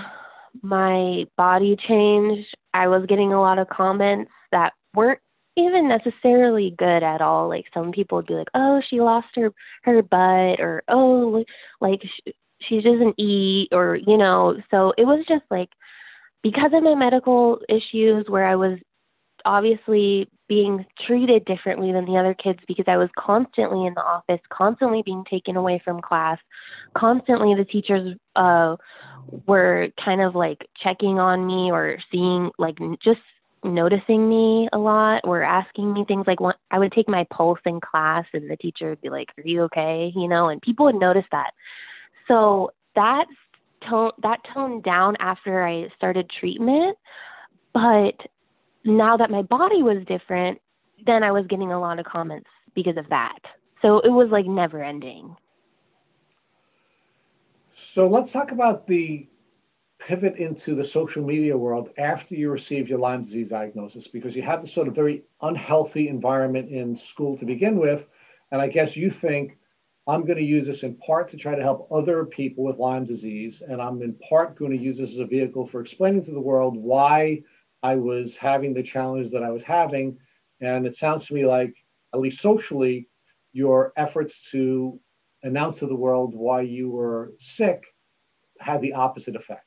my 0.62 1.26
body 1.36 1.76
change, 1.86 2.46
I 2.72 2.88
was 2.88 3.04
getting 3.06 3.34
a 3.34 3.40
lot 3.42 3.58
of 3.58 3.68
comments 3.68 4.32
that 4.52 4.72
weren't 4.94 5.20
even 5.56 5.88
necessarily 5.88 6.74
good 6.78 7.02
at 7.02 7.20
all. 7.20 7.48
Like 7.48 7.66
some 7.74 7.92
people 7.92 8.16
would 8.16 8.26
be 8.26 8.34
like, 8.34 8.48
"Oh, 8.54 8.80
she 8.88 9.00
lost 9.00 9.28
her 9.36 9.52
her 9.82 10.02
butt," 10.02 10.60
or 10.60 10.82
"Oh, 10.88 11.44
like 11.80 12.00
she, 12.02 12.34
she 12.68 12.80
doesn't 12.80 13.18
eat," 13.18 13.68
or 13.72 13.96
you 13.96 14.16
know. 14.16 14.56
So 14.70 14.92
it 14.96 15.04
was 15.04 15.24
just 15.28 15.44
like 15.50 15.70
because 16.42 16.72
of 16.74 16.82
my 16.82 16.94
medical 16.94 17.58
issues, 17.68 18.26
where 18.28 18.46
I 18.46 18.56
was 18.56 18.78
obviously 19.44 20.28
being 20.48 20.84
treated 21.06 21.44
differently 21.44 21.92
than 21.92 22.04
the 22.04 22.16
other 22.16 22.34
kids 22.34 22.58
because 22.68 22.84
I 22.86 22.96
was 22.96 23.08
constantly 23.18 23.86
in 23.86 23.94
the 23.94 24.02
office, 24.02 24.40
constantly 24.52 25.02
being 25.04 25.24
taken 25.30 25.56
away 25.56 25.80
from 25.84 26.00
class, 26.00 26.38
constantly 26.96 27.54
the 27.54 27.64
teachers 27.64 28.16
uh 28.36 28.76
were 29.46 29.88
kind 30.04 30.20
of 30.20 30.34
like 30.34 30.68
checking 30.82 31.18
on 31.18 31.46
me 31.46 31.70
or 31.70 31.98
seeing 32.10 32.50
like 32.58 32.76
just 33.02 33.20
noticing 33.64 34.28
me 34.28 34.68
a 34.72 34.78
lot 34.78 35.20
or 35.24 35.42
asking 35.42 35.92
me 35.92 36.04
things 36.06 36.26
like 36.26 36.40
what 36.40 36.56
I 36.70 36.78
would 36.78 36.92
take 36.92 37.08
my 37.08 37.26
pulse 37.30 37.60
in 37.64 37.80
class 37.80 38.24
and 38.32 38.50
the 38.50 38.56
teacher 38.56 38.90
would 38.90 39.00
be 39.00 39.10
like, 39.10 39.28
Are 39.38 39.46
you 39.46 39.62
okay? 39.62 40.12
You 40.14 40.28
know, 40.28 40.48
and 40.48 40.60
people 40.60 40.86
would 40.86 40.96
notice 40.96 41.24
that. 41.32 41.52
So 42.28 42.72
that 42.94 43.26
tone 43.88 44.12
that 44.22 44.40
toned 44.52 44.82
down 44.82 45.16
after 45.20 45.66
I 45.66 45.88
started 45.96 46.30
treatment. 46.30 46.96
But 47.72 48.14
now 48.84 49.16
that 49.16 49.30
my 49.30 49.42
body 49.42 49.82
was 49.82 50.04
different, 50.06 50.60
then 51.06 51.22
I 51.22 51.32
was 51.32 51.46
getting 51.46 51.72
a 51.72 51.80
lot 51.80 51.98
of 51.98 52.06
comments 52.06 52.48
because 52.74 52.96
of 52.96 53.08
that. 53.10 53.38
So 53.80 54.00
it 54.00 54.10
was 54.10 54.28
like 54.30 54.46
never 54.46 54.82
ending. 54.82 55.36
So 57.76 58.06
let's 58.06 58.32
talk 58.32 58.52
about 58.52 58.86
the 58.86 59.26
pivot 60.06 60.36
into 60.36 60.74
the 60.74 60.84
social 60.84 61.24
media 61.24 61.56
world 61.56 61.90
after 61.96 62.34
you 62.34 62.50
receive 62.50 62.88
your 62.88 62.98
Lyme 62.98 63.22
disease 63.22 63.48
diagnosis 63.48 64.08
because 64.08 64.34
you 64.34 64.42
have 64.42 64.62
this 64.62 64.72
sort 64.72 64.88
of 64.88 64.94
very 64.94 65.22
unhealthy 65.42 66.08
environment 66.08 66.70
in 66.70 66.96
school 66.96 67.36
to 67.38 67.44
begin 67.44 67.76
with. 67.76 68.04
And 68.50 68.60
I 68.60 68.68
guess 68.68 68.96
you 68.96 69.10
think, 69.10 69.58
I'm 70.08 70.24
going 70.24 70.38
to 70.38 70.44
use 70.44 70.66
this 70.66 70.82
in 70.82 70.96
part 70.96 71.30
to 71.30 71.36
try 71.36 71.54
to 71.54 71.62
help 71.62 71.86
other 71.92 72.24
people 72.24 72.64
with 72.64 72.78
Lyme 72.78 73.04
disease. 73.04 73.62
And 73.66 73.80
I'm 73.80 74.02
in 74.02 74.14
part 74.28 74.58
going 74.58 74.72
to 74.72 74.76
use 74.76 74.98
this 74.98 75.12
as 75.12 75.18
a 75.18 75.24
vehicle 75.24 75.68
for 75.68 75.80
explaining 75.80 76.24
to 76.24 76.32
the 76.32 76.40
world 76.40 76.76
why 76.76 77.42
I 77.84 77.94
was 77.94 78.36
having 78.36 78.74
the 78.74 78.82
challenges 78.82 79.30
that 79.32 79.44
I 79.44 79.50
was 79.50 79.62
having. 79.62 80.18
And 80.60 80.86
it 80.86 80.96
sounds 80.96 81.26
to 81.26 81.34
me 81.34 81.46
like, 81.46 81.74
at 82.12 82.20
least 82.20 82.40
socially, 82.40 83.08
your 83.52 83.92
efforts 83.96 84.40
to 84.50 84.98
announce 85.44 85.78
to 85.78 85.86
the 85.86 85.94
world 85.94 86.34
why 86.34 86.62
you 86.62 86.90
were 86.90 87.32
sick 87.38 87.84
had 88.58 88.80
the 88.80 88.94
opposite 88.94 89.36
effect. 89.36 89.66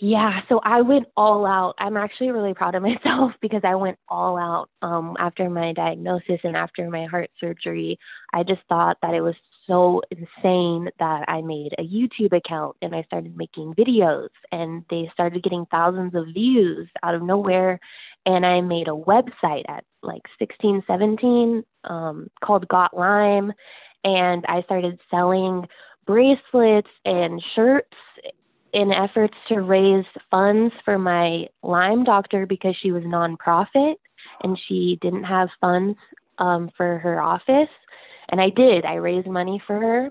Yeah, 0.00 0.40
so 0.48 0.60
I 0.64 0.80
went 0.80 1.06
all 1.16 1.46
out. 1.46 1.74
I'm 1.78 1.96
actually 1.96 2.30
really 2.30 2.54
proud 2.54 2.74
of 2.74 2.82
myself 2.82 3.32
because 3.40 3.60
I 3.64 3.74
went 3.74 3.98
all 4.08 4.36
out 4.38 4.68
um, 4.80 5.16
after 5.18 5.48
my 5.50 5.72
diagnosis 5.72 6.40
and 6.44 6.56
after 6.56 6.88
my 6.90 7.04
heart 7.06 7.30
surgery. 7.38 7.98
I 8.32 8.42
just 8.42 8.62
thought 8.68 8.96
that 9.02 9.14
it 9.14 9.20
was 9.20 9.34
so 9.66 10.02
insane 10.10 10.90
that 10.98 11.24
I 11.28 11.40
made 11.42 11.72
a 11.78 11.82
YouTube 11.86 12.36
account 12.36 12.76
and 12.82 12.94
I 12.94 13.02
started 13.04 13.36
making 13.36 13.74
videos 13.74 14.28
and 14.50 14.84
they 14.90 15.08
started 15.12 15.42
getting 15.42 15.66
thousands 15.70 16.14
of 16.14 16.26
views 16.34 16.88
out 17.02 17.14
of 17.14 17.22
nowhere. 17.22 17.78
And 18.24 18.46
I 18.46 18.60
made 18.60 18.88
a 18.88 18.92
website 18.92 19.64
at 19.68 19.84
like 20.02 20.22
16, 20.38 20.82
17 20.86 21.64
um, 21.84 22.28
called 22.42 22.66
Got 22.68 22.96
Lyme, 22.96 23.52
And 24.04 24.44
I 24.48 24.62
started 24.62 24.98
selling 25.10 25.66
bracelets 26.06 26.90
and 27.04 27.42
shirts 27.54 27.96
in 28.72 28.90
efforts 28.90 29.34
to 29.48 29.60
raise 29.60 30.04
funds 30.30 30.72
for 30.84 30.98
my 30.98 31.46
Lyme 31.62 32.04
doctor 32.04 32.46
because 32.46 32.74
she 32.80 32.92
was 32.92 33.02
nonprofit 33.02 33.94
and 34.42 34.58
she 34.66 34.98
didn't 35.02 35.24
have 35.24 35.48
funds 35.60 35.98
um, 36.38 36.70
for 36.76 36.98
her 36.98 37.20
office. 37.20 37.68
And 38.30 38.40
I 38.40 38.48
did. 38.50 38.84
I 38.84 38.94
raised 38.94 39.26
money 39.26 39.62
for 39.66 39.78
her. 39.78 40.10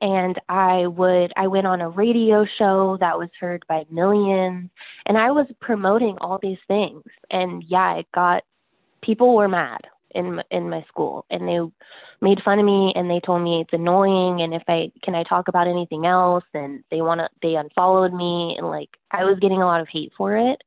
And 0.00 0.40
I 0.48 0.88
would, 0.88 1.32
I 1.36 1.46
went 1.46 1.68
on 1.68 1.80
a 1.80 1.88
radio 1.88 2.44
show 2.58 2.96
that 2.98 3.16
was 3.16 3.28
heard 3.38 3.64
by 3.68 3.84
millions. 3.88 4.68
And 5.06 5.16
I 5.16 5.30
was 5.30 5.46
promoting 5.60 6.16
all 6.20 6.40
these 6.42 6.58
things. 6.66 7.04
And 7.30 7.62
yeah, 7.68 7.98
it 7.98 8.06
got, 8.12 8.42
people 9.00 9.36
were 9.36 9.48
mad. 9.48 9.80
In 10.14 10.42
in 10.50 10.70
my 10.70 10.84
school, 10.88 11.24
and 11.30 11.48
they 11.48 11.60
made 12.22 12.40
fun 12.44 12.60
of 12.60 12.64
me 12.64 12.92
and 12.94 13.10
they 13.10 13.20
told 13.20 13.42
me 13.42 13.60
it's 13.60 13.72
annoying 13.72 14.40
and 14.40 14.54
if 14.54 14.62
I 14.68 14.92
can 15.02 15.14
I 15.14 15.24
talk 15.24 15.48
about 15.48 15.66
anything 15.66 16.06
else 16.06 16.44
and 16.54 16.84
they 16.90 17.02
want 17.02 17.18
to 17.20 17.28
they 17.42 17.56
unfollowed 17.56 18.14
me 18.14 18.54
and 18.56 18.68
like 18.68 18.90
I 19.10 19.24
was 19.24 19.38
getting 19.40 19.60
a 19.60 19.66
lot 19.66 19.80
of 19.80 19.88
hate 19.88 20.12
for 20.16 20.36
it. 20.36 20.62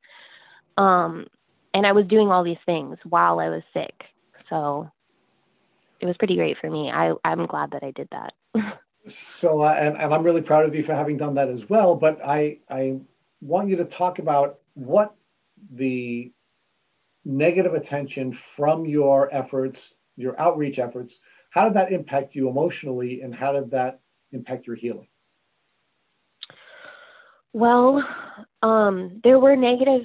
Um 0.76 1.26
and 1.72 1.86
I 1.86 1.92
was 1.92 2.06
doing 2.06 2.28
all 2.28 2.44
these 2.44 2.58
things 2.66 2.98
while 3.04 3.40
I 3.40 3.48
was 3.48 3.62
sick. 3.72 4.04
So 4.50 4.90
it 5.98 6.06
was 6.06 6.16
pretty 6.18 6.36
great 6.36 6.58
for 6.60 6.70
me. 6.70 6.90
I 6.90 7.14
I'm 7.24 7.46
glad 7.46 7.70
that 7.70 7.82
I 7.82 7.90
did 7.92 8.08
that. 8.12 8.34
so 9.08 9.62
uh, 9.62 9.74
and, 9.78 9.96
and 9.96 10.12
I'm 10.12 10.22
really 10.22 10.42
proud 10.42 10.66
of 10.66 10.74
you 10.74 10.84
for 10.84 10.94
having 10.94 11.16
done 11.16 11.34
that 11.36 11.48
as 11.48 11.68
well, 11.70 11.96
but 11.96 12.20
I 12.22 12.58
I 12.68 12.98
want 13.40 13.70
you 13.70 13.76
to 13.76 13.84
talk 13.84 14.18
about 14.18 14.58
what 14.74 15.14
the 15.72 16.30
negative 17.26 17.74
attention 17.74 18.38
from 18.56 18.86
your 18.86 19.34
efforts, 19.34 19.80
your 20.16 20.40
outreach 20.40 20.78
efforts 20.78 21.12
how 21.56 21.64
did 21.64 21.74
that 21.74 21.90
impact 21.90 22.34
you 22.34 22.50
emotionally 22.50 23.22
and 23.22 23.34
how 23.34 23.52
did 23.52 23.70
that 23.70 24.00
impact 24.30 24.66
your 24.66 24.76
healing? 24.76 25.08
Well, 27.54 28.06
um, 28.62 29.22
there 29.24 29.38
were 29.38 29.56
negative 29.56 30.02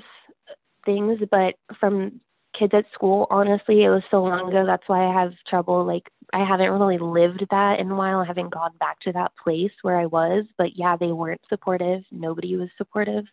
things, 0.86 1.20
but 1.30 1.56
from 1.78 2.22
kids 2.58 2.72
at 2.74 2.86
school, 2.94 3.28
honestly, 3.30 3.84
it 3.84 3.90
was 3.90 4.04
so 4.10 4.24
long 4.24 4.48
ago. 4.48 4.66
That's 4.66 4.88
why 4.88 5.06
I 5.06 5.14
have 5.14 5.34
trouble. 5.46 5.84
Like, 5.84 6.10
I 6.34 6.46
haven't 6.46 6.72
really 6.72 6.98
lived 6.98 7.46
that 7.52 7.80
in 7.80 7.92
a 7.92 7.96
while. 7.96 8.20
I 8.20 8.26
haven't 8.26 8.54
gone 8.54 8.72
back 8.80 9.00
to 9.02 9.12
that 9.14 9.34
place 9.42 9.72
where 9.82 9.98
I 9.98 10.06
was. 10.06 10.46
But 10.58 10.78
yeah, 10.78 10.96
they 10.96 11.12
weren't 11.12 11.42
supportive. 11.50 12.04
Nobody 12.12 12.56
was 12.56 12.70
supportive 12.78 13.26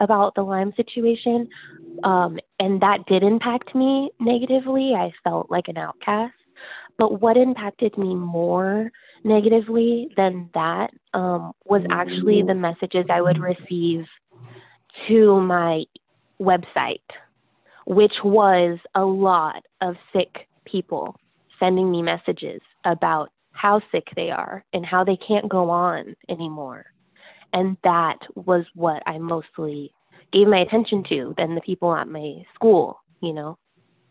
about 0.00 0.34
the 0.34 0.42
Lyme 0.42 0.72
situation. 0.76 1.48
Um, 2.04 2.38
and 2.60 2.80
that 2.80 3.06
did 3.06 3.22
impact 3.22 3.74
me 3.74 4.10
negatively. 4.20 4.94
I 4.94 5.12
felt 5.24 5.50
like 5.50 5.68
an 5.68 5.78
outcast. 5.78 6.34
But 6.96 7.20
what 7.20 7.36
impacted 7.36 7.98
me 7.98 8.14
more 8.14 8.92
negatively 9.24 10.10
than 10.16 10.48
that 10.54 10.90
um, 11.12 11.52
was 11.64 11.82
actually 11.90 12.42
the 12.42 12.54
messages 12.54 13.06
I 13.10 13.20
would 13.20 13.38
receive 13.38 14.06
to 15.08 15.40
my 15.40 15.84
website, 16.40 17.00
which 17.86 18.14
was 18.22 18.78
a 18.94 19.04
lot 19.04 19.64
of 19.80 19.96
sick 20.12 20.46
people 20.64 21.16
sending 21.58 21.90
me 21.90 22.02
messages 22.02 22.60
about 22.84 23.30
how 23.52 23.80
sick 23.92 24.08
they 24.16 24.30
are 24.30 24.64
and 24.72 24.84
how 24.84 25.04
they 25.04 25.16
can't 25.16 25.48
go 25.48 25.70
on 25.70 26.14
anymore. 26.28 26.86
And 27.52 27.76
that 27.84 28.18
was 28.34 28.64
what 28.74 29.02
I 29.06 29.18
mostly 29.18 29.92
gave 30.32 30.48
my 30.48 30.58
attention 30.58 31.04
to 31.08 31.34
than 31.38 31.54
the 31.54 31.60
people 31.60 31.94
at 31.94 32.08
my 32.08 32.42
school, 32.54 33.00
you 33.20 33.32
know. 33.32 33.56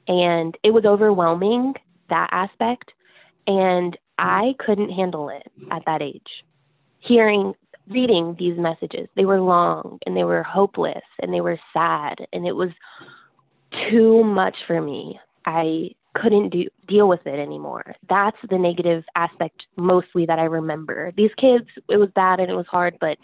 And 0.07 0.57
it 0.63 0.71
was 0.71 0.85
overwhelming 0.85 1.73
that 2.09 2.29
aspect. 2.31 2.91
And 3.45 3.97
I 4.17 4.55
couldn't 4.59 4.89
handle 4.89 5.29
it 5.29 5.43
at 5.71 5.83
that 5.85 6.01
age. 6.01 6.21
Hearing, 6.99 7.53
reading 7.89 8.35
these 8.39 8.57
messages, 8.57 9.09
they 9.15 9.25
were 9.25 9.41
long 9.41 9.99
and 10.05 10.15
they 10.15 10.23
were 10.23 10.43
hopeless 10.43 11.03
and 11.21 11.33
they 11.33 11.41
were 11.41 11.59
sad. 11.73 12.25
And 12.31 12.47
it 12.47 12.55
was 12.55 12.69
too 13.89 14.23
much 14.23 14.55
for 14.67 14.79
me. 14.79 15.19
I 15.45 15.89
couldn't 16.13 16.49
do, 16.49 16.67
deal 16.87 17.07
with 17.07 17.25
it 17.25 17.39
anymore. 17.39 17.95
That's 18.09 18.37
the 18.49 18.57
negative 18.57 19.03
aspect 19.15 19.63
mostly 19.75 20.25
that 20.25 20.39
I 20.39 20.43
remember. 20.43 21.11
These 21.15 21.31
kids, 21.37 21.65
it 21.89 21.97
was 21.97 22.09
bad 22.15 22.39
and 22.39 22.49
it 22.49 22.55
was 22.55 22.67
hard, 22.67 22.97
but 22.99 23.17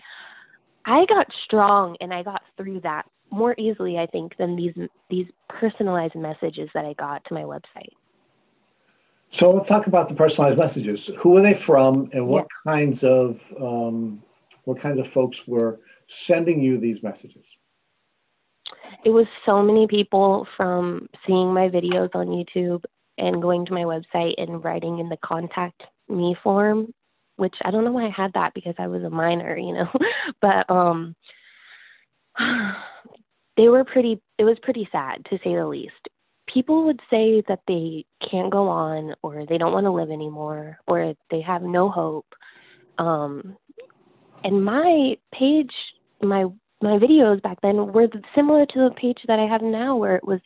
I 0.86 1.06
got 1.06 1.28
strong 1.46 1.96
and 2.02 2.14
I 2.14 2.24
got 2.24 2.42
through 2.58 2.82
that 2.82 3.06
more 3.32 3.54
easily, 3.58 3.98
I 3.98 4.08
think, 4.08 4.38
than 4.38 4.56
these 4.56 4.74
these 5.10 5.28
personalized 5.48 6.16
messages 6.16 6.70
that 6.74 6.86
I 6.86 6.94
got 6.94 7.24
to 7.26 7.34
my 7.34 7.44
website. 7.44 7.94
So 9.32 9.52
let's 9.52 9.70
talk 9.70 9.86
about 9.86 10.10
the 10.10 10.16
personalized 10.16 10.58
messages. 10.58 11.12
Who 11.20 11.38
are 11.38 11.42
they 11.42 11.54
from, 11.54 12.10
and 12.14 12.28
what 12.28 12.48
kinds 12.66 13.04
of 13.04 13.40
um, 13.62 14.24
what 14.64 14.80
kinds 14.80 15.00
of 15.00 15.08
folks 15.08 15.48
were 15.48 15.80
sending 16.08 16.62
you 16.62 16.80
these 16.80 17.04
messages? 17.04 17.46
It 19.06 19.10
was 19.10 19.26
so 19.46 19.62
many 19.62 19.88
people 19.88 20.48
from 20.58 21.08
seeing 21.26 21.54
my 21.54 21.70
videos 21.70 22.14
on 22.14 22.28
YouTube 22.28 22.84
and 23.18 23.42
going 23.42 23.66
to 23.66 23.74
my 23.74 23.84
website 23.84 24.36
and 24.38 24.64
writing 24.64 25.00
in 25.00 25.10
the 25.10 25.18
contact 25.24 25.84
me 26.08 26.36
form, 26.44 26.94
which 27.38 27.56
I 27.64 27.72
don't 27.72 27.86
know 27.86 27.92
why 27.92 28.08
I 28.08 28.14
had 28.16 28.34
that 28.34 28.54
because 28.54 28.76
I 28.78 28.88
was 28.88 29.04
a 29.04 29.10
minor, 29.10 29.58
you 29.58 29.74
know. 29.74 29.90
but 30.42 30.70
um 30.70 31.16
they 33.58 33.68
were 33.70 33.84
pretty 33.84 34.22
it 34.38 34.44
was 34.44 34.58
pretty 34.62 34.88
sad 34.92 35.26
to 35.26 35.38
say 35.44 35.56
the 35.56 35.68
least 35.68 36.10
people 36.54 36.86
would 36.86 37.00
say 37.10 37.44
that 37.48 37.60
they 37.68 38.06
can't 38.30 38.52
go 38.52 38.68
on 38.68 39.14
or 39.22 39.46
they 39.48 39.58
don't 39.58 39.74
want 39.74 39.86
to 39.86 39.92
live 39.92 40.10
anymore 40.10 40.80
or 40.88 41.14
they 41.30 41.42
have 41.42 41.62
no 41.62 41.90
hope 41.90 42.26
um 42.98 43.56
and 44.44 44.64
my 44.64 45.16
page 45.34 45.72
my 46.22 46.46
my 46.82 46.98
videos 46.98 47.42
back 47.42 47.60
then 47.62 47.92
were 47.92 48.08
similar 48.36 48.66
to 48.66 48.80
the 48.80 48.96
page 48.96 49.20
that 49.28 49.40
I 49.40 49.48
have 49.48 49.62
now 49.62 49.96
where 49.96 50.16
it 50.16 50.26
was 50.26 50.40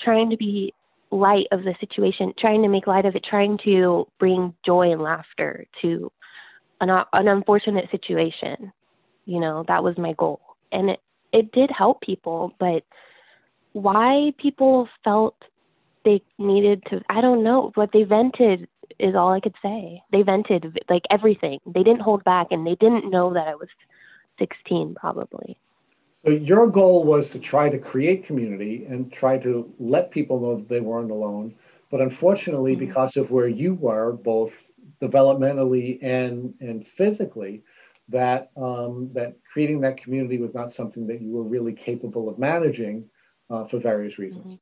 trying 0.00 0.30
to 0.30 0.36
be 0.36 0.74
light 1.10 1.46
of 1.52 1.62
the 1.62 1.74
situation 1.80 2.34
trying 2.38 2.62
to 2.62 2.68
make 2.68 2.86
light 2.86 3.06
of 3.06 3.16
it 3.16 3.24
trying 3.28 3.58
to 3.64 4.06
bring 4.18 4.52
joy 4.66 4.92
and 4.92 5.00
laughter 5.00 5.66
to 5.80 6.12
an 6.80 6.90
an 6.90 7.28
unfortunate 7.28 7.90
situation. 7.90 8.72
You 9.24 9.40
know 9.40 9.64
that 9.68 9.84
was 9.84 9.96
my 9.98 10.14
goal. 10.14 10.40
And 10.72 10.90
it 10.90 11.00
it 11.32 11.52
did 11.52 11.70
help 11.70 12.00
people 12.00 12.54
but 12.58 12.82
why 13.72 14.32
people 14.38 14.88
felt 15.04 15.36
they 16.04 16.22
needed 16.38 16.82
to 16.90 17.00
i 17.08 17.20
don't 17.20 17.44
know. 17.44 17.70
What 17.74 17.90
they 17.92 18.02
vented 18.02 18.68
is 18.98 19.14
all 19.14 19.32
i 19.32 19.40
could 19.40 19.54
say. 19.62 20.02
They 20.10 20.22
vented 20.22 20.78
like 20.90 21.04
everything. 21.10 21.60
They 21.66 21.84
didn't 21.84 22.02
hold 22.02 22.24
back 22.24 22.48
and 22.50 22.66
they 22.66 22.74
didn't 22.74 23.10
know 23.10 23.32
that 23.32 23.46
i 23.46 23.54
was 23.54 23.68
16 24.38 24.94
probably 24.94 25.58
so 26.24 26.32
your 26.32 26.66
goal 26.66 27.04
was 27.04 27.30
to 27.30 27.38
try 27.38 27.68
to 27.68 27.78
create 27.78 28.26
community 28.26 28.86
and 28.88 29.12
try 29.12 29.38
to 29.38 29.72
let 29.78 30.10
people 30.10 30.40
know 30.40 30.56
that 30.56 30.68
they 30.68 30.80
weren't 30.80 31.10
alone 31.10 31.54
but 31.90 32.00
unfortunately 32.00 32.72
mm-hmm. 32.72 32.86
because 32.86 33.16
of 33.16 33.30
where 33.30 33.48
you 33.48 33.74
were 33.74 34.12
both 34.12 34.52
developmentally 35.00 35.98
and 36.02 36.54
and 36.60 36.86
physically 36.86 37.62
that 38.08 38.50
um, 38.56 39.10
that 39.12 39.36
creating 39.52 39.80
that 39.82 39.96
community 39.96 40.38
was 40.38 40.54
not 40.54 40.72
something 40.72 41.06
that 41.06 41.20
you 41.20 41.30
were 41.30 41.42
really 41.42 41.72
capable 41.72 42.28
of 42.28 42.38
managing 42.38 43.04
uh, 43.50 43.66
for 43.66 43.78
various 43.78 44.18
reasons. 44.18 44.52
Mm-hmm. 44.52 44.54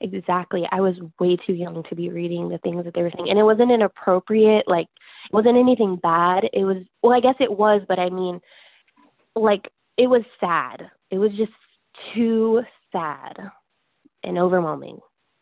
Exactly. 0.00 0.66
I 0.70 0.80
was 0.80 0.96
way 1.18 1.36
too 1.36 1.54
young 1.54 1.82
to 1.84 1.94
be 1.94 2.10
reading 2.10 2.48
the 2.48 2.58
things 2.58 2.84
that 2.84 2.94
they 2.94 3.02
were 3.02 3.10
saying. 3.16 3.30
And 3.30 3.38
it 3.38 3.44
wasn't 3.44 3.70
inappropriate, 3.70 4.68
like, 4.68 4.88
it 5.30 5.32
wasn't 5.32 5.56
anything 5.56 5.96
bad. 5.96 6.44
It 6.52 6.64
was, 6.64 6.78
well, 7.02 7.14
I 7.14 7.20
guess 7.20 7.36
it 7.40 7.50
was, 7.50 7.80
but 7.88 7.98
I 7.98 8.10
mean, 8.10 8.40
like, 9.34 9.70
it 9.96 10.08
was 10.08 10.22
sad. 10.40 10.90
It 11.10 11.18
was 11.18 11.32
just 11.32 11.52
too 12.14 12.62
sad 12.92 13.38
and 14.22 14.38
overwhelming. 14.38 14.98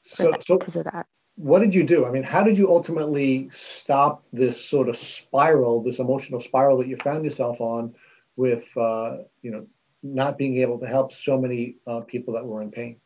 So, 0.07 0.30
that, 0.30 0.44
so 0.44 0.59
because 0.59 0.76
of 0.76 0.84
that. 0.84 1.07
What 1.36 1.61
did 1.61 1.74
you 1.74 1.82
do? 1.82 2.07
I 2.07 2.11
mean, 2.11 2.22
how 2.22 2.44
did 2.44 2.57
you 2.57 2.70
ultimately 2.70 3.50
stop 3.52 4.24
this 4.32 4.64
sort 4.64 4.88
of 4.88 4.96
spiral, 4.96 5.82
this 5.82 5.98
emotional 5.98 6.40
spiral 6.40 6.78
that 6.78 6.86
you 6.86 6.96
found 6.96 7.24
yourself 7.24 7.61
on 7.61 7.94
with, 8.36 8.64
uh, 8.76 9.18
you 9.42 9.50
know, 9.50 9.66
not 10.02 10.38
being 10.38 10.59
able 10.59 10.78
to 10.78 10.86
help 10.86 11.12
so 11.24 11.40
many 11.40 11.76
uh, 11.86 12.00
people 12.00 12.34
that 12.34 12.44
were 12.44 12.62
in 12.62 12.70
pain? 12.70 13.00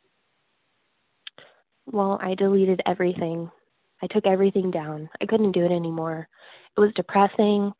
Well, 1.86 2.18
I 2.22 2.34
deleted 2.34 2.82
everything. 2.84 3.50
I 4.02 4.08
took 4.08 4.26
everything 4.26 4.70
down. 4.70 5.08
I 5.22 5.26
couldn't 5.26 5.52
do 5.52 5.64
it 5.64 5.72
anymore. 5.72 6.28
It 6.76 6.80
was 6.80 6.92
depressing. 6.94 7.72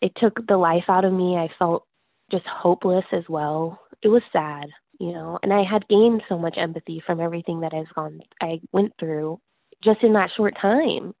It 0.00 0.12
took 0.16 0.44
the 0.48 0.56
life 0.56 0.84
out 0.88 1.04
of 1.04 1.12
me. 1.12 1.36
I 1.36 1.48
felt 1.58 1.86
just 2.30 2.46
hopeless 2.46 3.04
as 3.12 3.24
well. 3.28 3.80
It 4.02 4.08
was 4.08 4.22
sad, 4.32 4.66
you 4.98 5.12
know, 5.12 5.38
and 5.42 5.52
I 5.52 5.62
had 5.62 5.88
gained 5.88 6.22
so 6.28 6.38
much 6.38 6.56
empathy 6.56 7.02
from 7.04 7.20
everything 7.20 7.60
that 7.60 7.74
I've 7.74 7.94
gone 7.94 8.20
I 8.40 8.60
went 8.72 8.92
through 8.98 9.40
just 9.82 10.02
in 10.02 10.12
that 10.14 10.30
short 10.36 10.54
time. 10.60 11.14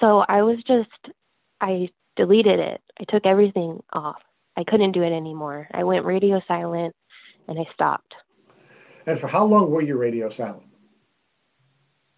So 0.00 0.24
I 0.28 0.42
was 0.42 0.58
just 0.66 1.14
I 1.60 1.88
deleted 2.16 2.58
it. 2.58 2.80
I 3.00 3.04
took 3.08 3.26
everything 3.26 3.80
off. 3.92 4.20
I 4.56 4.64
couldn't 4.64 4.92
do 4.92 5.02
it 5.02 5.12
anymore. 5.12 5.68
I 5.72 5.84
went 5.84 6.04
radio 6.04 6.40
silent 6.48 6.94
and 7.46 7.58
I 7.58 7.64
stopped. 7.72 8.14
And 9.06 9.18
for 9.18 9.28
how 9.28 9.44
long 9.44 9.70
were 9.70 9.82
you 9.82 9.96
radio 9.96 10.28
silent? 10.28 10.64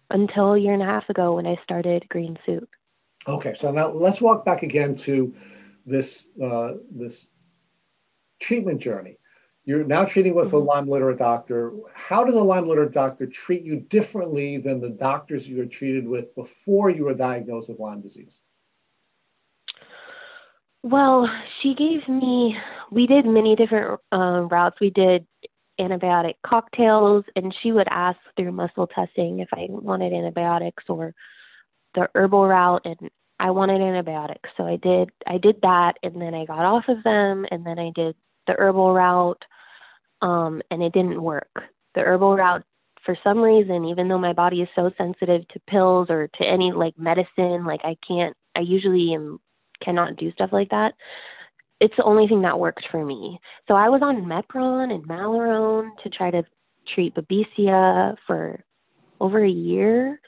Until 0.09 0.53
a 0.53 0.59
year 0.59 0.73
and 0.73 0.81
a 0.81 0.85
half 0.85 1.07
ago 1.09 1.35
when 1.35 1.47
I 1.47 1.57
started 1.63 2.09
Green 2.09 2.37
Soup. 2.45 2.67
Okay, 3.27 3.53
so 3.57 3.71
now 3.71 3.91
let's 3.91 4.19
walk 4.19 4.43
back 4.43 4.63
again 4.63 4.95
to 4.97 5.33
this 5.85 6.25
uh, 6.43 6.73
this 6.89 7.27
treatment 8.41 8.81
journey. 8.81 9.17
You're 9.63 9.83
now 9.83 10.05
treating 10.05 10.33
with 10.33 10.47
mm-hmm. 10.47 10.55
a 10.55 10.59
Lyme 10.59 10.89
literate 10.89 11.19
doctor. 11.19 11.71
How 11.93 12.23
does 12.23 12.35
a 12.35 12.41
Lyme 12.41 12.67
literate 12.67 12.93
doctor 12.93 13.27
treat 13.27 13.61
you 13.63 13.79
differently 13.79 14.57
than 14.57 14.81
the 14.81 14.89
doctors 14.89 15.47
you 15.47 15.57
were 15.57 15.65
treated 15.65 16.07
with 16.07 16.33
before 16.35 16.89
you 16.89 17.05
were 17.05 17.13
diagnosed 17.13 17.69
with 17.69 17.79
Lyme 17.79 18.01
disease? 18.01 18.39
Well, 20.83 21.29
she 21.61 21.75
gave 21.75 22.09
me, 22.09 22.57
we 22.89 23.05
did 23.05 23.25
many 23.25 23.55
different 23.55 23.99
uh, 24.11 24.47
routes. 24.49 24.77
We 24.81 24.89
did 24.89 25.27
antibiotic 25.79 26.35
cocktails, 26.45 27.23
and 27.35 27.53
she 27.61 27.71
would 27.71 27.87
ask 27.89 28.17
through 28.35 28.51
muscle 28.51 28.87
testing 28.87 29.39
if 29.39 29.49
I 29.53 29.67
wanted 29.69 30.11
antibiotics 30.11 30.83
or 30.89 31.13
the 31.93 32.09
herbal 32.15 32.47
route, 32.47 32.81
and 32.85 33.11
I 33.39 33.51
wanted 33.51 33.81
antibiotics. 33.81 34.49
So 34.57 34.65
I 34.65 34.77
did 34.77 35.11
I 35.27 35.37
did 35.37 35.61
that, 35.61 35.97
and 36.03 36.21
then 36.21 36.33
I 36.33 36.45
got 36.45 36.65
off 36.65 36.85
of 36.87 37.03
them, 37.03 37.45
and 37.51 37.65
then 37.65 37.79
I 37.79 37.91
did 37.93 38.15
the 38.47 38.55
herbal 38.57 38.93
route, 38.93 39.43
um, 40.21 40.61
and 40.71 40.81
it 40.81 40.93
didn't 40.93 41.21
work. 41.21 41.51
The 41.95 42.01
herbal 42.01 42.37
route, 42.37 42.63
for 43.05 43.17
some 43.23 43.39
reason, 43.39 43.85
even 43.85 44.07
though 44.07 44.19
my 44.19 44.33
body 44.33 44.61
is 44.61 44.69
so 44.75 44.91
sensitive 44.97 45.47
to 45.49 45.59
pills 45.67 46.07
or 46.09 46.27
to 46.27 46.45
any 46.45 46.71
like 46.71 46.97
medicine, 46.97 47.65
like 47.65 47.81
I 47.83 47.95
can't. 48.07 48.35
I 48.55 48.61
usually 48.61 49.13
am 49.13 49.39
cannot 49.83 50.15
do 50.17 50.31
stuff 50.31 50.49
like 50.51 50.69
that 50.69 50.93
it's 51.81 51.95
the 51.97 52.03
only 52.03 52.27
thing 52.27 52.43
that 52.43 52.59
worked 52.59 52.85
for 52.91 53.03
me. 53.03 53.39
So 53.67 53.73
I 53.73 53.89
was 53.89 54.01
on 54.03 54.23
Mepron 54.23 54.93
and 54.93 55.03
Malarone 55.05 55.89
to 56.03 56.09
try 56.09 56.29
to 56.29 56.43
treat 56.93 57.15
Babesia 57.15 58.15
for 58.27 58.63
over 59.19 59.43
a 59.43 59.49
year, 59.49 60.21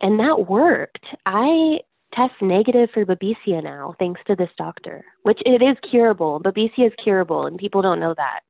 and 0.00 0.18
that 0.20 0.48
worked. 0.48 1.04
I 1.26 1.80
test 2.16 2.34
negative 2.40 2.88
for 2.92 3.04
Babesia 3.04 3.62
now, 3.62 3.94
thanks 3.98 4.20
to 4.26 4.34
this 4.34 4.48
doctor, 4.56 5.04
which 5.22 5.40
it 5.44 5.62
is 5.62 5.76
curable. 5.90 6.40
Babesia 6.40 6.86
is 6.86 6.92
curable, 7.02 7.46
and 7.46 7.58
people 7.58 7.82
don't 7.82 8.00
know 8.00 8.14
that. 8.16 8.40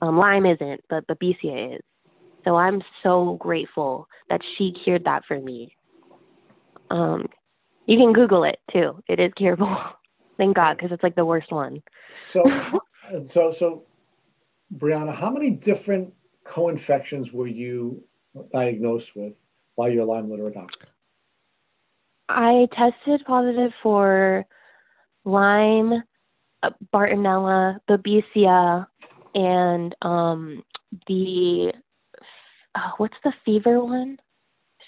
Um, 0.00 0.16
Lyme 0.18 0.46
isn't, 0.46 0.80
but 0.88 1.06
Babesia 1.06 1.76
is. 1.76 1.82
So 2.44 2.56
I'm 2.56 2.82
so 3.02 3.36
grateful 3.38 4.08
that 4.28 4.40
she 4.56 4.74
cured 4.84 5.04
that 5.04 5.24
for 5.28 5.38
me. 5.38 5.76
Um, 6.90 7.26
you 7.86 7.98
can 7.98 8.12
Google 8.12 8.44
it 8.44 8.58
too. 8.72 9.02
It 9.08 9.20
is 9.20 9.32
curable. 9.36 9.76
Thank 10.38 10.56
God, 10.56 10.76
because 10.76 10.90
it's 10.92 11.02
like 11.02 11.14
the 11.14 11.24
worst 11.24 11.52
one. 11.52 11.82
So, 12.16 12.42
so, 13.26 13.52
so, 13.52 13.84
Brianna, 14.76 15.14
how 15.14 15.30
many 15.30 15.50
different 15.50 16.12
co-infections 16.44 17.32
were 17.32 17.46
you 17.46 18.02
diagnosed 18.52 19.14
with 19.14 19.34
while 19.74 19.90
you're 19.90 20.02
a 20.02 20.06
Lyme 20.06 20.30
literate 20.30 20.54
doctor? 20.54 20.88
I 22.28 22.68
tested 22.72 23.24
positive 23.26 23.72
for 23.82 24.46
Lyme, 25.24 26.02
uh, 26.62 26.70
Bartonella, 26.92 27.78
Babesia, 27.88 28.86
and 29.34 29.94
um, 30.02 30.62
the 31.06 31.72
uh, 32.74 32.90
what's 32.96 33.16
the 33.24 33.32
fever 33.44 33.82
one? 33.84 34.18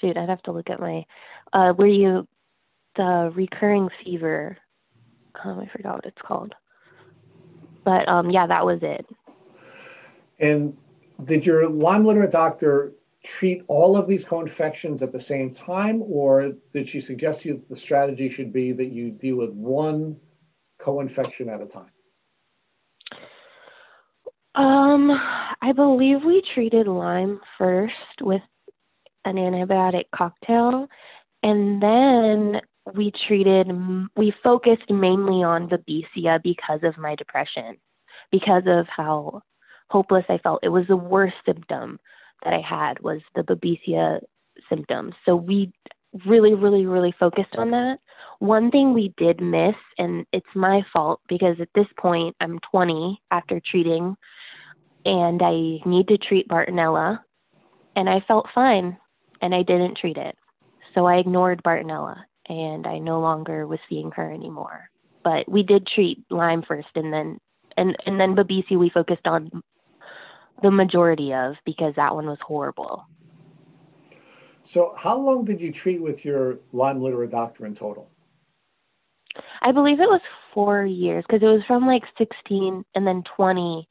Shoot, 0.01 0.17
I'd 0.17 0.29
have 0.29 0.43
to 0.43 0.53
look 0.53 0.71
at 0.71 0.81
my 0.81 1.05
uh, 1.53 1.73
where 1.73 1.89
you 1.89 2.27
the 2.97 3.33
recurring 3.35 3.89
fever 4.05 4.57
um, 5.43 5.59
I 5.59 5.69
forgot 5.75 5.97
what 5.97 6.07
it's 6.07 6.23
called. 6.23 6.55
But 7.85 8.09
um, 8.09 8.31
yeah, 8.31 8.47
that 8.47 8.65
was 8.65 8.79
it. 8.83 9.07
And 10.39 10.77
did 11.25 11.47
your 11.47 11.69
Lyme 11.69 12.05
literate 12.05 12.31
doctor 12.31 12.93
treat 13.25 13.63
all 13.69 13.97
of 13.97 14.07
these 14.07 14.23
co-infections 14.23 15.03
at 15.03 15.13
the 15.13 15.21
same 15.21 15.53
time, 15.53 16.03
or 16.03 16.53
did 16.73 16.89
she 16.89 17.01
suggest 17.01 17.41
to 17.41 17.49
you 17.49 17.55
that 17.55 17.69
the 17.69 17.77
strategy 17.77 18.29
should 18.29 18.53
be 18.53 18.73
that 18.73 18.93
you 18.93 19.11
deal 19.11 19.37
with 19.37 19.51
one 19.51 20.17
co-infection 20.79 21.49
at 21.49 21.63
a 21.63 21.67
time? 21.67 21.91
Um, 24.55 25.11
I 25.63 25.73
believe 25.75 26.19
we 26.25 26.43
treated 26.55 26.87
Lyme 26.87 27.41
first 27.59 27.95
with 28.21 28.43
an 29.25 29.37
antibiotic 29.37 30.05
cocktail, 30.15 30.87
and 31.43 31.83
then 31.83 32.61
we 32.95 33.11
treated, 33.27 33.71
we 34.17 34.35
focused 34.43 34.91
mainly 34.91 35.43
on 35.43 35.69
Babesia 35.69 36.43
because 36.43 36.81
of 36.83 36.99
my 36.99 37.15
depression, 37.17 37.79
because 38.31 38.65
of 38.67 38.87
how 38.95 39.41
hopeless 39.89 40.25
I 40.29 40.39
felt. 40.39 40.61
It 40.63 40.69
was 40.69 40.87
the 40.89 40.97
worst 40.97 41.37
symptom 41.47 41.99
that 42.43 42.53
I 42.53 42.61
had 42.61 43.01
was 43.01 43.21
the 43.35 43.43
Babesia 43.43 44.21
symptoms. 44.69 45.15
So 45.25 45.37
we 45.37 45.73
really, 46.27 46.55
really, 46.55 46.87
really 46.87 47.15
focused 47.19 47.57
on 47.57 47.71
that. 47.73 47.99
One 48.39 48.71
thing 48.71 48.93
we 48.93 49.13
did 49.17 49.41
miss, 49.41 49.75
and 49.99 50.27
it's 50.33 50.47
my 50.55 50.83
fault 50.93 51.21
because 51.29 51.57
at 51.61 51.69
this 51.75 51.87
point 51.99 52.37
I'm 52.41 52.59
20 52.71 53.21
after 53.31 53.61
treating, 53.61 54.17
and 55.05 55.41
I 55.43 55.81
need 55.89 56.09
to 56.09 56.19
treat 56.19 56.49
Bartonella, 56.49 57.21
and 57.97 58.09
I 58.09 58.21
felt 58.27 58.47
fine, 58.55 58.97
and 59.41 59.55
I 59.55 59.63
didn't 59.63 59.99
treat 59.99 60.17
it. 60.17 60.37
So 60.95 61.07
I 61.07 61.17
ignored 61.17 61.63
Bartonella 61.63 62.17
and 62.49 62.87
I 62.87 62.99
no 62.99 63.21
longer 63.21 63.67
was 63.67 63.79
seeing 63.89 64.11
her 64.13 64.31
anymore. 64.31 64.89
But 65.23 65.51
we 65.51 65.63
did 65.63 65.87
treat 65.87 66.25
Lyme 66.31 66.63
first, 66.67 66.89
and 66.95 67.13
then 67.13 67.39
and 67.77 67.97
and 68.07 68.21
then 68.21 68.37
Babesia 68.37 68.79
we 68.79 68.91
focused 68.91 69.27
on 69.27 69.51
the 70.63 70.71
majority 70.71 71.33
of 71.33 71.55
because 71.65 71.95
that 71.97 72.15
one 72.15 72.27
was 72.27 72.39
horrible. 72.41 73.07
So, 74.65 74.95
how 74.97 75.19
long 75.19 75.45
did 75.45 75.61
you 75.61 75.73
treat 75.73 76.01
with 76.01 76.25
your 76.25 76.59
Lyme 76.73 77.03
literate 77.03 77.31
doctor 77.31 77.67
in 77.67 77.75
total? 77.75 78.11
I 79.61 79.73
believe 79.73 80.01
it 80.01 80.09
was 80.09 80.23
four 80.55 80.85
years 80.85 81.25
because 81.27 81.43
it 81.43 81.47
was 81.47 81.63
from 81.67 81.87
like 81.87 82.03
16 82.19 82.85
and 82.95 83.07
then 83.07 83.25
20. 83.37 83.89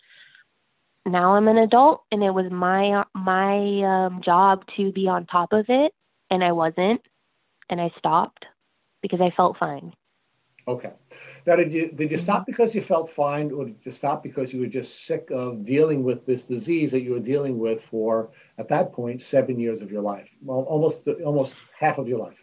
Now 1.06 1.36
I'm 1.36 1.50
an 1.50 1.58
adult, 1.58 2.04
and 2.12 2.24
it 2.24 2.32
was 2.32 2.50
my 2.50 3.04
my 3.14 4.06
um, 4.06 4.22
job 4.24 4.64
to 4.78 4.92
be 4.94 5.08
on 5.08 5.26
top 5.26 5.52
of 5.52 5.66
it, 5.68 5.92
and 6.32 6.44
I 6.44 6.54
wasn't 6.54 7.02
and 7.70 7.82
I 7.82 7.92
stopped 7.98 8.46
because 9.02 9.20
I 9.22 9.32
felt 9.36 9.58
fine. 9.58 9.94
Okay. 10.68 10.92
Now, 11.46 11.58
did 11.58 11.74
you 11.74 11.92
did 11.92 12.12
you 12.12 12.18
stop 12.18 12.46
because 12.46 12.74
you 12.74 12.82
felt 12.82 13.10
fine, 13.10 13.52
or 13.52 13.66
did 13.66 13.78
you 13.84 13.92
stop 13.92 14.24
because 14.24 14.54
you 14.54 14.62
were 14.62 14.68
just 14.68 15.06
sick 15.06 15.30
of 15.32 15.66
dealing 15.66 16.04
with 16.04 16.26
this 16.26 16.44
disease 16.44 16.92
that 16.92 17.02
you 17.02 17.12
were 17.12 17.20
dealing 17.20 17.60
with 17.60 17.84
for 17.84 18.32
at 18.58 18.70
that 18.70 18.94
point 18.94 19.22
seven 19.22 19.60
years 19.60 19.82
of 19.82 19.92
your 19.92 20.02
life, 20.02 20.30
well, 20.42 20.60
almost 20.70 21.02
almost 21.26 21.56
half 21.78 21.98
of 21.98 22.08
your 22.08 22.20
life? 22.20 22.38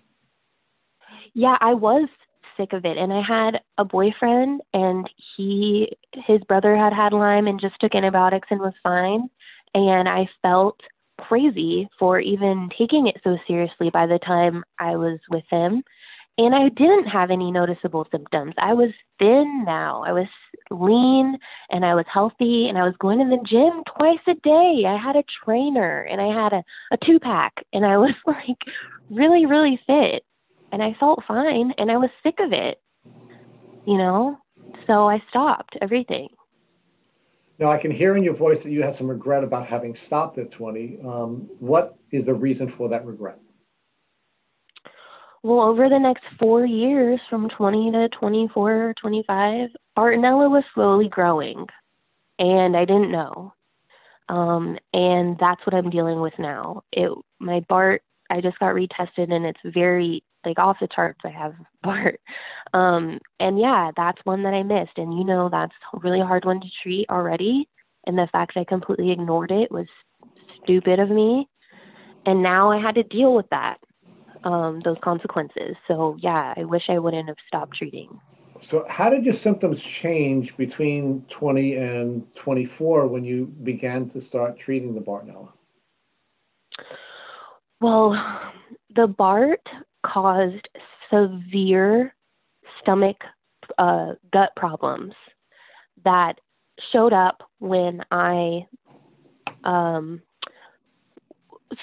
Yeah, 1.33 1.57
I 1.61 1.75
was 1.75 2.09
sick 2.57 2.73
of 2.75 2.85
it, 2.85 2.99
and 2.99 3.13
I 3.13 3.23
had 3.23 3.61
a 3.79 3.85
boyfriend, 3.85 4.61
and 4.75 5.09
he 5.37 5.97
his 6.27 6.41
brother 6.45 6.77
had 6.77 6.93
had 6.93 7.13
Lyme 7.13 7.47
and 7.47 7.61
just 7.61 7.81
took 7.81 7.95
antibiotics 7.95 8.49
and 8.51 8.61
was 8.61 8.75
fine, 8.83 9.31
and 9.75 10.09
I 10.09 10.29
felt 10.43 10.79
crazy 11.19 11.89
for 11.99 12.19
even 12.19 12.71
taking 12.77 13.07
it 13.07 13.21
so 13.23 13.39
seriously 13.47 13.91
by 13.91 14.07
the 14.07 14.19
time 14.19 14.65
I 14.79 14.97
was 14.97 15.19
with 15.31 15.45
him. 15.51 15.85
And 16.41 16.55
I 16.55 16.71
didn't 16.71 17.05
have 17.05 17.31
any 17.31 17.53
noticeable 17.53 18.09
symptoms. 18.11 18.55
I 18.57 18.73
was 18.73 18.89
thin 19.19 19.63
now. 19.67 20.03
I 20.07 20.13
was 20.13 20.27
lean 20.71 21.37
and 21.69 21.85
I 21.85 21.95
was 21.95 22.07
healthy 22.11 22.67
and 22.67 22.79
I 22.79 22.85
was 22.85 22.95
going 22.99 23.19
to 23.19 23.27
the 23.27 23.45
gym 23.47 23.85
twice 23.95 24.25
a 24.27 24.33
day. 24.43 24.85
I 24.89 24.97
had 24.97 25.17
a 25.17 25.25
trainer 25.45 26.01
and 26.01 26.19
I 26.19 26.33
had 26.33 26.55
a, 26.55 26.63
a 26.93 26.97
two 27.05 27.21
pack 27.21 27.53
and 27.75 27.85
I 27.85 27.97
was 27.99 28.15
like 28.27 28.57
really, 29.11 29.45
really 29.45 29.79
fit. 29.87 30.25
And 30.73 30.83
I 30.83 30.97
felt 30.99 31.23
fine 31.29 31.75
and 31.77 31.91
I 31.91 31.99
was 31.99 32.09
sick 32.23 32.37
of 32.39 32.55
it, 32.55 32.81
you 33.87 33.99
know? 33.99 34.39
So 34.87 35.11
I 35.11 35.23
stopped 35.29 35.77
everything. 35.83 36.29
Now, 37.59 37.71
I 37.71 37.77
can 37.77 37.91
hear 37.91 38.17
in 38.17 38.25
your 38.25 38.33
voice 38.33 38.63
that 38.63 38.71
you 38.71 38.83
have 38.83 38.97
some 38.97 39.09
regret 39.09 39.45
about 39.45 39.67
having 39.67 39.95
stopped 39.95 40.39
at 40.39 40.51
20. 40.51 41.01
Um, 41.05 41.51
what 41.59 41.99
is 42.11 42.25
the 42.25 42.33
reason 42.33 42.73
for 42.73 42.89
that 42.89 43.05
regret? 43.05 43.39
Well, 45.43 45.61
over 45.61 45.89
the 45.89 45.99
next 45.99 46.25
four 46.39 46.67
years, 46.67 47.19
from 47.31 47.49
20 47.49 47.93
to 47.93 48.09
24 48.11 48.73
or 48.73 48.95
25, 49.01 49.71
Bartonella 49.97 50.51
was 50.51 50.65
slowly 50.75 51.09
growing, 51.09 51.67
and 52.39 52.77
I 52.77 52.85
didn't 52.85 53.11
know. 53.11 53.55
Um, 54.29 54.79
and 54.93 55.37
that's 55.41 55.65
what 55.67 55.75
I'm 55.75 55.91
dealing 55.91 56.21
with 56.21 56.35
now. 56.39 56.83
It 56.93 57.11
my 57.41 57.61
Bart, 57.69 58.03
I 58.29 58.41
just 58.41 58.59
got 58.59 58.75
retested, 58.75 59.33
and 59.33 59.47
it's 59.47 59.61
very 59.65 60.23
like 60.45 60.59
off 60.59 60.77
the 60.81 60.89
charts. 60.95 61.21
I 61.25 61.31
have 61.31 61.55
Bart, 61.83 62.21
um, 62.75 63.19
and 63.41 63.59
yeah, 63.59 63.91
that's 63.97 64.25
one 64.25 64.43
that 64.43 64.55
I 64.55 64.63
missed. 64.63 64.99
And 64.99 65.17
you 65.17 65.25
know, 65.25 65.49
that's 65.51 65.73
a 65.95 65.99
really 66.01 66.21
hard 66.21 66.45
one 66.45 66.61
to 66.61 66.67
treat 66.83 67.09
already. 67.11 67.69
And 68.07 68.17
the 68.17 68.29
fact 68.31 68.57
I 68.57 68.65
completely 68.65 69.11
ignored 69.11 69.51
it 69.51 69.71
was 69.73 69.87
stupid 70.63 70.99
of 70.99 71.11
me. 71.11 71.49
And 72.27 72.43
now 72.43 72.71
I 72.71 72.81
had 72.81 72.95
to 72.97 73.03
deal 73.03 73.35
with 73.35 73.49
that, 73.51 73.79
um, 74.45 74.81
those 74.85 74.97
consequences. 75.03 75.77
So 75.89 76.17
yeah, 76.21 76.55
I 76.57 76.65
wish 76.65 76.85
I 76.89 76.99
wouldn't 76.99 77.29
have 77.29 77.37
stopped 77.47 77.77
treating. 77.77 78.21
So, 78.63 78.85
how 78.89 79.09
did 79.09 79.25
your 79.25 79.33
symptoms 79.35 79.83
change 79.83 80.55
between 80.57 81.25
20 81.31 81.77
and 81.77 82.35
24 82.37 83.07
when 83.07 83.25
you 83.25 83.47
began 83.47 84.09
to 84.11 84.21
start 84.21 84.59
treating 84.59 84.95
the 84.95 85.01
Bartonella? 85.01 85.49
Well, 87.81 88.51
the 88.95 89.07
Bart 89.07 89.67
caused 90.05 90.69
severe 91.11 92.15
stomach 92.81 93.17
uh, 93.79 94.13
gut 94.33 94.51
problems 94.57 95.15
that 96.05 96.35
showed 96.93 97.13
up 97.13 97.43
when 97.59 98.03
I 98.11 98.67
um, 99.65 100.23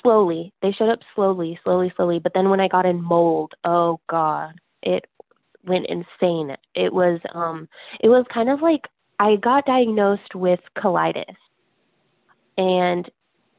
slowly. 0.01 0.53
They 0.61 0.71
showed 0.71 0.89
up 0.89 0.99
slowly, 1.15 1.59
slowly, 1.63 1.91
slowly. 1.95 2.19
But 2.19 2.33
then 2.33 2.49
when 2.49 2.59
I 2.59 2.67
got 2.67 2.85
in 2.85 3.01
mold, 3.01 3.53
oh 3.63 3.99
god, 4.09 4.53
it 4.81 5.05
went 5.65 5.87
insane. 5.87 6.55
It 6.75 6.93
was 6.93 7.19
um, 7.33 7.67
it 7.99 8.09
was 8.09 8.25
kind 8.33 8.49
of 8.49 8.61
like 8.61 8.81
I 9.19 9.35
got 9.35 9.65
diagnosed 9.65 10.35
with 10.35 10.59
colitis, 10.77 11.35
and 12.57 13.09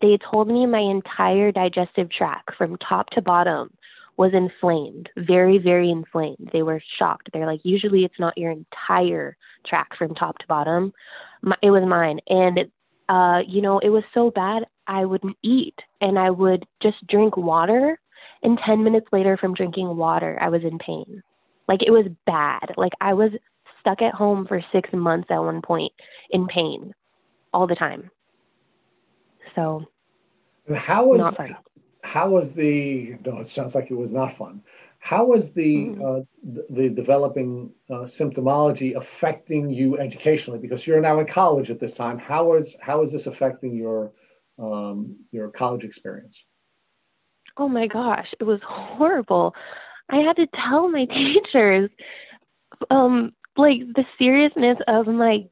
they 0.00 0.18
told 0.30 0.48
me 0.48 0.66
my 0.66 0.80
entire 0.80 1.52
digestive 1.52 2.10
tract 2.10 2.54
from 2.56 2.76
top 2.76 3.10
to 3.10 3.22
bottom 3.22 3.70
was 4.16 4.32
inflamed, 4.34 5.08
very, 5.16 5.58
very 5.58 5.90
inflamed. 5.90 6.50
They 6.52 6.62
were 6.62 6.82
shocked. 6.98 7.30
They're 7.32 7.46
like, 7.46 7.60
usually 7.62 8.04
it's 8.04 8.18
not 8.18 8.36
your 8.36 8.50
entire 8.50 9.36
tract 9.64 9.96
from 9.96 10.14
top 10.14 10.38
to 10.38 10.46
bottom. 10.48 10.92
My, 11.40 11.56
it 11.62 11.70
was 11.70 11.84
mine. 11.88 12.18
And, 12.28 12.58
it, 12.58 12.72
uh, 13.08 13.40
you 13.46 13.62
know, 13.62 13.78
it 13.78 13.90
was 13.90 14.02
so 14.12 14.30
bad, 14.32 14.64
I 14.88 15.04
wouldn't 15.04 15.36
eat 15.42 15.76
and 16.00 16.18
I 16.18 16.30
would 16.30 16.66
just 16.82 17.06
drink 17.06 17.36
water. 17.36 18.00
And 18.42 18.58
10 18.64 18.82
minutes 18.82 19.06
later, 19.12 19.36
from 19.36 19.54
drinking 19.54 19.96
water, 19.96 20.38
I 20.40 20.48
was 20.48 20.62
in 20.62 20.78
pain. 20.78 21.22
Like 21.68 21.82
it 21.82 21.90
was 21.90 22.06
bad. 22.26 22.74
Like 22.76 22.92
I 23.00 23.14
was 23.14 23.30
stuck 23.80 24.02
at 24.02 24.14
home 24.14 24.46
for 24.46 24.62
six 24.72 24.90
months 24.92 25.28
at 25.30 25.38
one 25.38 25.62
point 25.62 25.92
in 26.30 26.46
pain 26.46 26.94
all 27.52 27.66
the 27.66 27.74
time. 27.74 28.10
So, 29.54 29.84
and 30.66 30.76
how 30.76 31.06
was 31.06 31.34
how 32.02 32.30
was 32.30 32.52
the? 32.52 33.16
No, 33.24 33.38
it 33.38 33.50
sounds 33.50 33.74
like 33.74 33.90
it 33.90 33.94
was 33.94 34.12
not 34.12 34.36
fun. 34.36 34.62
How 35.00 35.24
was 35.24 35.50
the 35.50 35.86
mm-hmm. 35.86 36.04
uh, 36.04 36.20
the, 36.42 36.66
the, 36.70 36.88
developing 36.88 37.70
uh, 37.90 38.04
symptomology 38.04 38.96
affecting 38.96 39.70
you 39.70 39.98
educationally? 39.98 40.58
Because 40.58 40.86
you're 40.86 41.00
now 41.00 41.18
in 41.20 41.26
college 41.26 41.70
at 41.70 41.80
this 41.80 41.92
time. 41.92 42.18
How 42.18 42.54
is 42.54 42.76
how 42.80 43.02
is 43.02 43.12
this 43.12 43.26
affecting 43.26 43.74
your 43.74 44.12
um, 44.58 45.16
your 45.30 45.50
college 45.50 45.84
experience? 45.84 46.38
Oh 47.56 47.68
my 47.68 47.86
gosh, 47.86 48.28
it 48.40 48.44
was 48.44 48.60
horrible. 48.64 49.54
I 50.10 50.16
had 50.16 50.36
to 50.36 50.46
tell 50.54 50.88
my 50.88 51.04
teachers, 51.06 51.90
um, 52.90 53.32
like 53.56 53.80
the 53.94 54.04
seriousness 54.18 54.78
of 54.86 55.06
my 55.06 55.44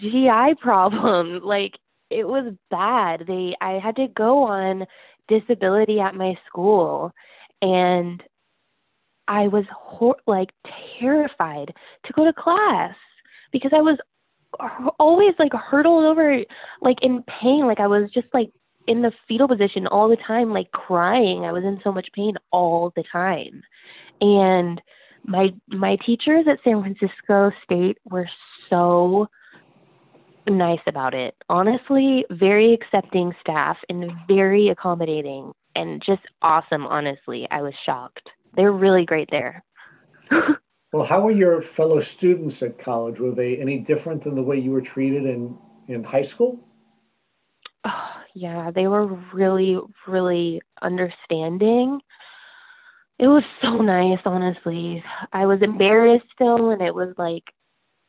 GI 0.00 0.54
problem. 0.60 1.40
Like 1.44 1.72
it 2.10 2.26
was 2.26 2.54
bad. 2.70 3.24
They 3.26 3.54
I 3.60 3.78
had 3.78 3.96
to 3.96 4.08
go 4.08 4.44
on 4.44 4.86
disability 5.28 6.00
at 6.00 6.14
my 6.14 6.34
school 6.46 7.12
and 7.62 8.22
I 9.26 9.48
was 9.48 9.64
hor- 9.72 10.20
like 10.26 10.50
terrified 11.00 11.74
to 12.06 12.12
go 12.12 12.24
to 12.24 12.32
class 12.32 12.94
because 13.52 13.72
I 13.74 13.80
was 13.80 13.98
always 14.98 15.34
like 15.38 15.52
hurtled 15.52 16.04
over 16.04 16.44
like 16.80 16.98
in 17.02 17.22
pain 17.24 17.66
like 17.66 17.80
I 17.80 17.86
was 17.86 18.10
just 18.12 18.28
like 18.32 18.50
in 18.86 19.02
the 19.02 19.12
fetal 19.26 19.48
position 19.48 19.86
all 19.86 20.08
the 20.08 20.16
time 20.16 20.52
like 20.52 20.70
crying. 20.72 21.44
I 21.44 21.52
was 21.52 21.64
in 21.64 21.80
so 21.82 21.92
much 21.92 22.08
pain 22.14 22.34
all 22.50 22.92
the 22.96 23.04
time. 23.10 23.62
And 24.20 24.80
my 25.24 25.48
my 25.68 25.96
teachers 26.04 26.46
at 26.48 26.58
San 26.64 26.82
Francisco 26.82 27.50
State 27.64 27.98
were 28.04 28.28
so 28.70 29.28
nice 30.48 30.80
about 30.86 31.14
it. 31.14 31.34
Honestly, 31.48 32.24
very 32.30 32.74
accepting 32.74 33.32
staff 33.40 33.76
and 33.88 34.12
very 34.28 34.68
accommodating 34.68 35.52
and 35.74 36.02
just 36.04 36.22
awesome, 36.42 36.86
honestly. 36.86 37.48
I 37.50 37.62
was 37.62 37.74
shocked. 37.86 38.28
They're 38.54 38.72
really 38.72 39.04
great 39.04 39.28
there. 39.30 39.64
well, 40.94 41.02
how 41.04 41.22
were 41.22 41.32
your 41.32 41.60
fellow 41.60 42.00
students 42.00 42.62
at 42.62 42.78
college? 42.78 43.18
Were 43.18 43.32
they 43.32 43.56
any 43.56 43.78
different 43.78 44.22
than 44.22 44.36
the 44.36 44.42
way 44.44 44.60
you 44.60 44.70
were 44.70 44.80
treated 44.80 45.24
in, 45.24 45.58
in 45.88 46.04
high 46.04 46.22
school? 46.22 46.60
Oh, 47.84 48.12
yeah, 48.32 48.70
they 48.70 48.86
were 48.86 49.06
really, 49.32 49.76
really 50.06 50.62
understanding. 50.82 51.98
It 53.18 53.26
was 53.26 53.42
so 53.60 53.70
nice, 53.78 54.20
honestly. 54.24 55.02
I 55.32 55.46
was 55.46 55.62
embarrassed 55.62 56.26
still, 56.32 56.70
and 56.70 56.80
it 56.80 56.94
was 56.94 57.12
like 57.18 57.42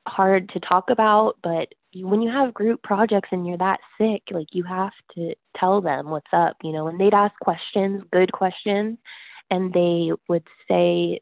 hard 0.08 0.50
to 0.50 0.60
talk 0.60 0.92
about, 0.92 1.38
but 1.42 1.70
when 1.96 2.22
you 2.22 2.30
have 2.30 2.54
group 2.54 2.84
projects 2.84 3.30
and 3.32 3.48
you're 3.48 3.58
that 3.58 3.80
sick, 3.98 4.22
like 4.30 4.50
you 4.52 4.64
have 4.64 4.94
to 5.16 5.34
tell 5.60 5.82
them 5.82 6.12
what's 6.12 6.32
up, 6.34 6.58
you 6.62 6.72
know, 6.72 6.86
and 6.88 7.00
they'd 7.00 7.16
ask 7.16 7.34
questions, 7.42 8.04
good 8.12 8.32
questions, 8.32 9.00
and 9.50 9.74
they 9.74 10.12
would 10.30 10.44
say 10.68 11.22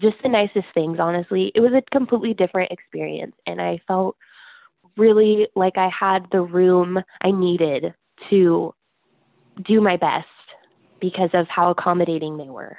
just 0.00 0.16
the 0.22 0.28
nicest 0.28 0.66
things, 0.74 0.98
honestly. 1.00 1.52
It 1.54 1.60
was 1.60 1.72
a 1.72 1.82
completely 1.90 2.34
different 2.34 2.72
experience, 2.72 3.34
and 3.46 3.60
I 3.60 3.80
felt 3.86 4.16
really 4.96 5.48
like 5.54 5.76
I 5.76 5.88
had 5.88 6.26
the 6.30 6.42
room 6.42 6.98
I 7.20 7.30
needed 7.30 7.94
to 8.30 8.74
do 9.62 9.80
my 9.80 9.96
best 9.96 10.26
because 11.00 11.30
of 11.34 11.46
how 11.48 11.70
accommodating 11.70 12.36
they 12.36 12.48
were. 12.48 12.76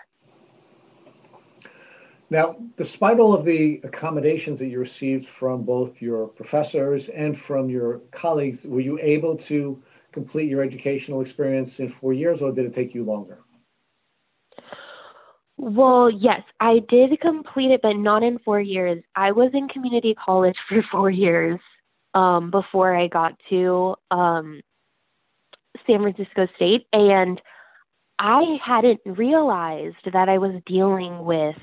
Now, 2.29 2.57
despite 2.77 3.19
all 3.19 3.33
of 3.33 3.45
the 3.45 3.79
accommodations 3.83 4.59
that 4.59 4.67
you 4.67 4.79
received 4.79 5.27
from 5.27 5.63
both 5.63 6.01
your 6.01 6.27
professors 6.27 7.07
and 7.09 7.39
from 7.39 7.69
your 7.69 7.99
colleagues, 8.11 8.65
were 8.65 8.81
you 8.81 8.99
able 9.01 9.37
to 9.37 9.81
complete 10.11 10.49
your 10.49 10.61
educational 10.61 11.21
experience 11.21 11.79
in 11.79 11.89
four 11.89 12.11
years 12.11 12.41
or 12.41 12.51
did 12.51 12.65
it 12.65 12.75
take 12.75 12.93
you 12.93 13.05
longer? 13.05 13.39
Well, 15.57 16.09
yes, 16.09 16.41
I 16.59 16.79
did 16.87 17.19
complete 17.19 17.71
it, 17.71 17.81
but 17.81 17.93
not 17.93 18.23
in 18.23 18.39
four 18.39 18.61
years. 18.61 19.03
I 19.15 19.31
was 19.31 19.51
in 19.53 19.67
community 19.67 20.13
college 20.13 20.55
for 20.69 20.83
four 20.91 21.09
years 21.09 21.59
um, 22.13 22.51
before 22.51 22.95
I 22.95 23.07
got 23.07 23.33
to 23.49 23.95
um, 24.11 24.61
San 25.85 26.01
Francisco 26.01 26.47
State, 26.55 26.87
and 26.93 27.41
I 28.19 28.57
hadn't 28.65 29.01
realized 29.05 29.97
that 30.13 30.29
I 30.29 30.37
was 30.37 30.61
dealing 30.65 31.25
with 31.25 31.55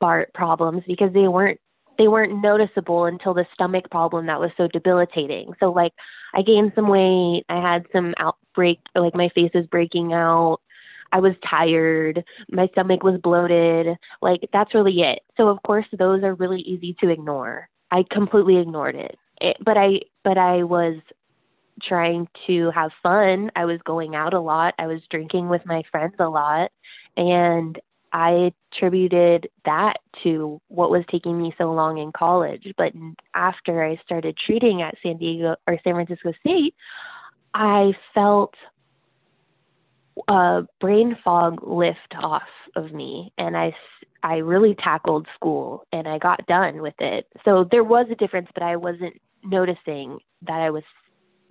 Bart 0.00 0.32
problems 0.34 0.82
because 0.86 1.12
they 1.12 1.28
weren't 1.28 1.60
they 1.98 2.08
weren't 2.08 2.42
noticeable 2.42 3.06
until 3.06 3.34
the 3.34 3.46
stomach 3.54 3.90
problem 3.90 4.26
that 4.26 4.40
was 4.40 4.50
so 4.56 4.68
debilitating. 4.68 5.52
So 5.60 5.72
like 5.72 5.92
I 6.34 6.42
gained 6.42 6.72
some 6.74 6.88
weight, 6.88 7.44
I 7.48 7.60
had 7.60 7.86
some 7.92 8.14
outbreak 8.18 8.80
like 8.94 9.14
my 9.14 9.30
face 9.34 9.50
was 9.54 9.66
breaking 9.66 10.12
out. 10.12 10.58
I 11.12 11.20
was 11.20 11.34
tired, 11.48 12.24
my 12.50 12.68
stomach 12.68 13.02
was 13.02 13.20
bloated. 13.20 13.96
Like 14.22 14.48
that's 14.52 14.74
really 14.74 15.00
it. 15.00 15.20
So 15.36 15.48
of 15.48 15.62
course 15.62 15.86
those 15.96 16.22
are 16.22 16.34
really 16.34 16.60
easy 16.60 16.96
to 17.00 17.08
ignore. 17.08 17.68
I 17.90 18.04
completely 18.10 18.58
ignored 18.58 18.96
it. 18.96 19.16
it 19.40 19.56
but 19.64 19.76
I 19.76 20.00
but 20.24 20.38
I 20.38 20.62
was 20.62 20.96
trying 21.82 22.26
to 22.46 22.70
have 22.70 22.90
fun. 23.02 23.50
I 23.54 23.66
was 23.66 23.80
going 23.84 24.14
out 24.14 24.34
a 24.34 24.40
lot. 24.40 24.74
I 24.78 24.86
was 24.86 25.00
drinking 25.10 25.48
with 25.48 25.64
my 25.66 25.82
friends 25.90 26.14
a 26.18 26.28
lot 26.28 26.70
and 27.16 27.78
I 28.12 28.52
attributed 28.72 29.48
that 29.66 29.94
to 30.22 30.60
what 30.68 30.90
was 30.90 31.04
taking 31.10 31.40
me 31.40 31.54
so 31.58 31.72
long 31.72 31.98
in 31.98 32.12
college. 32.12 32.72
But 32.78 32.92
after 33.34 33.84
I 33.84 34.00
started 34.04 34.38
treating 34.38 34.80
at 34.80 34.94
San 35.02 35.18
Diego 35.18 35.56
or 35.66 35.78
San 35.84 35.94
Francisco 35.94 36.32
State, 36.40 36.74
I 37.52 37.92
felt 38.14 38.54
a 40.28 40.62
brain 40.80 41.16
fog 41.22 41.60
lift 41.62 42.14
off 42.20 42.42
of 42.74 42.92
me, 42.92 43.32
and 43.38 43.56
I 43.56 43.74
I 44.22 44.36
really 44.38 44.74
tackled 44.74 45.26
school 45.34 45.86
and 45.92 46.08
I 46.08 46.18
got 46.18 46.46
done 46.46 46.82
with 46.82 46.94
it. 46.98 47.26
So 47.44 47.64
there 47.70 47.84
was 47.84 48.06
a 48.10 48.16
difference, 48.16 48.48
but 48.54 48.62
I 48.62 48.76
wasn't 48.76 49.20
noticing 49.44 50.18
that 50.42 50.60
I 50.60 50.70
was 50.70 50.82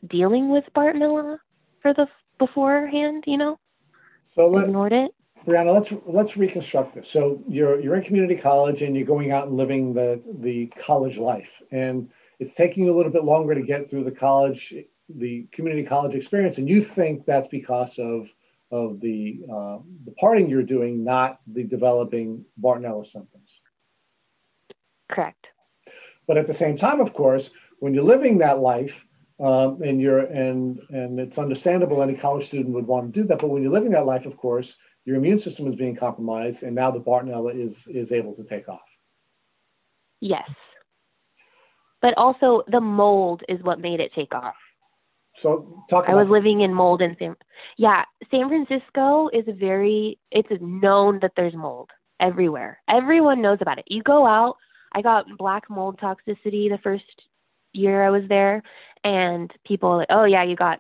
dealing 0.08 0.50
with 0.50 0.66
Bart 0.74 0.96
Bartonella 0.96 1.38
for 1.82 1.94
the 1.94 2.08
beforehand. 2.38 3.24
You 3.28 3.38
know, 3.38 3.60
so 4.34 4.48
let, 4.48 4.66
ignored 4.66 4.94
it. 4.94 5.12
Brianna, 5.46 5.74
let's 5.74 5.94
let's 6.08 6.38
reconstruct 6.38 6.96
this. 6.96 7.08
So 7.10 7.42
you're 7.48 7.80
you're 7.80 7.96
in 7.96 8.04
community 8.04 8.36
college 8.36 8.82
and 8.82 8.96
you're 8.96 9.06
going 9.06 9.32
out 9.32 9.48
and 9.48 9.58
living 9.58 9.94
the 9.94 10.22
the 10.40 10.68
college 10.80 11.18
life, 11.18 11.50
and 11.72 12.10
it's 12.40 12.54
taking 12.56 12.86
you 12.86 12.94
a 12.94 12.98
little 12.98 13.12
bit 13.12 13.24
longer 13.24 13.54
to 13.54 13.62
get 13.62 13.90
through 13.90 14.06
the 14.06 14.12
college 14.12 14.74
the 15.08 15.48
community 15.52 15.88
college 15.88 16.16
experience, 16.16 16.58
and 16.58 16.68
you 16.68 16.84
think 16.84 17.26
that's 17.26 17.48
because 17.48 18.00
of 18.00 18.28
of 18.76 19.00
the 19.00 19.40
uh, 19.52 19.78
the 20.06 20.12
parting 20.20 20.50
you're 20.50 20.64
doing, 20.64 21.04
not 21.04 21.40
the 21.48 21.64
developing 21.64 22.46
Bartonella 22.62 23.06
symptoms. 23.06 23.50
Correct. 25.10 25.48
But 26.28 26.38
at 26.38 26.48
the 26.48 26.54
same 26.54 26.78
time, 26.78 27.00
of 27.00 27.14
course, 27.14 27.50
when 27.80 27.94
you're 27.94 28.04
living 28.04 28.40
that 28.40 28.60
life, 28.60 29.06
um, 29.40 29.82
and 29.82 30.02
you're 30.02 30.20
and 30.20 30.80
and 30.90 31.20
it's 31.20 31.38
understandable 31.38 32.02
any 32.02 32.16
college 32.16 32.48
student 32.48 32.74
would 32.76 32.88
want 32.88 33.14
to 33.14 33.22
do 33.22 33.28
that. 33.28 33.40
But 33.40 33.50
when 33.50 33.62
you're 33.62 33.72
living 33.72 33.92
that 33.92 34.06
life, 34.06 34.26
of 34.26 34.38
course, 34.38 34.76
your 35.06 35.16
immune 35.18 35.40
system 35.40 35.68
is 35.68 35.76
being 35.76 35.96
compromised, 35.96 36.64
and 36.64 36.76
now 36.76 36.92
the 36.92 37.00
Bartonella 37.00 37.54
is 37.54 37.88
is 37.88 38.12
able 38.12 38.34
to 38.36 38.44
take 38.44 38.68
off. 38.68 38.90
Yes, 40.22 40.50
but 42.02 42.14
also 42.18 42.64
the 42.68 42.82
mold 42.82 43.44
is 43.48 43.62
what 43.62 43.80
made 43.80 44.00
it 44.00 44.12
take 44.14 44.34
off. 44.34 44.56
So 45.42 45.84
talk. 45.90 46.06
I 46.08 46.14
was 46.14 46.28
living 46.30 46.62
in 46.62 46.74
mold 46.74 47.02
in 47.02 47.16
San. 47.20 47.36
Yeah, 47.78 48.04
San 48.32 48.48
Francisco 48.48 49.30
is 49.34 49.48
a 49.48 49.54
very. 49.54 50.18
It's 50.32 50.50
known 50.62 51.20
that 51.22 51.32
there's 51.36 51.54
mold 51.54 51.90
everywhere. 52.20 52.80
Everyone 52.90 53.42
knows 53.42 53.60
about 53.62 53.80
it. 53.80 53.86
You 53.88 54.02
go 54.04 54.26
out. 54.26 54.56
I 54.94 55.02
got 55.02 55.26
black 55.38 55.70
mold 55.70 56.00
toxicity 56.00 56.70
the 56.70 56.80
first 56.82 57.04
year 57.74 58.06
I 58.06 58.10
was 58.10 58.24
there, 58.30 58.64
and 59.04 59.52
people 59.66 59.98
like, 59.98 60.08
"Oh 60.10 60.24
yeah, 60.24 60.44
you 60.44 60.56
got 60.56 60.80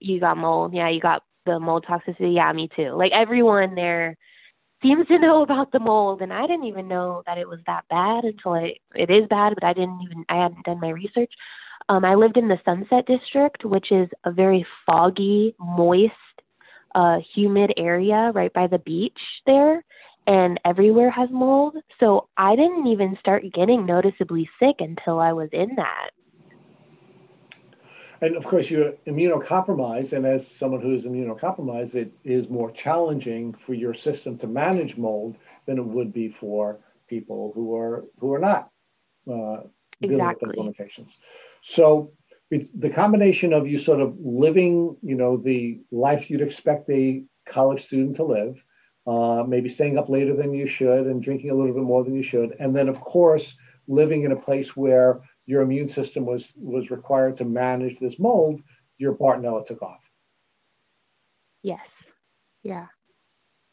you 0.00 0.20
got 0.20 0.36
mold. 0.36 0.74
Yeah, 0.74 0.88
you 0.90 1.00
got 1.00 1.22
the 1.46 1.60
mold 1.60 1.86
toxicity. 1.88 2.34
Yeah, 2.34 2.52
me 2.52 2.68
too. 2.74 2.90
Like 2.90 3.12
everyone 3.12 3.74
there 3.74 4.16
seems 4.82 5.06
to 5.08 5.18
know 5.20 5.42
about 5.42 5.72
the 5.72 5.80
mold, 5.80 6.20
and 6.20 6.32
I 6.32 6.46
didn't 6.46 6.64
even 6.64 6.88
know 6.88 7.22
that 7.26 7.38
it 7.38 7.48
was 7.48 7.60
that 7.66 7.84
bad 7.88 8.24
until 8.24 8.52
I, 8.52 8.74
it 8.94 9.10
is 9.10 9.28
bad, 9.28 9.54
but 9.54 9.64
I 9.64 9.72
didn't 9.72 10.00
even 10.02 10.24
I 10.28 10.42
hadn't 10.42 10.64
done 10.64 10.80
my 10.80 10.90
research. 10.90 11.32
Um, 11.88 12.04
I 12.04 12.14
lived 12.14 12.36
in 12.36 12.48
the 12.48 12.58
Sunset 12.64 13.06
District, 13.06 13.64
which 13.64 13.92
is 13.92 14.08
a 14.24 14.30
very 14.30 14.66
foggy, 14.86 15.54
moist, 15.58 16.12
uh, 16.94 17.18
humid 17.34 17.74
area 17.76 18.32
right 18.34 18.52
by 18.52 18.66
the 18.66 18.78
beach 18.78 19.18
there, 19.46 19.84
and 20.26 20.58
everywhere 20.64 21.10
has 21.10 21.28
mold. 21.30 21.76
So 22.00 22.28
I 22.36 22.56
didn't 22.56 22.86
even 22.86 23.16
start 23.20 23.42
getting 23.52 23.84
noticeably 23.84 24.48
sick 24.58 24.76
until 24.78 25.20
I 25.20 25.32
was 25.32 25.50
in 25.52 25.74
that. 25.76 26.10
And 28.22 28.36
of 28.36 28.44
course, 28.44 28.70
you're 28.70 28.92
immunocompromised, 29.06 30.14
and 30.14 30.24
as 30.24 30.48
someone 30.48 30.80
who 30.80 30.94
is 30.94 31.04
immunocompromised, 31.04 31.94
it 31.94 32.12
is 32.24 32.48
more 32.48 32.70
challenging 32.70 33.54
for 33.66 33.74
your 33.74 33.92
system 33.92 34.38
to 34.38 34.46
manage 34.46 34.96
mold 34.96 35.36
than 35.66 35.76
it 35.76 35.84
would 35.84 36.12
be 36.12 36.34
for 36.40 36.78
people 37.06 37.52
who 37.54 37.76
are 37.76 38.06
who 38.18 38.32
are 38.32 38.38
not 38.38 38.70
uh, 39.30 39.64
dealing 40.00 40.20
exactly. 40.20 40.46
with 40.46 40.56
those 40.56 40.56
limitations. 40.56 41.18
So 41.64 42.12
the 42.50 42.90
combination 42.90 43.52
of 43.52 43.66
you 43.66 43.78
sort 43.78 44.00
of 44.00 44.16
living, 44.20 44.96
you 45.02 45.14
know, 45.14 45.36
the 45.36 45.80
life 45.90 46.30
you'd 46.30 46.42
expect 46.42 46.88
a 46.90 47.24
college 47.48 47.84
student 47.84 48.16
to 48.16 48.24
live, 48.24 48.62
uh, 49.06 49.44
maybe 49.46 49.68
staying 49.68 49.98
up 49.98 50.08
later 50.08 50.36
than 50.36 50.52
you 50.52 50.66
should 50.66 51.06
and 51.06 51.22
drinking 51.22 51.50
a 51.50 51.54
little 51.54 51.74
bit 51.74 51.82
more 51.82 52.04
than 52.04 52.14
you 52.14 52.22
should, 52.22 52.54
and 52.60 52.76
then 52.76 52.88
of 52.88 53.00
course 53.00 53.56
living 53.88 54.22
in 54.22 54.32
a 54.32 54.36
place 54.36 54.76
where 54.76 55.20
your 55.46 55.62
immune 55.62 55.88
system 55.88 56.24
was 56.24 56.52
was 56.56 56.90
required 56.90 57.36
to 57.38 57.44
manage 57.44 57.98
this 57.98 58.18
mold, 58.18 58.60
your 58.98 59.14
Bartonella 59.14 59.66
took 59.66 59.82
off. 59.82 60.00
Yes. 61.62 61.86
Yeah. 62.62 62.86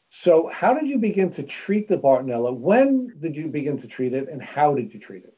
So, 0.09 0.49
how 0.51 0.73
did 0.73 0.87
you 0.87 0.97
begin 0.97 1.31
to 1.33 1.43
treat 1.43 1.87
the 1.87 1.97
Bartonella? 1.97 2.53
When 2.55 3.13
did 3.19 3.35
you 3.35 3.47
begin 3.47 3.79
to 3.79 3.87
treat 3.87 4.13
it, 4.13 4.27
and 4.29 4.41
how 4.41 4.75
did 4.75 4.93
you 4.93 4.99
treat 4.99 5.23
it? 5.23 5.35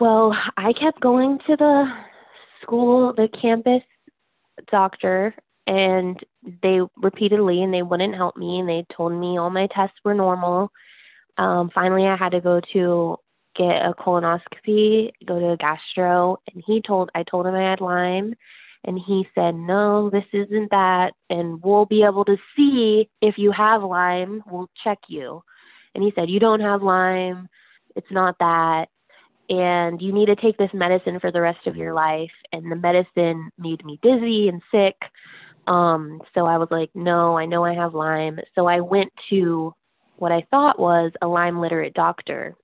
Well, 0.00 0.36
I 0.56 0.72
kept 0.72 1.00
going 1.00 1.38
to 1.46 1.56
the 1.56 1.86
school, 2.62 3.12
the 3.14 3.28
campus 3.40 3.82
doctor, 4.70 5.34
and 5.66 6.18
they 6.62 6.80
repeatedly, 6.96 7.62
and 7.62 7.72
they 7.72 7.82
wouldn't 7.82 8.14
help 8.14 8.36
me, 8.36 8.58
and 8.58 8.68
they 8.68 8.84
told 8.96 9.12
me 9.12 9.38
all 9.38 9.50
my 9.50 9.68
tests 9.74 9.96
were 10.04 10.14
normal. 10.14 10.70
Um, 11.38 11.70
finally, 11.74 12.06
I 12.06 12.16
had 12.16 12.32
to 12.32 12.40
go 12.40 12.60
to 12.72 13.16
get 13.56 13.84
a 13.84 13.94
colonoscopy, 13.98 15.10
go 15.26 15.38
to 15.38 15.50
a 15.52 15.56
gastro, 15.56 16.38
and 16.52 16.62
he 16.66 16.80
told 16.80 17.10
I 17.14 17.22
told 17.22 17.46
him 17.46 17.54
I 17.54 17.70
had 17.70 17.80
Lyme, 17.80 18.34
and 18.84 18.98
he 18.98 19.26
said, 19.34 19.54
"No, 19.54 20.10
this 20.10 20.24
isn't 20.32 20.70
that, 20.70 21.12
and 21.30 21.62
we'll 21.62 21.86
be 21.86 22.02
able 22.02 22.24
to 22.24 22.36
see 22.56 23.08
if 23.20 23.36
you 23.38 23.52
have 23.52 23.82
Lyme. 23.82 24.42
We'll 24.50 24.70
check 24.82 24.98
you." 25.08 25.42
And 25.94 26.02
he 26.02 26.12
said, 26.14 26.30
"You 26.30 26.40
don't 26.40 26.60
have 26.60 26.82
Lyme. 26.82 27.48
It's 27.94 28.10
not 28.10 28.36
that." 28.40 28.88
And 29.52 30.00
you 30.00 30.12
need 30.14 30.26
to 30.26 30.36
take 30.36 30.56
this 30.56 30.70
medicine 30.72 31.20
for 31.20 31.30
the 31.30 31.42
rest 31.42 31.66
of 31.66 31.76
your 31.76 31.92
life. 31.92 32.30
And 32.52 32.72
the 32.72 32.76
medicine 32.76 33.50
made 33.58 33.84
me 33.84 33.98
dizzy 34.02 34.48
and 34.48 34.62
sick. 34.70 34.96
Um, 35.66 36.22
so 36.32 36.46
I 36.46 36.56
was 36.56 36.68
like, 36.70 36.88
no, 36.94 37.36
I 37.36 37.44
know 37.44 37.62
I 37.62 37.74
have 37.74 37.92
Lyme. 37.92 38.38
So 38.54 38.66
I 38.66 38.80
went 38.80 39.12
to 39.28 39.74
what 40.16 40.32
I 40.32 40.46
thought 40.50 40.78
was 40.78 41.12
a 41.20 41.26
Lyme 41.26 41.60
literate 41.60 41.92
doctor 41.92 42.54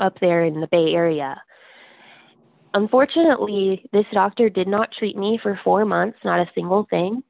up 0.00 0.14
there 0.20 0.44
in 0.44 0.60
the 0.60 0.66
Bay 0.66 0.92
Area. 0.92 1.40
Unfortunately, 2.74 3.82
this 3.94 4.04
doctor 4.12 4.50
did 4.50 4.68
not 4.68 4.90
treat 4.98 5.16
me 5.16 5.38
for 5.42 5.58
four 5.64 5.86
months, 5.86 6.18
not 6.24 6.40
a 6.40 6.50
single 6.54 6.86
thing. 6.90 7.22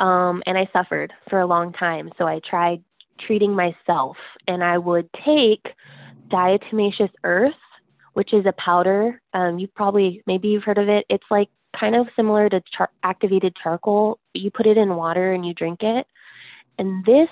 Um, 0.00 0.42
and 0.46 0.58
I 0.58 0.68
suffered 0.72 1.12
for 1.28 1.40
a 1.40 1.46
long 1.46 1.72
time. 1.74 2.10
So 2.18 2.26
I 2.26 2.40
tried 2.48 2.82
treating 3.24 3.54
myself, 3.54 4.16
and 4.48 4.64
I 4.64 4.78
would 4.78 5.08
take 5.24 5.64
diatomaceous 6.32 7.10
earth, 7.22 7.52
which 8.14 8.32
is 8.32 8.46
a 8.46 8.52
powder. 8.52 9.20
Um, 9.34 9.58
you 9.58 9.68
probably, 9.68 10.22
maybe 10.26 10.48
you've 10.48 10.64
heard 10.64 10.78
of 10.78 10.88
it. 10.88 11.04
It's 11.08 11.24
like 11.30 11.48
kind 11.78 11.94
of 11.94 12.06
similar 12.16 12.48
to 12.48 12.62
char- 12.76 12.90
activated 13.02 13.56
charcoal. 13.62 14.18
You 14.34 14.50
put 14.50 14.66
it 14.66 14.76
in 14.76 14.96
water 14.96 15.32
and 15.32 15.46
you 15.46 15.54
drink 15.54 15.82
it. 15.82 16.06
And 16.78 17.04
this 17.04 17.28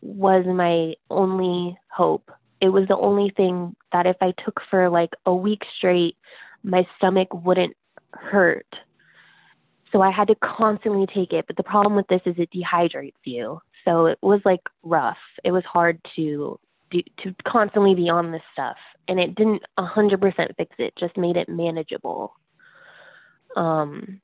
was 0.00 0.44
my 0.46 0.94
only 1.10 1.76
hope 1.90 2.30
it 2.64 2.72
was 2.72 2.88
the 2.88 2.96
only 2.96 3.30
thing 3.36 3.76
that 3.92 4.06
if 4.06 4.16
I 4.22 4.32
took 4.42 4.58
for 4.70 4.88
like 4.88 5.10
a 5.26 5.34
week 5.34 5.60
straight, 5.76 6.16
my 6.62 6.86
stomach 6.96 7.28
wouldn't 7.32 7.76
hurt. 8.14 8.66
So 9.92 10.00
I 10.00 10.10
had 10.10 10.28
to 10.28 10.34
constantly 10.36 11.06
take 11.06 11.34
it. 11.34 11.44
But 11.46 11.56
the 11.56 11.62
problem 11.62 11.94
with 11.94 12.06
this 12.08 12.22
is 12.24 12.34
it 12.38 12.48
dehydrates 12.50 13.12
you. 13.24 13.60
So 13.84 14.06
it 14.06 14.18
was 14.22 14.40
like 14.46 14.62
rough. 14.82 15.18
It 15.44 15.52
was 15.52 15.62
hard 15.64 16.00
to 16.16 16.58
to 17.02 17.34
constantly 17.46 17.94
be 17.94 18.08
on 18.08 18.32
this 18.32 18.42
stuff, 18.52 18.76
and 19.08 19.18
it 19.18 19.34
didn't 19.34 19.62
a 19.76 19.84
hundred 19.84 20.20
percent 20.20 20.52
fix 20.56 20.74
it. 20.78 20.94
Just 20.98 21.16
made 21.16 21.36
it 21.36 21.48
manageable. 21.48 22.34
Um, 23.56 24.20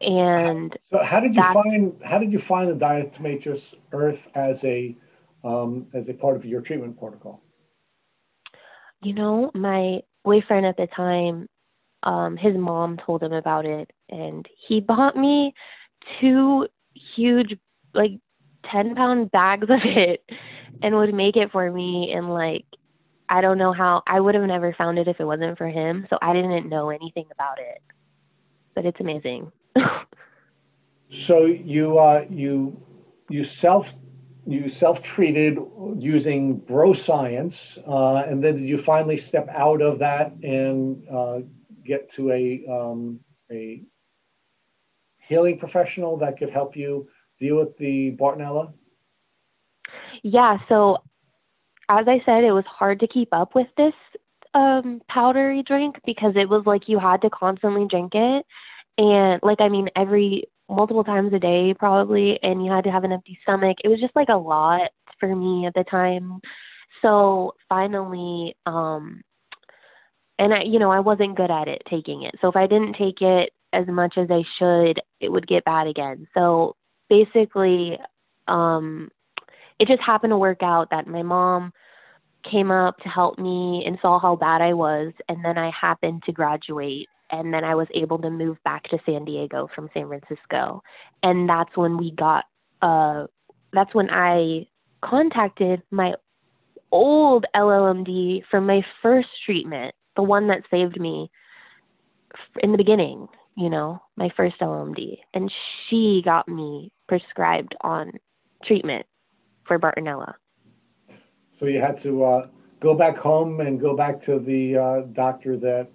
and 0.00 0.76
so 0.90 1.02
how 1.02 1.20
did 1.20 1.34
you 1.34 1.42
find 1.42 1.94
how 2.04 2.18
did 2.18 2.32
you 2.32 2.38
find 2.38 2.68
the 2.68 2.84
diatomaceous 2.84 3.74
earth 3.92 4.28
as 4.34 4.62
a 4.64 4.96
um, 5.44 5.86
as 5.94 6.08
a 6.08 6.14
part 6.14 6.36
of 6.36 6.44
your 6.44 6.60
treatment 6.60 6.98
protocol? 6.98 7.42
You 9.02 9.14
know, 9.14 9.50
my 9.54 10.00
boyfriend 10.24 10.66
at 10.66 10.76
the 10.76 10.88
time, 10.88 11.48
um, 12.02 12.36
his 12.36 12.56
mom 12.56 12.98
told 12.98 13.22
him 13.22 13.32
about 13.32 13.64
it, 13.64 13.90
and 14.08 14.46
he 14.66 14.80
bought 14.80 15.16
me 15.16 15.54
two 16.20 16.66
huge, 17.14 17.56
like, 17.94 18.12
10 18.70 18.94
pound 18.94 19.30
bags 19.30 19.68
of 19.70 19.80
it 19.84 20.24
and 20.82 20.94
would 20.94 21.14
make 21.14 21.36
it 21.36 21.52
for 21.52 21.70
me. 21.70 22.12
And, 22.12 22.32
like, 22.32 22.64
I 23.28 23.40
don't 23.40 23.58
know 23.58 23.72
how, 23.72 24.02
I 24.06 24.20
would 24.20 24.34
have 24.34 24.44
never 24.44 24.72
found 24.72 24.98
it 24.98 25.08
if 25.08 25.20
it 25.20 25.24
wasn't 25.24 25.58
for 25.58 25.68
him. 25.68 26.06
So 26.10 26.18
I 26.22 26.32
didn't 26.32 26.68
know 26.68 26.90
anything 26.90 27.26
about 27.32 27.58
it. 27.58 27.82
But 28.74 28.86
it's 28.86 29.00
amazing. 29.00 29.50
so 31.10 31.46
you, 31.46 31.98
uh, 31.98 32.24
you, 32.30 32.80
you 33.28 33.44
self 33.44 33.92
you 34.46 34.68
self-treated 34.68 35.58
using 35.98 36.56
bro 36.56 36.92
science, 36.92 37.78
uh, 37.86 38.16
and 38.16 38.42
then 38.42 38.56
did 38.56 38.64
you 38.64 38.78
finally 38.78 39.16
step 39.16 39.48
out 39.48 39.82
of 39.82 39.98
that 39.98 40.32
and 40.42 41.02
uh, 41.08 41.40
get 41.84 42.12
to 42.12 42.30
a 42.30 42.64
um, 42.70 43.18
a 43.50 43.82
healing 45.18 45.58
professional 45.58 46.16
that 46.18 46.38
could 46.38 46.50
help 46.50 46.76
you 46.76 47.08
deal 47.40 47.56
with 47.56 47.76
the 47.76 48.16
Bartonella? 48.16 48.72
Yeah. 50.26 50.58
So, 50.68 50.98
as 51.88 52.06
I 52.08 52.20
said, 52.26 52.42
it 52.42 52.50
was 52.52 52.64
hard 52.66 52.98
to 53.00 53.06
keep 53.06 53.28
up 53.32 53.54
with 53.54 53.68
this 53.76 53.94
um, 54.54 55.00
powdery 55.08 55.62
drink 55.62 55.96
because 56.04 56.32
it 56.36 56.48
was 56.48 56.64
like 56.66 56.88
you 56.88 56.98
had 56.98 57.22
to 57.22 57.30
constantly 57.30 57.86
drink 57.88 58.12
it, 58.14 58.44
and 58.98 59.40
like 59.44 59.60
I 59.60 59.68
mean, 59.68 59.88
every 59.96 60.44
multiple 60.68 61.04
times 61.04 61.32
a 61.32 61.38
day 61.38 61.72
probably 61.78 62.40
and 62.42 62.64
you 62.64 62.72
had 62.72 62.82
to 62.84 62.90
have 62.90 63.04
an 63.04 63.12
empty 63.12 63.38
stomach. 63.42 63.76
It 63.84 63.88
was 63.88 64.00
just 64.00 64.16
like 64.16 64.28
a 64.30 64.36
lot 64.36 64.90
for 65.20 65.34
me 65.36 65.64
at 65.66 65.74
the 65.74 65.84
time. 65.84 66.40
So 67.02 67.54
finally 67.68 68.56
um 68.66 69.22
and 70.38 70.52
i 70.52 70.62
you 70.62 70.78
know 70.80 70.90
i 70.90 71.00
wasn't 71.00 71.36
good 71.36 71.50
at 71.50 71.68
it 71.68 71.82
taking 71.88 72.22
it. 72.24 72.34
So 72.40 72.48
if 72.48 72.56
i 72.56 72.66
didn't 72.66 72.94
take 72.94 73.20
it 73.22 73.50
as 73.72 73.86
much 73.86 74.18
as 74.18 74.28
i 74.30 74.42
should 74.58 75.00
it 75.20 75.30
would 75.30 75.46
get 75.46 75.64
bad 75.64 75.86
again. 75.86 76.26
So 76.34 76.76
basically 77.08 77.98
um 78.48 79.10
it 79.78 79.88
just 79.88 80.02
happened 80.02 80.30
to 80.30 80.38
work 80.38 80.62
out 80.62 80.88
that 80.90 81.06
my 81.06 81.22
mom 81.22 81.72
came 82.50 82.70
up 82.70 82.96
to 82.98 83.08
help 83.08 83.38
me 83.38 83.82
and 83.86 83.98
saw 84.00 84.18
how 84.18 84.36
bad 84.36 84.62
i 84.62 84.72
was 84.72 85.12
and 85.28 85.44
then 85.44 85.58
i 85.58 85.70
happened 85.70 86.22
to 86.24 86.32
graduate 86.32 87.08
and 87.30 87.52
then 87.52 87.64
I 87.64 87.74
was 87.74 87.88
able 87.94 88.18
to 88.18 88.30
move 88.30 88.56
back 88.64 88.84
to 88.84 88.98
San 89.04 89.24
Diego 89.24 89.68
from 89.74 89.90
San 89.92 90.08
Francisco. 90.08 90.82
And 91.22 91.48
that's 91.48 91.76
when 91.76 91.96
we 91.96 92.12
got 92.12 92.44
uh 92.82 93.26
that's 93.72 93.94
when 93.94 94.08
I 94.10 94.66
contacted 95.02 95.82
my 95.90 96.14
old 96.92 97.44
LLMD 97.54 98.42
from 98.50 98.66
my 98.66 98.82
first 99.02 99.28
treatment, 99.44 99.94
the 100.14 100.22
one 100.22 100.48
that 100.48 100.62
saved 100.70 101.00
me 101.00 101.30
in 102.62 102.72
the 102.72 102.78
beginning, 102.78 103.28
you 103.56 103.68
know, 103.68 104.00
my 104.16 104.30
first 104.36 104.56
LLMD. 104.60 105.18
And 105.34 105.52
she 105.88 106.22
got 106.24 106.48
me 106.48 106.92
prescribed 107.08 107.74
on 107.80 108.12
treatment 108.64 109.06
for 109.66 109.78
Bartonella. 109.78 110.34
So 111.50 111.66
you 111.66 111.80
had 111.80 111.96
to 112.02 112.24
uh, 112.24 112.46
go 112.80 112.94
back 112.94 113.16
home 113.16 113.60
and 113.60 113.80
go 113.80 113.96
back 113.96 114.22
to 114.22 114.38
the 114.38 114.76
uh, 114.76 115.00
doctor 115.12 115.56
that 115.56 115.90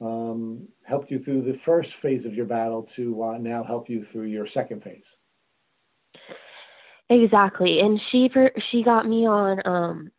um, 0.00 0.68
helped 0.84 1.10
you 1.10 1.18
through 1.18 1.42
the 1.42 1.58
first 1.58 1.94
phase 1.94 2.24
of 2.24 2.34
your 2.34 2.46
battle 2.46 2.82
to 2.96 3.22
uh, 3.22 3.38
now 3.38 3.62
help 3.62 3.88
you 3.88 4.04
through 4.04 4.26
your 4.26 4.46
second 4.46 4.82
phase. 4.82 5.16
Exactly, 7.10 7.80
and 7.80 8.00
she 8.10 8.30
she 8.70 8.82
got 8.82 9.06
me 9.06 9.26
on 9.26 9.60
um, 9.66 10.10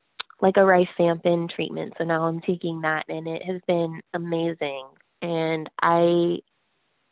like 0.42 0.58
a 0.58 0.62
rifampin 0.62 1.50
treatment, 1.50 1.94
so 1.98 2.04
now 2.04 2.26
I'm 2.26 2.42
taking 2.42 2.82
that, 2.82 3.06
and 3.08 3.28
it 3.28 3.44
has 3.44 3.62
been 3.68 4.02
amazing. 4.14 4.86
And 5.22 5.70
I, 5.82 6.40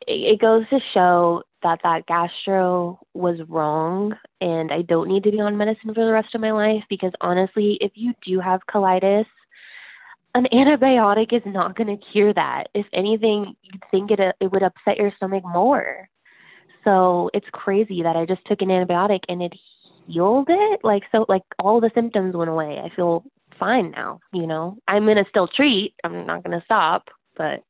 it 0.06 0.40
goes 0.40 0.64
to 0.68 0.78
show 0.92 1.42
that 1.62 1.80
that 1.82 2.06
gastro 2.06 2.98
was 3.14 3.38
wrong, 3.48 4.14
and 4.40 4.72
I 4.72 4.82
don't 4.82 5.08
need 5.08 5.24
to 5.24 5.30
be 5.30 5.40
on 5.40 5.56
medicine 5.56 5.94
for 5.94 6.04
the 6.04 6.12
rest 6.12 6.34
of 6.34 6.40
my 6.40 6.52
life 6.52 6.82
because 6.88 7.12
honestly, 7.20 7.78
if 7.80 7.92
you 7.94 8.12
do 8.26 8.40
have 8.40 8.60
colitis, 8.72 9.26
an 10.34 10.46
antibiotic 10.52 11.32
is 11.32 11.42
not 11.46 11.76
going 11.76 11.96
to 11.96 12.04
cure 12.12 12.32
that. 12.34 12.68
If 12.74 12.86
anything, 12.92 13.54
you'd 13.62 13.82
think 13.90 14.10
it 14.10 14.20
it 14.40 14.50
would 14.52 14.62
upset 14.62 14.96
your 14.96 15.12
stomach 15.16 15.44
more. 15.44 16.08
So 16.84 17.30
it's 17.34 17.46
crazy 17.52 18.02
that 18.02 18.16
I 18.16 18.26
just 18.26 18.44
took 18.46 18.62
an 18.62 18.68
antibiotic 18.68 19.20
and 19.28 19.42
it 19.42 19.52
healed 20.06 20.48
it. 20.48 20.80
Like 20.82 21.02
so, 21.12 21.26
like 21.28 21.42
all 21.58 21.80
the 21.80 21.90
symptoms 21.94 22.34
went 22.34 22.50
away. 22.50 22.80
I 22.82 22.94
feel 22.94 23.24
fine 23.58 23.90
now. 23.90 24.20
You 24.32 24.46
know, 24.46 24.78
I'm 24.88 25.06
gonna 25.06 25.24
still 25.28 25.48
treat. 25.48 25.94
I'm 26.02 26.26
not 26.26 26.42
gonna 26.42 26.62
stop, 26.64 27.08
but. 27.36 27.62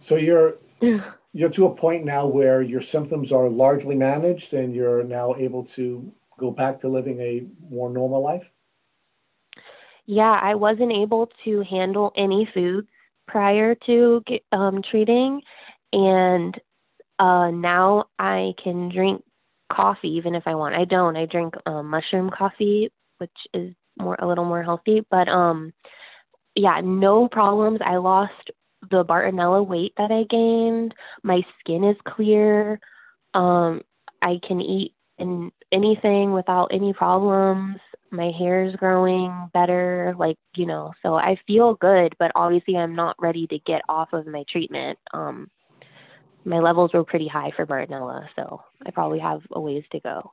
So 0.00 0.16
you're 0.16 0.54
you're 1.34 1.50
to 1.50 1.66
a 1.66 1.74
point 1.74 2.06
now 2.06 2.26
where 2.26 2.62
your 2.62 2.80
symptoms 2.80 3.32
are 3.32 3.50
largely 3.50 3.94
managed, 3.94 4.54
and 4.54 4.74
you're 4.74 5.04
now 5.04 5.34
able 5.36 5.64
to 5.76 6.10
go 6.38 6.50
back 6.50 6.80
to 6.80 6.88
living 6.88 7.20
a 7.20 7.44
more 7.68 7.90
normal 7.90 8.22
life 8.22 8.44
yeah, 10.06 10.38
I 10.40 10.54
wasn't 10.54 10.92
able 10.92 11.30
to 11.44 11.62
handle 11.62 12.12
any 12.16 12.48
foods 12.52 12.88
prior 13.26 13.74
to 13.86 14.22
um, 14.52 14.82
treating, 14.90 15.40
and 15.92 16.54
uh, 17.18 17.50
now 17.50 18.04
I 18.18 18.52
can 18.62 18.90
drink 18.90 19.22
coffee 19.72 20.08
even 20.08 20.34
if 20.34 20.42
I 20.46 20.56
want. 20.56 20.74
I 20.74 20.84
don't. 20.84 21.16
I 21.16 21.26
drink 21.26 21.54
um, 21.64 21.88
mushroom 21.88 22.30
coffee, 22.30 22.90
which 23.18 23.30
is 23.54 23.74
more 23.98 24.16
a 24.18 24.26
little 24.26 24.44
more 24.44 24.62
healthy. 24.62 25.02
But 25.10 25.28
um, 25.28 25.72
yeah, 26.54 26.82
no 26.84 27.28
problems. 27.28 27.80
I 27.84 27.96
lost 27.96 28.50
the 28.90 29.04
Bartonella 29.04 29.66
weight 29.66 29.92
that 29.96 30.10
I 30.10 30.24
gained. 30.28 30.94
My 31.22 31.42
skin 31.60 31.84
is 31.84 31.96
clear. 32.04 32.80
Um, 33.34 33.82
I 34.22 34.40
can 34.46 34.60
eat 34.60 34.94
in 35.18 35.52
anything 35.72 36.32
without 36.32 36.68
any 36.72 36.92
problems 36.92 37.78
my 38.14 38.30
hair 38.30 38.64
is 38.64 38.76
growing 38.76 39.50
better 39.52 40.14
like 40.18 40.36
you 40.54 40.66
know 40.66 40.92
so 41.02 41.14
i 41.14 41.36
feel 41.46 41.74
good 41.74 42.14
but 42.18 42.30
obviously 42.34 42.76
i'm 42.76 42.94
not 42.94 43.16
ready 43.18 43.46
to 43.46 43.58
get 43.60 43.82
off 43.88 44.12
of 44.12 44.26
my 44.26 44.44
treatment 44.48 44.98
um 45.12 45.50
my 46.44 46.58
levels 46.58 46.92
were 46.92 47.04
pretty 47.04 47.28
high 47.28 47.50
for 47.56 47.66
bartonella 47.66 48.26
so 48.36 48.62
i 48.86 48.90
probably 48.90 49.18
have 49.18 49.40
a 49.52 49.60
ways 49.60 49.84
to 49.90 50.00
go 50.00 50.32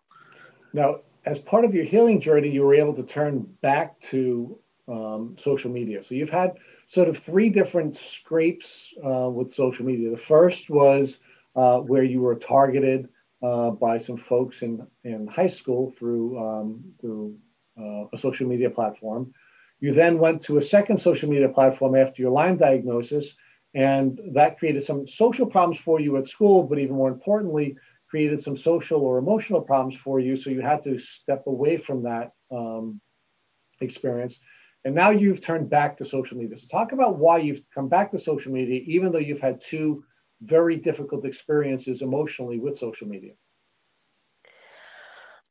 now 0.73 0.97
as 1.25 1.39
part 1.39 1.65
of 1.65 1.73
your 1.73 1.83
healing 1.83 2.21
journey 2.21 2.49
you 2.49 2.63
were 2.63 2.75
able 2.75 2.93
to 2.93 3.03
turn 3.03 3.39
back 3.61 3.99
to 4.01 4.57
um, 4.87 5.35
social 5.39 5.71
media 5.71 6.03
so 6.03 6.15
you've 6.15 6.29
had 6.29 6.53
sort 6.91 7.07
of 7.07 7.17
three 7.17 7.49
different 7.49 7.95
scrapes 7.95 8.93
uh, 9.05 9.29
with 9.29 9.53
social 9.53 9.85
media 9.85 10.11
the 10.11 10.17
first 10.17 10.69
was 10.69 11.19
uh, 11.55 11.77
where 11.79 12.03
you 12.03 12.21
were 12.21 12.35
targeted 12.35 13.07
uh, 13.43 13.71
by 13.71 13.97
some 13.97 14.17
folks 14.17 14.61
in, 14.61 14.85
in 15.03 15.27
high 15.27 15.47
school 15.47 15.93
through 15.97 16.37
um, 16.37 16.83
through 16.99 17.35
uh, 17.79 18.05
a 18.13 18.17
social 18.17 18.47
media 18.47 18.69
platform. 18.69 19.33
You 19.79 19.93
then 19.93 20.19
went 20.19 20.43
to 20.43 20.57
a 20.57 20.61
second 20.61 20.99
social 20.99 21.29
media 21.29 21.49
platform 21.49 21.95
after 21.95 22.21
your 22.21 22.31
Lyme 22.31 22.57
diagnosis, 22.57 23.33
and 23.73 24.19
that 24.33 24.59
created 24.59 24.83
some 24.83 25.07
social 25.07 25.47
problems 25.47 25.81
for 25.81 25.99
you 25.99 26.17
at 26.17 26.29
school, 26.29 26.63
but 26.63 26.77
even 26.77 26.95
more 26.95 27.09
importantly, 27.09 27.75
created 28.09 28.43
some 28.43 28.55
social 28.55 29.01
or 29.01 29.17
emotional 29.17 29.61
problems 29.61 29.95
for 30.03 30.19
you. 30.19 30.37
So 30.37 30.49
you 30.51 30.61
had 30.61 30.83
to 30.83 30.99
step 30.99 31.47
away 31.47 31.77
from 31.77 32.03
that 32.03 32.33
um, 32.51 33.01
experience. 33.79 34.39
And 34.83 34.95
now 34.95 35.11
you've 35.11 35.41
turned 35.41 35.69
back 35.69 35.97
to 35.97 36.05
social 36.05 36.37
media. 36.37 36.57
So 36.57 36.67
talk 36.67 36.91
about 36.91 37.17
why 37.17 37.37
you've 37.37 37.61
come 37.73 37.87
back 37.87 38.11
to 38.11 38.19
social 38.19 38.51
media, 38.51 38.81
even 38.85 39.11
though 39.11 39.19
you've 39.19 39.41
had 39.41 39.61
two 39.61 40.03
very 40.41 40.75
difficult 40.75 41.25
experiences 41.25 42.01
emotionally 42.01 42.59
with 42.59 42.79
social 42.79 43.07
media. 43.07 43.33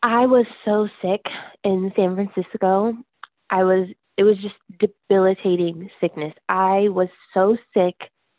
I 0.03 0.27
was 0.27 0.47
so 0.65 0.89
sick 1.03 1.21
in 1.63 1.93
San 1.95 2.15
Francisco. 2.15 2.95
I 3.51 3.65
was 3.65 3.89
it 4.17 4.25
was 4.25 4.37
just 4.39 4.55
debilitating 4.79 5.91
sickness. 6.01 6.35
I 6.49 6.89
was 6.89 7.09
so 7.33 7.57
sick 7.75 7.95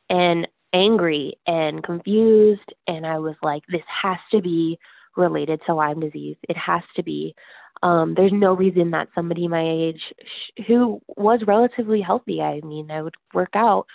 and 0.09 0.47
angry 0.73 1.35
and 1.47 1.83
confused 1.83 2.73
and 2.87 3.05
I 3.05 3.19
was 3.19 3.35
like 3.41 3.63
this 3.67 3.81
has 4.03 4.17
to 4.31 4.41
be 4.41 4.77
related 5.17 5.61
to 5.65 5.75
Lyme 5.75 5.99
disease. 5.99 6.37
It 6.47 6.57
has 6.57 6.81
to 6.95 7.03
be. 7.03 7.35
Um, 7.84 8.13
there's 8.15 8.34
no 8.34 8.53
reason 8.53 8.91
that 8.91 9.09
somebody 9.15 9.47
my 9.47 9.67
age 9.67 10.01
sh- 10.21 10.63
who 10.67 11.01
was 11.17 11.41
relatively 11.47 12.01
healthy, 12.01 12.41
I 12.41 12.61
mean, 12.61 12.91
I 12.91 13.01
would 13.01 13.15
work 13.34 13.55
out, 13.55 13.88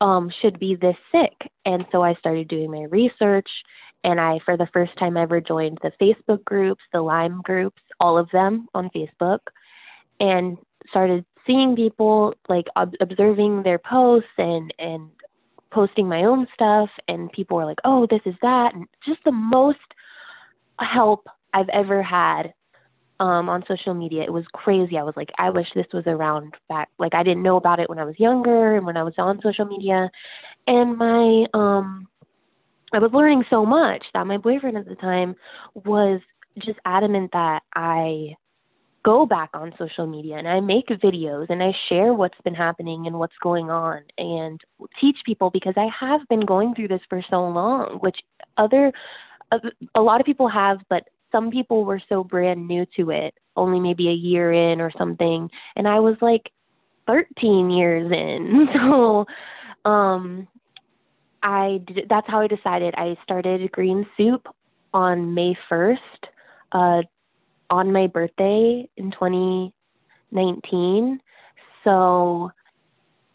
um, 0.00 0.30
should 0.40 0.58
be 0.58 0.76
this 0.76 0.96
sick. 1.10 1.50
And 1.64 1.84
so 1.90 2.02
I 2.02 2.14
started 2.14 2.48
doing 2.48 2.70
my 2.70 2.84
research 2.84 3.48
and 4.04 4.20
I, 4.20 4.40
for 4.44 4.56
the 4.56 4.68
first 4.72 4.96
time 4.98 5.16
ever, 5.16 5.40
joined 5.40 5.78
the 5.82 5.92
Facebook 6.00 6.44
groups, 6.44 6.82
the 6.92 7.00
Lyme 7.00 7.40
groups, 7.42 7.80
all 8.00 8.18
of 8.18 8.28
them 8.30 8.68
on 8.74 8.90
Facebook, 8.94 9.38
and 10.18 10.58
started 10.90 11.24
seeing 11.46 11.76
people 11.76 12.34
like 12.48 12.66
ob- 12.76 12.94
observing 13.00 13.62
their 13.62 13.78
posts 13.78 14.28
and 14.38 14.72
and 14.78 15.08
posting 15.70 16.08
my 16.08 16.24
own 16.24 16.46
stuff. 16.52 16.90
And 17.06 17.30
people 17.32 17.56
were 17.56 17.64
like, 17.64 17.78
"Oh, 17.84 18.06
this 18.10 18.22
is 18.26 18.34
that," 18.42 18.74
and 18.74 18.86
just 19.06 19.22
the 19.24 19.32
most 19.32 19.78
help 20.80 21.28
I've 21.54 21.68
ever 21.68 22.02
had 22.02 22.52
um, 23.22 23.48
on 23.48 23.62
social 23.68 23.94
media. 23.94 24.24
It 24.24 24.32
was 24.32 24.44
crazy. 24.52 24.98
I 24.98 25.04
was 25.04 25.14
like, 25.16 25.30
I 25.38 25.48
wish 25.48 25.68
this 25.76 25.86
was 25.92 26.02
around 26.08 26.54
back. 26.68 26.88
Like 26.98 27.14
I 27.14 27.22
didn't 27.22 27.44
know 27.44 27.56
about 27.56 27.78
it 27.78 27.88
when 27.88 28.00
I 28.00 28.04
was 28.04 28.18
younger 28.18 28.76
and 28.76 28.84
when 28.84 28.96
I 28.96 29.04
was 29.04 29.14
on 29.16 29.40
social 29.42 29.64
media. 29.64 30.10
And 30.66 30.98
my 30.98 31.46
um 31.54 32.08
I 32.92 32.98
was 32.98 33.12
learning 33.14 33.44
so 33.48 33.64
much 33.64 34.04
that 34.12 34.26
my 34.26 34.38
boyfriend 34.38 34.76
at 34.76 34.86
the 34.86 34.96
time 34.96 35.36
was 35.74 36.20
just 36.58 36.80
adamant 36.84 37.30
that 37.32 37.62
I 37.74 38.34
go 39.04 39.24
back 39.24 39.50
on 39.54 39.72
social 39.78 40.06
media 40.06 40.36
and 40.36 40.48
I 40.48 40.58
make 40.60 40.86
videos 40.88 41.46
and 41.48 41.62
I 41.62 41.72
share 41.88 42.12
what's 42.14 42.40
been 42.44 42.54
happening 42.54 43.06
and 43.06 43.18
what's 43.18 43.34
going 43.40 43.70
on 43.70 44.02
and 44.18 44.60
teach 45.00 45.16
people 45.24 45.50
because 45.50 45.74
I 45.76 45.88
have 45.98 46.20
been 46.28 46.44
going 46.44 46.74
through 46.74 46.88
this 46.88 47.00
for 47.08 47.22
so 47.30 47.46
long, 47.48 47.98
which 48.00 48.18
other 48.58 48.92
a, 49.94 50.00
lot 50.00 50.20
of 50.20 50.26
people 50.26 50.48
have, 50.48 50.78
but 50.88 51.04
some 51.32 51.50
people 51.50 51.84
were 51.84 52.00
so 52.08 52.22
brand 52.22 52.68
new 52.68 52.86
to 52.96 53.10
it, 53.10 53.34
only 53.56 53.80
maybe 53.80 54.08
a 54.08 54.12
year 54.12 54.52
in 54.52 54.80
or 54.80 54.92
something, 54.96 55.50
and 55.74 55.88
I 55.88 56.00
was 56.00 56.16
like 56.20 56.52
13 57.06 57.70
years 57.70 58.12
in. 58.12 58.68
So 58.74 59.26
um 59.84 60.46
I 61.42 61.80
did, 61.86 62.06
that's 62.08 62.26
how 62.28 62.40
I 62.40 62.46
decided. 62.46 62.94
I 62.96 63.16
started 63.24 63.70
Green 63.72 64.06
Soup 64.16 64.46
on 64.94 65.34
May 65.34 65.56
1st, 65.70 65.98
uh, 66.72 67.02
on 67.70 67.92
my 67.92 68.06
birthday 68.06 68.88
in 68.96 69.10
2019. 69.10 71.20
So 71.84 72.50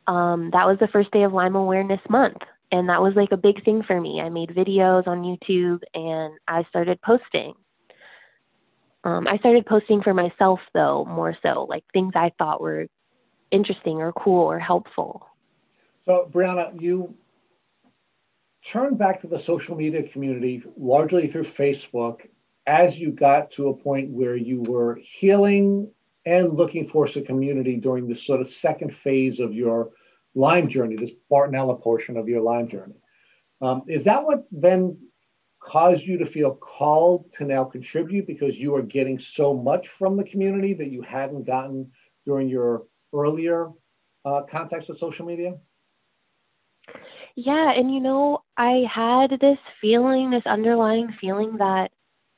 um, 0.07 0.49
that 0.53 0.65
was 0.65 0.77
the 0.79 0.87
first 0.87 1.11
day 1.11 1.23
of 1.23 1.33
Lyme 1.33 1.55
Awareness 1.55 1.99
Month. 2.09 2.37
And 2.71 2.89
that 2.89 3.01
was 3.01 3.13
like 3.15 3.31
a 3.31 3.37
big 3.37 3.63
thing 3.63 3.83
for 3.83 3.99
me. 3.99 4.21
I 4.21 4.29
made 4.29 4.49
videos 4.49 5.07
on 5.07 5.23
YouTube 5.23 5.81
and 5.93 6.33
I 6.47 6.63
started 6.69 7.01
posting. 7.01 7.53
Um, 9.07 9.25
I 9.25 9.37
started 9.37 9.65
posting 9.65 10.01
for 10.01 10.13
myself, 10.13 10.59
though, 10.73 11.05
more 11.05 11.33
so, 11.41 11.65
like 11.69 11.85
things 11.93 12.11
I 12.13 12.33
thought 12.37 12.59
were 12.59 12.87
interesting 13.51 14.01
or 14.01 14.11
cool 14.11 14.43
or 14.43 14.59
helpful. 14.59 15.25
So, 16.03 16.29
Brianna, 16.29 16.81
you 16.81 17.15
turn 18.65 18.95
back 18.95 19.21
to 19.21 19.27
the 19.27 19.39
social 19.39 19.77
media 19.77 20.03
community 20.03 20.61
largely 20.75 21.27
through 21.29 21.45
Facebook 21.45 22.27
as 22.65 22.97
you 22.97 23.11
got 23.11 23.49
to 23.51 23.69
a 23.69 23.73
point 23.73 24.09
where 24.09 24.35
you 24.35 24.61
were 24.63 24.99
healing 25.01 25.89
and 26.25 26.57
looking 26.57 26.89
for 26.89 27.07
some 27.07 27.23
community 27.23 27.77
during 27.77 28.09
this 28.09 28.25
sort 28.25 28.41
of 28.41 28.49
second 28.49 28.93
phase 28.93 29.39
of 29.39 29.53
your 29.53 29.91
Lyme 30.35 30.67
journey, 30.67 30.97
this 30.97 31.11
Bartonella 31.31 31.81
portion 31.81 32.17
of 32.17 32.27
your 32.27 32.41
Lyme 32.41 32.67
journey. 32.67 32.95
Um, 33.61 33.83
is 33.87 34.03
that 34.03 34.25
what 34.25 34.45
then 34.51 34.97
caused 35.67 36.03
you 36.03 36.17
to 36.17 36.25
feel 36.25 36.55
called 36.55 37.31
to 37.33 37.43
now 37.43 37.65
contribute 37.65 38.25
because 38.25 38.57
you 38.57 38.73
are 38.73 38.81
getting 38.81 39.19
so 39.19 39.53
much 39.53 39.89
from 39.89 40.15
the 40.15 40.23
community 40.23 40.73
that 40.73 40.91
you 40.91 41.01
hadn't 41.01 41.43
gotten 41.43 41.91
during 42.25 42.47
your 42.47 42.83
earlier 43.13 43.69
uh, 44.23 44.43
contacts 44.49 44.87
with 44.87 44.97
social 44.97 45.25
media? 45.25 45.57
Yeah, 47.35 47.71
and 47.71 47.93
you 47.93 47.99
know, 47.99 48.43
I 48.55 48.85
had 48.89 49.39
this 49.41 49.59
feeling, 49.81 50.31
this 50.31 50.45
underlying 50.45 51.13
feeling 51.19 51.57
that 51.57 51.91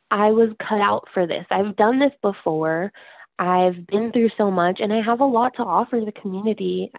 I 0.09 0.31
was 0.31 0.49
cut 0.59 0.81
out 0.81 1.07
for 1.13 1.27
this. 1.27 1.45
I've 1.51 1.75
done 1.75 1.99
this 1.99 2.13
before. 2.23 2.91
I've 3.37 3.85
been 3.87 4.11
through 4.11 4.31
so 4.37 4.49
much 4.49 4.79
and 4.81 4.91
I 4.91 5.01
have 5.01 5.21
a 5.21 5.25
lot 5.25 5.53
to 5.57 5.63
offer 5.63 6.01
the 6.03 6.11
community 6.11 6.91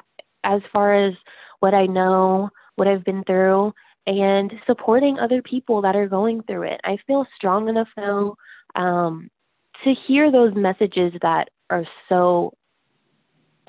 as 0.44 0.62
far 0.72 0.94
as 0.94 1.14
what 1.58 1.74
I 1.74 1.86
know, 1.86 2.50
what 2.76 2.88
I've 2.88 3.04
been 3.04 3.24
through, 3.24 3.74
and 4.06 4.52
supporting 4.66 5.18
other 5.18 5.42
people 5.42 5.82
that 5.82 5.96
are 5.96 6.08
going 6.08 6.42
through 6.42 6.62
it. 6.62 6.80
I 6.84 6.98
feel 7.06 7.26
strong 7.36 7.68
enough 7.68 7.88
now 7.96 8.34
um, 8.74 9.30
to 9.84 9.94
hear 10.06 10.30
those 10.30 10.54
messages 10.54 11.12
that 11.22 11.48
are 11.68 11.84
so 12.08 12.54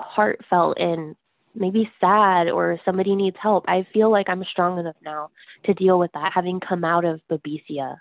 heartfelt 0.00 0.78
and 0.78 1.14
maybe 1.54 1.90
sad 2.00 2.48
or 2.48 2.78
somebody 2.84 3.14
needs 3.14 3.36
help, 3.40 3.64
I 3.68 3.86
feel 3.92 4.10
like 4.10 4.28
I'm 4.28 4.44
strong 4.50 4.78
enough 4.78 4.96
now 5.02 5.30
to 5.64 5.74
deal 5.74 5.98
with 5.98 6.10
that, 6.12 6.32
having 6.34 6.60
come 6.60 6.84
out 6.84 7.04
of 7.04 7.20
Babesia. 7.30 7.96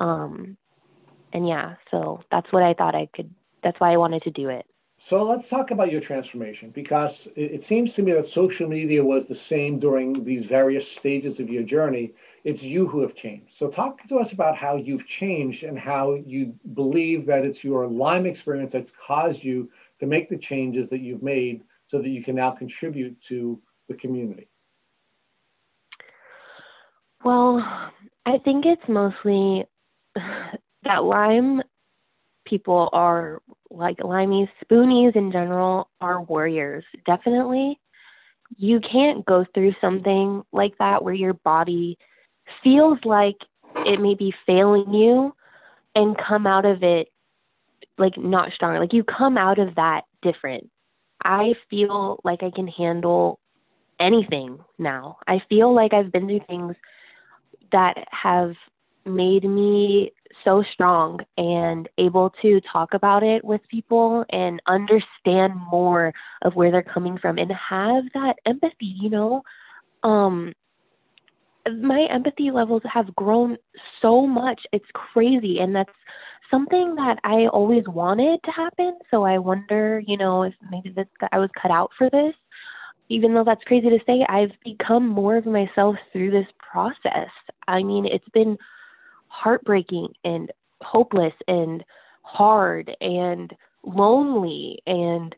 Um, 0.00 0.56
and 1.32 1.48
yeah, 1.48 1.74
so 1.90 2.22
that's 2.30 2.52
what 2.52 2.62
I 2.62 2.74
thought 2.74 2.94
I 2.94 3.08
could. 3.14 3.34
That's 3.62 3.78
why 3.80 3.92
I 3.92 3.96
wanted 3.96 4.22
to 4.22 4.30
do 4.30 4.50
it. 4.50 4.66
So 5.06 5.22
let's 5.22 5.50
talk 5.50 5.70
about 5.70 5.92
your 5.92 6.00
transformation 6.00 6.70
because 6.70 7.28
it, 7.36 7.62
seems 7.62 7.92
to 7.92 8.02
me 8.02 8.12
that 8.12 8.30
social 8.30 8.66
media 8.66 9.04
was 9.04 9.26
the 9.26 9.34
same 9.34 9.78
during 9.78 10.24
these 10.24 10.46
various 10.46 10.90
stages 10.90 11.38
of 11.38 11.50
your 11.50 11.62
journey. 11.62 12.14
It's 12.44 12.62
you 12.62 12.86
who 12.86 13.02
have 13.02 13.14
changed. 13.14 13.52
So 13.58 13.68
talk 13.68 14.02
to 14.08 14.18
us 14.18 14.32
about 14.32 14.56
how 14.56 14.76
you've 14.76 15.06
changed 15.06 15.62
and 15.62 15.78
how 15.78 16.14
you 16.24 16.54
believe 16.72 17.26
that 17.26 17.44
it's 17.44 17.62
your 17.62 17.86
Lyme 17.86 18.24
experience 18.24 18.72
that's 18.72 18.92
caused 18.92 19.44
you 19.44 19.70
to 20.00 20.06
make 20.06 20.30
the 20.30 20.38
changes 20.38 20.88
that 20.88 21.00
you've 21.00 21.22
made 21.22 21.64
so 21.88 21.98
that 21.98 22.08
you 22.08 22.24
can 22.24 22.36
now 22.36 22.52
contribute 22.52 23.20
to 23.28 23.60
the 23.88 23.94
community. 23.94 24.48
Well, 27.22 27.58
I 28.24 28.38
think 28.38 28.64
it's 28.64 28.88
mostly 28.88 29.66
that 30.14 31.04
Lyme 31.04 31.60
people 32.54 32.88
are 32.92 33.42
like 33.68 33.96
lymies, 33.96 34.48
spoonies 34.64 35.16
in 35.16 35.32
general 35.32 35.88
are 36.00 36.22
warriors. 36.22 36.84
Definitely. 37.04 37.80
You 38.56 38.78
can't 38.78 39.26
go 39.26 39.44
through 39.52 39.74
something 39.80 40.44
like 40.52 40.78
that 40.78 41.02
where 41.02 41.14
your 41.14 41.32
body 41.32 41.98
feels 42.62 43.00
like 43.04 43.34
it 43.84 44.00
may 44.00 44.14
be 44.14 44.32
failing 44.46 44.94
you 44.94 45.34
and 45.96 46.16
come 46.16 46.46
out 46.46 46.64
of 46.64 46.84
it 46.84 47.08
like 47.98 48.16
not 48.16 48.52
stronger. 48.52 48.78
Like 48.78 48.92
you 48.92 49.02
come 49.02 49.36
out 49.36 49.58
of 49.58 49.74
that 49.74 50.02
different. 50.22 50.70
I 51.24 51.54
feel 51.68 52.20
like 52.22 52.44
I 52.44 52.50
can 52.54 52.68
handle 52.68 53.40
anything 53.98 54.60
now. 54.78 55.16
I 55.26 55.42
feel 55.48 55.74
like 55.74 55.92
I've 55.92 56.12
been 56.12 56.28
through 56.28 56.46
things 56.46 56.76
that 57.72 57.94
have 58.12 58.52
made 59.04 59.42
me 59.42 60.12
so 60.44 60.64
strong 60.72 61.20
and 61.36 61.88
able 61.98 62.32
to 62.42 62.60
talk 62.72 62.94
about 62.94 63.22
it 63.22 63.44
with 63.44 63.60
people 63.70 64.24
and 64.30 64.60
understand 64.66 65.54
more 65.70 66.12
of 66.42 66.54
where 66.54 66.70
they're 66.70 66.82
coming 66.82 67.18
from 67.18 67.38
and 67.38 67.50
have 67.52 68.04
that 68.14 68.34
empathy, 68.46 68.94
you 69.00 69.10
know. 69.10 69.42
Um 70.02 70.52
my 71.80 72.06
empathy 72.10 72.50
levels 72.50 72.82
have 72.92 73.14
grown 73.16 73.56
so 74.02 74.26
much. 74.26 74.60
It's 74.72 74.84
crazy 74.92 75.60
and 75.60 75.74
that's 75.74 75.90
something 76.50 76.94
that 76.94 77.18
I 77.24 77.46
always 77.46 77.84
wanted 77.88 78.40
to 78.44 78.50
happen. 78.50 78.98
So 79.10 79.24
I 79.24 79.38
wonder, 79.38 80.02
you 80.06 80.16
know, 80.16 80.42
if 80.42 80.54
maybe 80.70 80.90
that 80.96 81.08
I 81.32 81.38
was 81.38 81.50
cut 81.60 81.70
out 81.70 81.90
for 81.96 82.10
this. 82.10 82.34
Even 83.10 83.34
though 83.34 83.44
that's 83.44 83.64
crazy 83.64 83.90
to 83.90 83.98
say, 84.06 84.24
I've 84.28 84.52
become 84.64 85.06
more 85.06 85.36
of 85.36 85.44
myself 85.44 85.96
through 86.12 86.30
this 86.30 86.46
process. 86.58 87.28
I 87.68 87.82
mean, 87.82 88.06
it's 88.06 88.28
been 88.32 88.56
heartbreaking 89.34 90.08
and 90.24 90.52
hopeless 90.80 91.32
and 91.48 91.84
hard 92.22 92.96
and 93.00 93.52
lonely 93.84 94.78
and 94.86 95.34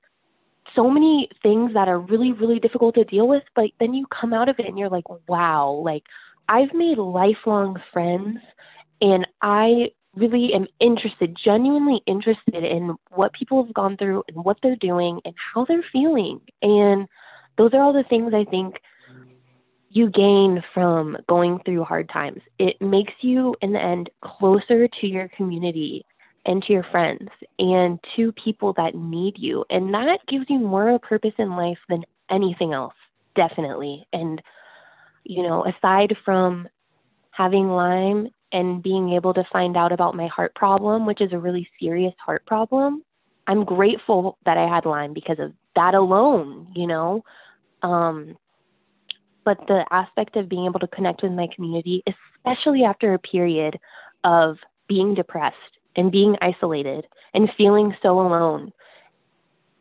so 0.75 0.91
many 0.91 1.29
things 1.43 1.73
that 1.75 1.89
are 1.89 1.99
really 1.99 2.33
really 2.33 2.61
difficult 2.61 2.95
to 2.95 3.05
deal 3.05 3.27
with 3.27 3.43
but 3.55 3.67
then 3.81 3.95
you 3.95 4.07
come 4.09 4.33
out 4.33 4.49
of 4.49 4.57
it 4.59 4.67
and 4.67 4.79
you're 4.79 4.91
like 4.91 5.05
wow 5.29 5.71
like 5.85 6.03
i've 6.49 6.73
made 6.75 6.99
lifelong 6.99 7.77
friends 7.93 8.39
and 9.01 9.27
i 9.43 9.91
really 10.15 10.53
am 10.55 10.67
interested 10.81 11.37
genuinely 11.43 12.01
interested 12.07 12.65
in 12.65 12.95
what 13.11 13.33
people 13.33 13.65
have 13.65 13.75
gone 13.75 13.97
through 13.97 14.23
and 14.29 14.45
what 14.45 14.57
they're 14.63 14.77
doing 14.77 15.21
and 15.27 15.35
how 15.53 15.67
they're 15.67 15.85
feeling. 15.93 16.41
And 16.63 17.07
those 17.59 17.75
are 17.75 17.83
all 17.83 17.93
the 17.93 18.05
things 18.09 18.33
i 18.35 18.45
think 18.45 18.77
you 19.97 20.11
gain 20.11 20.63
from 20.75 21.17
going 21.27 21.59
through 21.65 21.83
hard 21.83 22.07
times. 22.11 22.43
It 22.59 22.77
makes 22.83 23.15
you, 23.23 23.57
in 23.63 23.73
the 23.73 23.83
end, 23.83 24.11
closer 24.23 24.87
to 24.87 25.07
your 25.07 25.29
community 25.29 26.05
and 26.45 26.63
to 26.65 26.73
your 26.75 26.85
friends 26.91 27.31
and 27.59 27.99
to 28.15 28.31
people 28.33 28.75
that 28.75 28.95
need 28.95 29.37
you. 29.39 29.65
And 29.71 29.95
that 29.95 30.19
gives 30.29 30.45
you 30.51 30.59
more 30.59 30.91
of 30.91 31.01
purpose 31.01 31.33
in 31.39 31.57
life 31.57 31.79
than 31.89 32.05
anything 32.31 32.75
else, 32.75 32.93
definitely. 33.37 34.07
And, 34.13 34.43
you 35.25 35.43
know, 35.43 35.65
aside 35.65 36.15
from 36.27 36.69
having 37.31 37.69
Lyme 37.69 38.29
and 38.53 38.83
being 38.83 39.15
able 39.15 39.33
to 39.33 39.45
find 39.51 39.79
out 39.79 39.93
about 39.93 40.15
my 40.15 40.27
heart 40.27 40.55
problem, 40.55 41.07
which 41.07 41.23
is 41.23 41.33
a 41.33 41.39
really 41.39 41.67
serious 41.81 42.15
heart 42.23 42.45
problem, 42.45 43.03
I'm 43.47 43.65
grateful 43.65 44.37
that 44.45 44.59
I 44.59 44.69
had 44.69 44.85
Lyme 44.85 45.15
because 45.15 45.39
of 45.39 45.55
that 45.75 45.95
alone, 45.95 46.71
you 46.77 46.87
know. 46.87 47.25
Um, 47.83 48.37
but 49.47 49.59
the 49.69 49.87
aspect 49.93 50.37
of 50.37 50.49
being 50.49 50.67
able 50.67 50.81
to 50.81 50.89
connect 50.89 51.23
with 51.23 51.31
my 51.31 51.47
community, 51.55 52.03
especially 52.07 52.83
after 52.83 53.15
a 53.15 53.19
period 53.19 53.79
of 54.25 54.57
being 54.89 55.15
depressed 55.15 55.57
and 55.95 56.11
being 56.11 56.37
isolated 56.43 57.07
and 57.33 57.49
feeling 57.57 57.95
so 58.03 58.21
alone, 58.21 58.73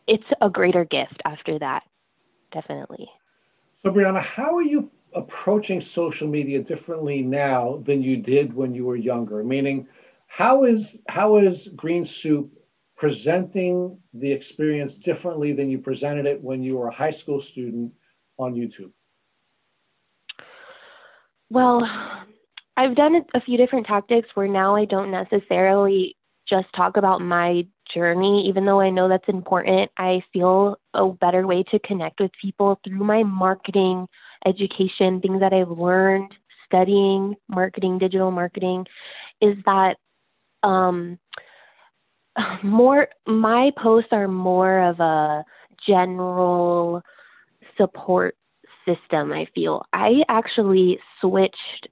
it's 0.08 0.24
a 0.40 0.50
greater 0.52 0.86
gift 0.86 1.20
after 1.26 1.58
that, 1.58 1.82
definitely. 2.54 3.10
So, 3.82 3.92
Brianna, 3.92 4.22
how 4.22 4.56
are 4.56 4.62
you 4.62 4.92
approaching 5.16 5.82
social 5.82 6.28
media 6.28 6.62
differently 6.62 7.24
now 7.24 7.82
than 7.86 8.04
you 8.04 8.18
did 8.18 8.54
when 8.54 8.76
you 8.76 8.86
were 8.86 8.96
younger? 8.96 9.44
Meaning, 9.44 9.88
how 10.28 10.64
is 10.64 10.96
how 11.08 11.38
is 11.38 11.70
Green 11.76 12.06
Soup 12.06 12.52
presenting 12.96 13.98
the 14.14 14.32
experience 14.32 14.96
differently 14.96 15.54
than 15.54 15.72
you 15.72 15.80
presented 15.80 16.28
it 16.28 16.40
when 16.42 16.62
you 16.62 16.78
were 16.78 16.90
a 16.90 16.94
high 16.94 17.12
school 17.12 17.42
student 17.42 17.92
on 18.38 18.54
YouTube? 18.54 18.92
Well, 21.50 21.88
I've 22.78 22.96
done 22.96 23.22
a 23.34 23.42
few 23.42 23.58
different 23.58 23.86
tactics 23.86 24.30
where 24.34 24.48
now 24.48 24.76
I 24.76 24.86
don't 24.86 25.12
necessarily 25.12 26.16
just 26.50 26.68
talk 26.76 26.98
about 26.98 27.22
my 27.22 27.66
journey, 27.94 28.46
even 28.48 28.66
though 28.66 28.80
I 28.80 28.90
know 28.90 29.08
that's 29.08 29.30
important. 29.30 29.90
I 29.98 30.22
feel 30.34 30.78
a 30.94 31.08
better 31.08 31.48
way 31.48 31.64
to 31.72 31.80
connect 31.80 32.20
with 32.20 32.32
people 32.42 32.80
through 32.84 33.04
my 33.04 33.24
marketing 33.24 34.08
education, 34.46 35.22
things 35.22 35.40
that 35.40 35.54
I've 35.54 35.70
learned 35.70 36.34
studying 36.66 37.36
marketing, 37.48 38.00
digital 38.00 38.32
marketing, 38.32 38.86
is 39.42 39.56
that 39.66 39.96
um, 40.64 41.18
more 42.64 43.08
my 43.26 43.72
posts 43.78 44.10
are 44.12 44.28
more 44.28 44.80
of 44.80 45.00
a 45.00 45.44
general 45.88 47.02
support 47.78 48.36
system, 48.86 49.32
I 49.32 49.48
feel. 49.54 49.86
I 49.94 50.22
actually 50.30 51.00
switched 51.20 51.88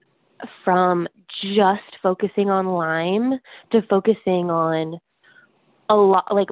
from 0.63 1.07
just 1.41 1.81
focusing 2.01 2.49
on 2.49 2.67
Lyme 2.67 3.39
to 3.71 3.81
focusing 3.89 4.49
on 4.49 4.99
a 5.89 5.95
lot, 5.95 6.33
like 6.33 6.49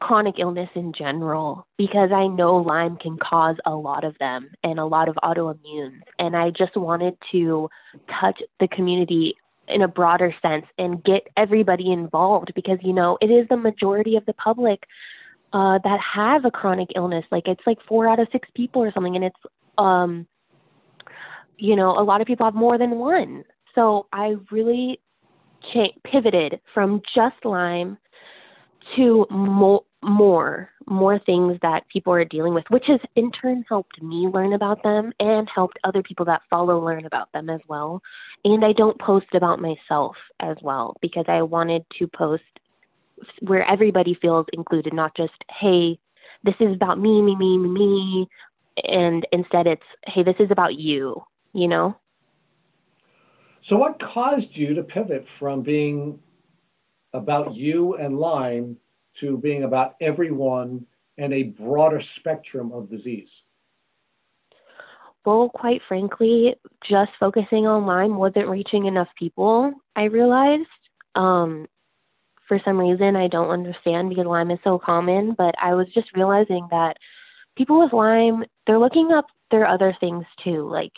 chronic 0.00 0.36
illness 0.38 0.70
in 0.74 0.92
general, 0.96 1.66
because 1.78 2.10
I 2.12 2.26
know 2.26 2.56
Lyme 2.56 2.96
can 2.96 3.18
cause 3.18 3.56
a 3.64 3.74
lot 3.74 4.04
of 4.04 4.16
them 4.18 4.50
and 4.64 4.78
a 4.78 4.84
lot 4.84 5.08
of 5.08 5.16
autoimmune. 5.22 6.00
And 6.18 6.36
I 6.36 6.50
just 6.50 6.76
wanted 6.76 7.16
to 7.32 7.68
touch 8.20 8.40
the 8.60 8.68
community 8.68 9.34
in 9.68 9.82
a 9.82 9.88
broader 9.88 10.34
sense 10.42 10.66
and 10.78 11.02
get 11.04 11.28
everybody 11.36 11.92
involved 11.92 12.52
because, 12.54 12.78
you 12.82 12.92
know, 12.92 13.16
it 13.20 13.26
is 13.26 13.46
the 13.48 13.56
majority 13.56 14.16
of 14.16 14.26
the 14.26 14.32
public 14.34 14.84
uh, 15.52 15.78
that 15.84 16.00
have 16.00 16.44
a 16.44 16.50
chronic 16.50 16.88
illness. 16.96 17.24
Like 17.30 17.46
it's 17.46 17.62
like 17.66 17.78
four 17.86 18.08
out 18.08 18.18
of 18.18 18.28
six 18.32 18.48
people 18.54 18.82
or 18.82 18.92
something, 18.92 19.16
and 19.16 19.24
it's 19.24 19.36
um, 19.78 20.26
you 21.56 21.76
know, 21.76 21.98
a 21.98 22.02
lot 22.02 22.20
of 22.20 22.26
people 22.26 22.46
have 22.46 22.54
more 22.54 22.78
than 22.78 22.98
one. 22.98 23.44
So 23.74 24.06
I 24.12 24.34
really 24.50 25.00
cha- 25.72 25.96
pivoted 26.04 26.60
from 26.74 27.02
just 27.14 27.36
Lyme 27.44 27.98
to 28.96 29.26
more, 29.30 29.82
more, 30.02 30.70
more 30.86 31.18
things 31.20 31.58
that 31.62 31.88
people 31.88 32.12
are 32.12 32.24
dealing 32.24 32.54
with, 32.54 32.64
which 32.68 32.84
has 32.88 33.00
in 33.14 33.30
turn 33.30 33.64
helped 33.68 34.02
me 34.02 34.28
learn 34.28 34.52
about 34.52 34.82
them 34.82 35.12
and 35.20 35.48
helped 35.54 35.78
other 35.84 36.02
people 36.02 36.26
that 36.26 36.42
follow 36.50 36.84
learn 36.84 37.06
about 37.06 37.30
them 37.32 37.48
as 37.48 37.60
well. 37.68 38.02
And 38.44 38.64
I 38.64 38.72
don't 38.72 39.00
post 39.00 39.26
about 39.34 39.60
myself 39.60 40.16
as 40.40 40.56
well 40.62 40.96
because 41.00 41.26
I 41.28 41.42
wanted 41.42 41.84
to 41.98 42.08
post 42.08 42.42
where 43.40 43.68
everybody 43.70 44.18
feels 44.20 44.46
included, 44.52 44.92
not 44.92 45.16
just, 45.16 45.32
hey, 45.60 45.98
this 46.44 46.54
is 46.58 46.74
about 46.74 46.98
me, 46.98 47.22
me, 47.22 47.36
me, 47.36 47.56
me, 47.56 47.68
me, 47.68 48.28
and 48.76 49.26
instead 49.32 49.66
it's 49.66 49.82
hey 50.06 50.22
this 50.22 50.36
is 50.38 50.50
about 50.50 50.74
you 50.74 51.22
you 51.52 51.68
know? 51.68 51.96
So 53.62 53.76
what 53.76 54.00
caused 54.00 54.56
you 54.56 54.74
to 54.74 54.82
pivot 54.82 55.26
from 55.38 55.62
being 55.62 56.18
about 57.12 57.54
you 57.54 57.96
and 57.96 58.18
lyme 58.18 58.76
to 59.16 59.36
being 59.36 59.64
about 59.64 59.94
everyone 60.00 60.86
and 61.18 61.32
a 61.32 61.44
broader 61.44 62.00
spectrum 62.00 62.72
of 62.72 62.90
disease? 62.90 63.42
Well 65.24 65.50
quite 65.50 65.82
frankly 65.86 66.56
just 66.88 67.12
focusing 67.20 67.66
on 67.66 67.86
lyme 67.86 68.16
wasn't 68.16 68.48
reaching 68.48 68.86
enough 68.86 69.08
people 69.16 69.72
i 69.94 70.04
realized. 70.04 70.66
Um, 71.14 71.68
for 72.48 72.58
some 72.64 72.78
reason 72.78 73.14
i 73.14 73.28
don't 73.28 73.50
understand 73.50 74.08
because 74.08 74.26
lyme 74.26 74.50
is 74.50 74.58
so 74.64 74.78
common 74.78 75.34
but 75.38 75.54
i 75.62 75.74
was 75.74 75.86
just 75.94 76.08
realizing 76.16 76.66
that 76.72 76.96
people 77.56 77.80
with 77.80 77.92
Lyme, 77.92 78.44
they're 78.66 78.78
looking 78.78 79.10
up 79.12 79.26
their 79.50 79.66
other 79.66 79.96
things 80.00 80.24
too. 80.42 80.68
Like 80.68 80.92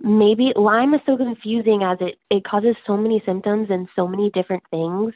maybe 0.00 0.52
Lyme 0.56 0.94
is 0.94 1.00
so 1.06 1.16
confusing 1.16 1.82
as 1.82 1.98
it, 2.00 2.16
it 2.30 2.44
causes 2.44 2.76
so 2.86 2.96
many 2.96 3.22
symptoms 3.24 3.68
and 3.70 3.88
so 3.96 4.06
many 4.06 4.30
different 4.30 4.62
things 4.70 5.14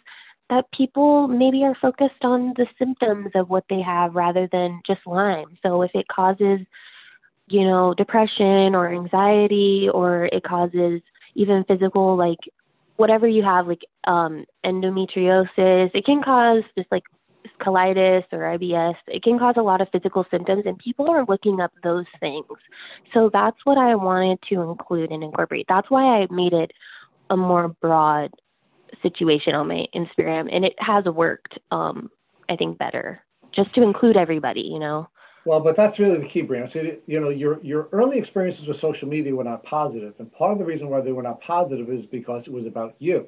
that 0.49 0.71
people 0.77 1.29
maybe 1.29 1.63
are 1.63 1.77
focused 1.81 2.23
on 2.23 2.53
the 2.57 2.67
symptoms 2.79 3.31
of 3.35 3.49
what 3.49 3.65
they 3.71 3.81
have 3.81 4.15
rather 4.15 4.49
than 4.51 4.81
just 4.87 5.01
Lyme. 5.07 5.57
So 5.63 5.83
if 5.83 5.93
it 5.95 6.09
causes, 6.09 6.61
you 7.49 7.65
know, 7.65 7.95
depression 7.95 8.75
or 8.75 8.93
anxiety, 8.93 9.89
or 9.93 10.27
it 10.27 10.43
causes 10.43 11.01
even 11.35 11.65
physical, 11.65 12.17
like 12.17 12.39
whatever 12.97 13.29
you 13.29 13.45
have, 13.45 13.69
like 13.69 13.83
um, 14.05 14.45
endometriosis, 14.65 15.91
it 15.95 16.05
can 16.05 16.23
cause 16.23 16.65
just 16.77 16.91
like 16.91 17.05
colitis 17.61 18.25
or 18.33 18.39
IBS. 18.39 18.97
It 19.07 19.23
can 19.23 19.39
cause 19.39 19.55
a 19.57 19.63
lot 19.63 19.81
of 19.81 19.89
physical 19.91 20.25
symptoms, 20.31 20.65
and 20.67 20.79
people 20.79 21.09
are 21.09 21.25
looking 21.27 21.61
up 21.61 21.73
those 21.83 22.07
things. 22.19 22.47
So 23.13 23.31
that's 23.33 23.59
what 23.65 23.79
I 23.79 23.95
wanted 23.95 24.39
to 24.51 24.63
include 24.63 25.11
and 25.11 25.23
incorporate. 25.23 25.67
That's 25.69 25.91
why 25.91 26.21
I 26.21 26.27
made 26.31 26.53
it 26.53 26.73
a 27.29 27.37
more 27.37 27.69
broad 27.81 28.33
situation 29.03 29.55
on 29.55 29.69
my 29.69 29.87
Instagram, 29.95 30.55
and 30.55 30.65
it 30.65 30.75
has 30.79 31.05
worked. 31.05 31.59
Um, 31.71 32.11
I 32.49 32.57
think 32.57 32.79
better 32.79 33.23
just 33.53 33.73
to 33.75 33.83
include 33.83 34.17
everybody. 34.17 34.63
You 34.63 34.79
know. 34.79 35.09
Well, 35.47 35.61
but 35.61 35.75
that's 35.75 35.99
really 35.99 36.19
the 36.19 36.29
key, 36.29 36.43
Brianna. 36.43 36.71
So, 36.71 36.97
you 37.07 37.19
know, 37.19 37.31
your 37.31 37.63
your 37.63 37.89
early 37.93 38.19
experiences 38.19 38.67
with 38.67 38.79
social 38.79 39.09
media 39.09 39.35
were 39.35 39.45
not 39.45 39.63
positive, 39.63 40.15
and 40.19 40.31
part 40.33 40.53
of 40.53 40.59
the 40.59 40.65
reason 40.65 40.91
why 40.91 41.01
they 41.01 41.13
were 41.13 41.23
not 41.23 41.41
positive 41.41 41.89
is 41.89 42.05
because 42.05 42.47
it 42.47 42.53
was 42.53 42.67
about 42.67 42.95
you. 42.99 43.27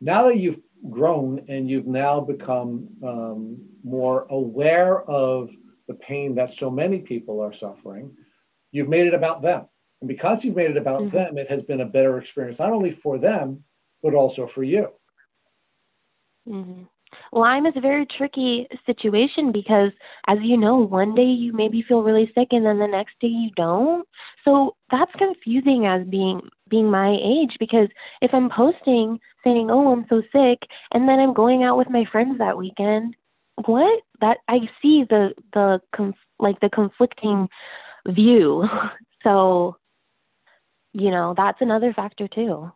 Now 0.00 0.24
that 0.24 0.36
you've 0.36 0.60
grown 0.90 1.44
and 1.48 1.68
you've 1.68 1.86
now 1.86 2.20
become 2.20 2.88
um, 3.02 3.58
more 3.82 4.26
aware 4.30 5.02
of 5.02 5.50
the 5.88 5.94
pain 5.94 6.34
that 6.34 6.54
so 6.54 6.70
many 6.70 6.98
people 6.98 7.40
are 7.40 7.52
suffering, 7.52 8.10
you've 8.72 8.88
made 8.88 9.06
it 9.06 9.14
about 9.14 9.42
them. 9.42 9.66
And 10.00 10.08
because 10.08 10.44
you've 10.44 10.56
made 10.56 10.70
it 10.70 10.76
about 10.76 11.02
mm-hmm. 11.02 11.16
them, 11.16 11.38
it 11.38 11.50
has 11.50 11.62
been 11.62 11.80
a 11.80 11.86
better 11.86 12.18
experience, 12.18 12.58
not 12.58 12.72
only 12.72 12.90
for 12.90 13.18
them, 13.18 13.64
but 14.02 14.14
also 14.14 14.46
for 14.46 14.62
you. 14.62 14.88
Mm-hmm. 16.48 16.82
Lyme 17.32 17.66
is 17.66 17.74
a 17.76 17.80
very 17.80 18.06
tricky 18.06 18.66
situation 18.86 19.52
because, 19.52 19.92
as 20.26 20.38
you 20.42 20.56
know, 20.56 20.76
one 20.76 21.14
day 21.14 21.22
you 21.22 21.52
maybe 21.52 21.82
feel 21.86 22.02
really 22.02 22.30
sick 22.34 22.48
and 22.50 22.66
then 22.66 22.78
the 22.78 22.86
next 22.86 23.14
day 23.20 23.28
you 23.28 23.50
don't. 23.56 24.06
So 24.44 24.76
that's 24.90 25.12
confusing 25.16 25.86
as 25.86 26.06
being 26.06 26.40
being 26.68 26.90
my 26.90 27.16
age 27.22 27.56
because 27.58 27.88
if 28.20 28.32
I'm 28.32 28.50
posting 28.50 29.20
saying, 29.44 29.70
"Oh, 29.70 29.92
I'm 29.92 30.06
so 30.08 30.22
sick," 30.32 30.58
and 30.92 31.08
then 31.08 31.20
I'm 31.20 31.34
going 31.34 31.62
out 31.62 31.78
with 31.78 31.90
my 31.90 32.04
friends 32.10 32.38
that 32.38 32.58
weekend, 32.58 33.14
what? 33.66 34.02
That 34.20 34.38
I 34.48 34.60
see 34.82 35.04
the 35.08 35.34
the 35.52 35.80
conf- 35.94 36.16
like 36.38 36.60
the 36.60 36.70
conflicting 36.70 37.48
view. 38.08 38.68
so, 39.22 39.76
you 40.92 41.10
know, 41.10 41.34
that's 41.36 41.60
another 41.60 41.92
factor 41.92 42.28
too 42.28 42.72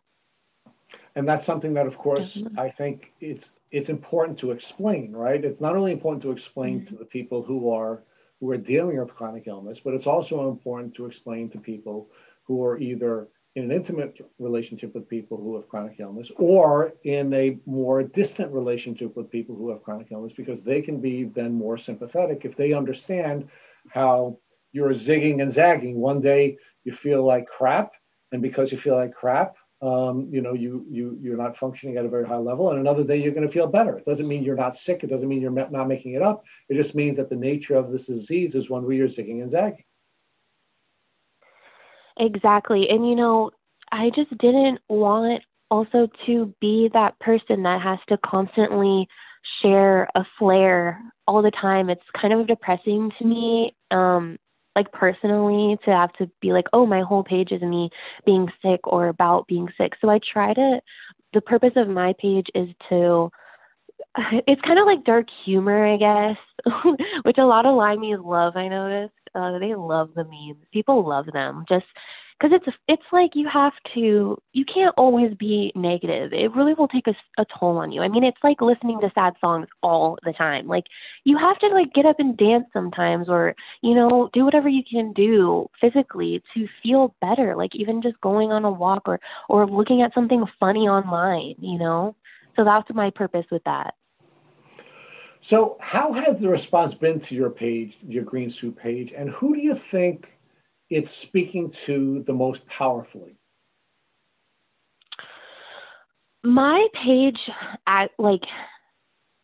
and 1.19 1.29
that's 1.29 1.45
something 1.45 1.75
that 1.75 1.87
of 1.87 1.99
course 1.99 2.35
mm-hmm. 2.37 2.59
i 2.59 2.71
think 2.71 3.12
it's 3.21 3.51
it's 3.71 3.91
important 3.91 4.39
to 4.39 4.51
explain 4.53 5.12
right 5.12 5.45
it's 5.45 5.61
not 5.61 5.77
only 5.77 5.93
important 5.93 6.23
to 6.23 6.31
explain 6.31 6.81
mm-hmm. 6.81 6.95
to 6.95 6.97
the 6.97 7.05
people 7.05 7.43
who 7.43 7.71
are 7.71 8.03
who 8.41 8.51
are 8.51 8.57
dealing 8.57 8.99
with 8.99 9.14
chronic 9.14 9.47
illness 9.47 9.81
but 9.85 9.95
it's 9.95 10.07
also 10.07 10.49
important 10.49 10.95
to 10.95 11.07
explain 11.07 11.49
to 11.51 11.59
people 11.59 12.09
who 12.45 12.64
are 12.64 12.79
either 12.79 13.29
in 13.55 13.64
an 13.64 13.72
intimate 13.72 14.16
relationship 14.38 14.94
with 14.94 15.09
people 15.09 15.36
who 15.36 15.57
have 15.57 15.68
chronic 15.68 15.99
illness 15.99 16.30
or 16.36 16.92
in 17.05 17.32
a 17.34 17.59
more 17.66 18.03
distant 18.03 18.53
relationship 18.53 19.16
with 19.16 19.30
people 19.30 19.57
who 19.57 19.70
have 19.70 19.82
chronic 19.82 20.09
illness 20.11 20.32
because 20.36 20.62
they 20.62 20.80
can 20.80 21.01
be 21.01 21.24
then 21.24 21.53
more 21.53 21.78
sympathetic 21.78 22.44
if 22.44 22.57
they 22.57 22.72
understand 22.72 23.49
how 23.90 24.38
you're 24.72 24.90
zigging 24.90 25.42
and 25.42 25.51
zagging 25.51 25.96
one 25.96 26.20
day 26.20 26.57
you 26.84 26.92
feel 26.92 27.24
like 27.24 27.46
crap 27.46 27.92
and 28.32 28.42
because 28.42 28.70
you 28.70 28.78
feel 28.78 28.94
like 28.94 29.14
crap 29.14 29.57
um, 29.80 30.28
you 30.30 30.40
know, 30.40 30.55
you 30.55 30.84
you 30.90 31.16
you're 31.20 31.36
not 31.36 31.57
functioning 31.57 31.96
at 31.96 32.05
a 32.05 32.09
very 32.09 32.26
high 32.26 32.36
level, 32.36 32.70
and 32.70 32.80
another 32.80 33.05
day 33.05 33.16
you're 33.16 33.32
going 33.32 33.46
to 33.46 33.53
feel 33.53 33.68
better. 33.68 33.96
It 33.96 34.05
doesn't 34.05 34.26
mean 34.26 34.42
you're 34.42 34.57
not 34.57 34.76
sick. 34.76 35.05
It 35.05 35.07
doesn't 35.11 35.28
mean 35.28 35.40
you're 35.40 35.53
not 35.53 35.86
making 35.86 36.14
it 36.14 36.22
up. 36.22 36.42
It 36.68 36.74
just 36.74 36.96
means 36.96 37.16
that 37.16 37.30
the 37.30 37.36
nature 37.36 37.76
of 37.76 37.92
this 37.92 38.07
disease 38.07 38.57
is 38.57 38.68
one 38.68 38.84
where 38.84 38.94
you're 38.94 39.09
zigging 39.09 39.40
and 39.40 39.51
zagging. 39.51 39.84
Exactly, 42.19 42.89
and 42.89 43.09
you 43.09 43.14
know, 43.14 43.51
I 43.93 44.11
just 44.14 44.37
didn't 44.39 44.81
want 44.89 45.43
also 45.71 46.09
to 46.27 46.53
be 46.61 46.91
that 46.93 47.19
person 47.21 47.62
that 47.62 47.81
has 47.83 47.99
to 48.09 48.19
constantly 48.25 49.07
share 49.62 50.09
a 50.14 50.25
flare 50.39 51.01
all 51.27 51.43
the 51.43 51.51
time. 51.51 51.91
It's 51.91 52.03
kind 52.21 52.33
of 52.35 52.47
depressing 52.47 53.11
to 53.19 53.25
me. 53.25 53.75
Um, 53.91 54.39
like 54.77 54.93
personally 54.93 55.77
to 55.85 55.91
have 55.91 56.12
to 56.12 56.31
be 56.41 56.53
like, 56.53 56.66
oh, 56.73 56.87
my 56.87 57.01
whole 57.01 57.25
page 57.25 57.51
is 57.51 57.62
me 57.62 57.91
being 58.25 58.47
sick 58.62 58.79
or 58.85 59.09
about 59.09 59.49
being 59.49 59.66
sick. 59.77 59.95
So 60.01 60.09
I 60.09 60.21
try 60.33 60.55
to, 60.55 60.81
the 61.35 61.41
purpose 61.41 61.73
of 61.75 61.89
my 61.89 62.14
page 62.21 62.47
is 62.55 62.69
to, 62.89 63.29
it's 64.46 64.61
kind 64.62 64.78
of 64.78 64.86
like 64.86 65.04
dark 65.04 65.26
humor, 65.44 65.86
I 65.86 65.96
guess, 65.96 66.36
which 67.24 67.38
a 67.38 67.44
lot 67.44 67.66
of 67.66 67.74
Lymies 67.74 68.24
love, 68.24 68.56
I 68.56 68.68
noticed. 68.68 69.14
Uh, 69.34 69.59
they 69.59 69.74
love 69.74 70.11
the 70.14 70.24
memes. 70.24 70.64
People 70.72 71.06
love 71.06 71.26
them. 71.32 71.64
Just 71.68 71.84
because 72.38 72.59
it's 72.64 72.76
it's 72.86 73.02
like 73.12 73.30
you 73.34 73.48
have 73.52 73.72
to 73.94 74.40
you 74.52 74.64
can't 74.64 74.94
always 74.96 75.34
be 75.34 75.72
negative 75.74 76.32
it 76.32 76.54
really 76.54 76.74
will 76.74 76.88
take 76.88 77.06
a, 77.06 77.14
a 77.40 77.44
toll 77.59 77.78
on 77.78 77.90
you 77.90 78.00
i 78.00 78.09
mean 78.09 78.22
it's 78.24 78.38
like 78.42 78.61
listening 78.61 79.00
to 79.00 79.11
sad 79.14 79.32
songs 79.40 79.66
all 79.82 80.18
the 80.24 80.32
time 80.32 80.66
like 80.66 80.84
you 81.24 81.36
have 81.36 81.59
to 81.59 81.66
like 81.68 81.92
get 81.94 82.06
up 82.06 82.16
and 82.18 82.36
dance 82.36 82.64
sometimes 82.72 83.28
or 83.28 83.54
you 83.82 83.94
know 83.94 84.30
do 84.32 84.44
whatever 84.44 84.68
you 84.68 84.82
can 84.88 85.12
do 85.12 85.66
physically 85.80 86.42
to 86.54 86.66
feel 86.82 87.14
better 87.20 87.56
like 87.56 87.74
even 87.74 88.02
just 88.02 88.20
going 88.20 88.52
on 88.52 88.64
a 88.64 88.70
walk 88.70 89.02
or 89.06 89.18
or 89.48 89.66
looking 89.66 90.02
at 90.02 90.14
something 90.14 90.44
funny 90.61 90.86
online 90.88 91.54
you 91.59 91.78
know 91.78 92.14
so 92.59 92.64
that's 92.64 92.88
my 92.94 93.11
purpose 93.11 93.46
with 93.50 93.62
that 93.64 93.94
so 95.40 95.78
how 95.80 96.12
has 96.12 96.38
the 96.38 96.48
response 96.48 96.92
been 96.94 97.20
to 97.20 97.34
your 97.34 97.50
page 97.50 97.96
your 98.06 98.24
green 98.24 98.50
soup 98.50 98.76
page 98.76 99.12
and 99.16 99.30
who 99.30 99.54
do 99.54 99.61
you 99.61 99.74
think 99.74 100.28
it's 100.90 101.11
speaking 101.11 101.70
to 101.86 102.22
the 102.26 102.32
most 102.32 102.66
powerfully? 102.66 103.36
My 106.42 106.86
page, 107.04 107.38
at 107.86 108.11
like, 108.18 108.42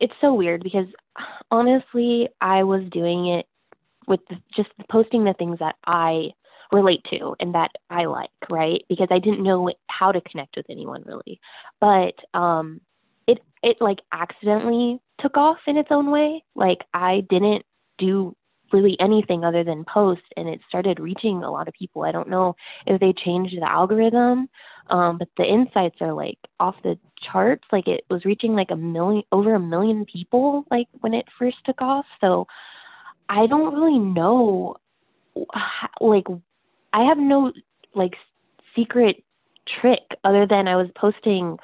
it's 0.00 0.14
so 0.20 0.32
weird 0.34 0.62
because 0.62 0.86
honestly, 1.50 2.28
I 2.40 2.62
was 2.62 2.82
doing 2.90 3.26
it 3.28 3.46
with 4.06 4.20
the, 4.28 4.36
just 4.56 4.70
posting 4.90 5.24
the 5.24 5.34
things 5.34 5.58
that 5.58 5.76
I 5.86 6.30
relate 6.72 7.04
to 7.10 7.36
and 7.40 7.54
that 7.54 7.72
I 7.90 8.06
like, 8.06 8.30
right? 8.50 8.84
Because 8.88 9.08
I 9.10 9.18
didn't 9.18 9.42
know 9.42 9.70
how 9.88 10.12
to 10.12 10.20
connect 10.20 10.56
with 10.56 10.66
anyone 10.70 11.02
really. 11.04 11.40
But 11.80 12.14
um 12.32 12.80
it 13.64 13.78
like 13.80 13.98
accidentally 14.12 15.00
took 15.20 15.36
off 15.36 15.58
in 15.66 15.76
its 15.76 15.88
own 15.90 16.10
way. 16.10 16.44
Like 16.54 16.78
I 16.92 17.22
didn't 17.28 17.64
do 17.98 18.36
really 18.72 18.96
anything 18.98 19.44
other 19.44 19.62
than 19.62 19.84
post 19.84 20.22
and 20.36 20.48
it 20.48 20.60
started 20.68 20.98
reaching 20.98 21.42
a 21.42 21.50
lot 21.50 21.68
of 21.68 21.74
people. 21.74 22.03
I 22.03 22.12
don't 22.12 22.28
know 22.28 22.57
if 22.86 23.00
they 23.00 23.12
changed 23.12 23.57
the 23.57 23.68
algorithm 23.68 24.49
um, 24.91 25.18
but 25.18 25.28
the 25.36 25.45
insights 25.45 25.96
are 26.00 26.12
like 26.12 26.38
off 26.61 26.74
the 26.82 26.99
charts. 27.32 27.64
Like 27.72 27.86
it 27.88 28.04
was 28.11 28.24
reaching 28.24 28.54
like 28.54 28.70
a 28.70 28.76
million 28.76 29.22
over 29.32 29.54
a 29.54 29.61
million 29.61 30.04
people 30.04 30.64
like 30.70 30.88
when 31.00 31.14
it 31.14 31.26
first 31.38 31.57
took 31.64 31.80
off. 31.80 32.07
So 32.20 32.46
i 33.28 33.46
don't 33.46 33.74
really 33.74 33.99
know 33.99 34.76
like 36.00 36.26
i 36.92 37.04
have 37.04 37.18
no 37.18 37.53
like 37.95 38.14
secret 38.76 39.22
trick 39.80 40.03
other 40.24 40.46
than 40.46 40.68
i 40.68 40.76
was 40.76 40.88
posting 40.96 41.57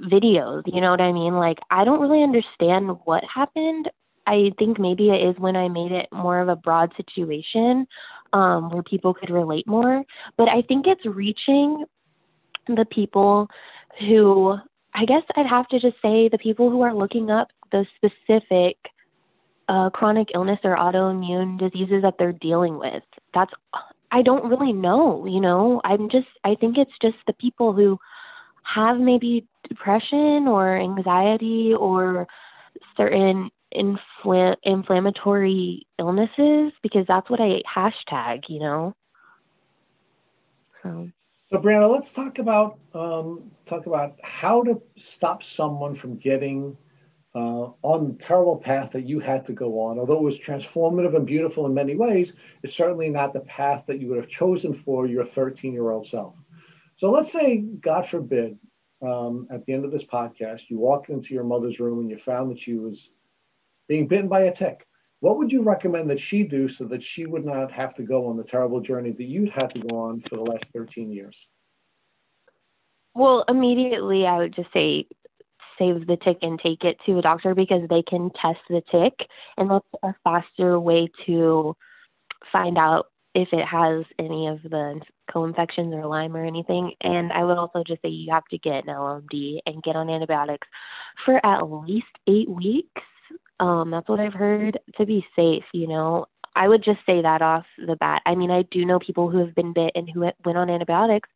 videos 0.00 0.62
you 0.66 0.80
know 0.80 0.90
what 0.90 1.00
i 1.00 1.12
mean 1.12 1.34
like 1.34 1.58
i 1.70 1.84
don't 1.84 2.00
really 2.00 2.22
understand 2.22 2.90
what 3.04 3.22
happened 3.32 3.88
I 4.26 4.52
think 4.58 4.78
maybe 4.78 5.10
it 5.10 5.28
is 5.28 5.36
when 5.38 5.56
I 5.56 5.68
made 5.68 5.92
it 5.92 6.06
more 6.12 6.40
of 6.40 6.48
a 6.48 6.56
broad 6.56 6.92
situation 6.96 7.86
um, 8.32 8.70
where 8.70 8.82
people 8.82 9.14
could 9.14 9.30
relate 9.30 9.66
more. 9.66 10.02
But 10.36 10.48
I 10.48 10.62
think 10.62 10.86
it's 10.86 11.04
reaching 11.04 11.84
the 12.66 12.86
people 12.90 13.48
who, 14.00 14.56
I 14.94 15.04
guess 15.04 15.22
I'd 15.36 15.46
have 15.46 15.68
to 15.68 15.80
just 15.80 15.96
say, 16.02 16.28
the 16.28 16.38
people 16.38 16.70
who 16.70 16.82
are 16.82 16.94
looking 16.94 17.30
up 17.30 17.48
the 17.70 17.86
specific 17.96 18.76
uh, 19.68 19.90
chronic 19.90 20.28
illness 20.34 20.58
or 20.64 20.76
autoimmune 20.76 21.58
diseases 21.58 22.02
that 22.02 22.14
they're 22.18 22.32
dealing 22.32 22.78
with. 22.78 23.02
That's, 23.34 23.52
I 24.10 24.22
don't 24.22 24.48
really 24.48 24.72
know, 24.72 25.26
you 25.26 25.40
know, 25.40 25.80
I'm 25.84 26.08
just, 26.08 26.28
I 26.44 26.54
think 26.54 26.76
it's 26.78 26.92
just 27.02 27.16
the 27.26 27.32
people 27.34 27.72
who 27.72 27.98
have 28.64 28.98
maybe 28.98 29.46
depression 29.68 30.48
or 30.48 30.76
anxiety 30.76 31.72
or 31.74 32.26
certain 32.96 33.50
infl- 33.74 34.56
inflammatory 34.62 35.86
illnesses 35.98 36.72
because 36.82 37.04
that's 37.06 37.28
what 37.30 37.40
I 37.40 37.62
hashtag, 37.72 38.44
you 38.48 38.60
know. 38.60 38.94
So. 40.82 41.10
So, 41.50 41.58
Brianna, 41.58 41.90
let's 41.92 42.10
talk 42.10 42.38
about 42.38 42.78
um, 42.94 43.50
talk 43.66 43.86
about 43.86 44.16
how 44.22 44.62
to 44.64 44.80
stop 44.96 45.42
someone 45.42 45.94
from 45.94 46.16
getting 46.16 46.76
uh, 47.34 47.70
on 47.82 48.08
the 48.08 48.24
terrible 48.24 48.56
path 48.56 48.92
that 48.92 49.06
you 49.06 49.20
had 49.20 49.44
to 49.46 49.52
go 49.52 49.80
on. 49.80 49.98
Although 49.98 50.18
it 50.18 50.22
was 50.22 50.38
transformative 50.38 51.14
and 51.14 51.26
beautiful 51.26 51.66
in 51.66 51.74
many 51.74 51.96
ways, 51.96 52.32
it's 52.62 52.74
certainly 52.74 53.08
not 53.08 53.32
the 53.32 53.40
path 53.40 53.84
that 53.86 54.00
you 54.00 54.08
would 54.08 54.16
have 54.16 54.28
chosen 54.28 54.82
for 54.84 55.06
your 55.06 55.26
13 55.26 55.72
year 55.72 55.90
old 55.90 56.06
self. 56.06 56.34
So, 56.96 57.10
let's 57.10 57.32
say, 57.32 57.58
God 57.58 58.08
forbid, 58.08 58.58
um, 59.02 59.48
at 59.50 59.64
the 59.66 59.72
end 59.72 59.84
of 59.84 59.90
this 59.90 60.04
podcast, 60.04 60.62
you 60.68 60.78
walked 60.78 61.10
into 61.10 61.34
your 61.34 61.44
mother's 61.44 61.80
room 61.80 62.00
and 62.00 62.10
you 62.10 62.18
found 62.18 62.50
that 62.50 62.60
she 62.60 62.74
was 62.74 63.10
being 63.88 64.06
bitten 64.06 64.28
by 64.28 64.42
a 64.42 64.54
tick, 64.54 64.86
what 65.20 65.38
would 65.38 65.52
you 65.52 65.62
recommend 65.62 66.10
that 66.10 66.20
she 66.20 66.42
do 66.42 66.68
so 66.68 66.84
that 66.84 67.02
she 67.02 67.26
would 67.26 67.44
not 67.44 67.72
have 67.72 67.94
to 67.94 68.02
go 68.02 68.26
on 68.26 68.36
the 68.36 68.44
terrible 68.44 68.80
journey 68.80 69.10
that 69.12 69.24
you 69.24 69.50
had 69.50 69.68
to 69.74 69.80
go 69.80 69.96
on 69.96 70.22
for 70.28 70.36
the 70.36 70.42
last 70.42 70.66
13 70.74 71.10
years? 71.10 71.46
Well, 73.14 73.44
immediately 73.48 74.26
I 74.26 74.38
would 74.38 74.54
just 74.54 74.72
say 74.72 75.06
save 75.78 76.06
the 76.06 76.18
tick 76.22 76.38
and 76.42 76.60
take 76.60 76.84
it 76.84 76.98
to 77.06 77.18
a 77.18 77.22
doctor 77.22 77.54
because 77.54 77.88
they 77.88 78.02
can 78.02 78.30
test 78.40 78.60
the 78.68 78.82
tick 78.92 79.14
and 79.56 79.70
that's 79.70 79.86
a 80.02 80.14
faster 80.22 80.78
way 80.78 81.08
to 81.26 81.74
find 82.52 82.78
out 82.78 83.06
if 83.34 83.48
it 83.52 83.64
has 83.64 84.04
any 84.18 84.46
of 84.46 84.62
the 84.62 85.00
co-infections 85.32 85.92
or 85.94 86.06
Lyme 86.06 86.36
or 86.36 86.44
anything. 86.44 86.92
And 87.00 87.32
I 87.32 87.44
would 87.44 87.58
also 87.58 87.82
just 87.86 88.02
say 88.02 88.08
you 88.08 88.32
have 88.32 88.46
to 88.50 88.58
get 88.58 88.86
an 88.86 88.94
LLMD 88.94 89.58
and 89.66 89.82
get 89.82 89.96
on 89.96 90.10
antibiotics 90.10 90.66
for 91.24 91.44
at 91.44 91.62
least 91.62 92.06
eight 92.26 92.48
weeks. 92.48 93.02
Um, 93.60 93.90
that's 93.90 94.08
what 94.08 94.20
I've 94.20 94.34
heard 94.34 94.78
to 94.96 95.06
be 95.06 95.24
safe, 95.36 95.64
you 95.72 95.86
know. 95.86 96.26
I 96.56 96.68
would 96.68 96.84
just 96.84 97.00
say 97.06 97.20
that 97.22 97.42
off 97.42 97.64
the 97.78 97.96
bat. 97.96 98.22
I 98.26 98.34
mean, 98.34 98.50
I 98.50 98.62
do 98.70 98.84
know 98.84 98.98
people 98.98 99.28
who 99.28 99.38
have 99.38 99.54
been 99.54 99.72
bit 99.72 99.92
and 99.94 100.08
who 100.08 100.20
went 100.20 100.58
on 100.58 100.70
antibiotics 100.70 101.28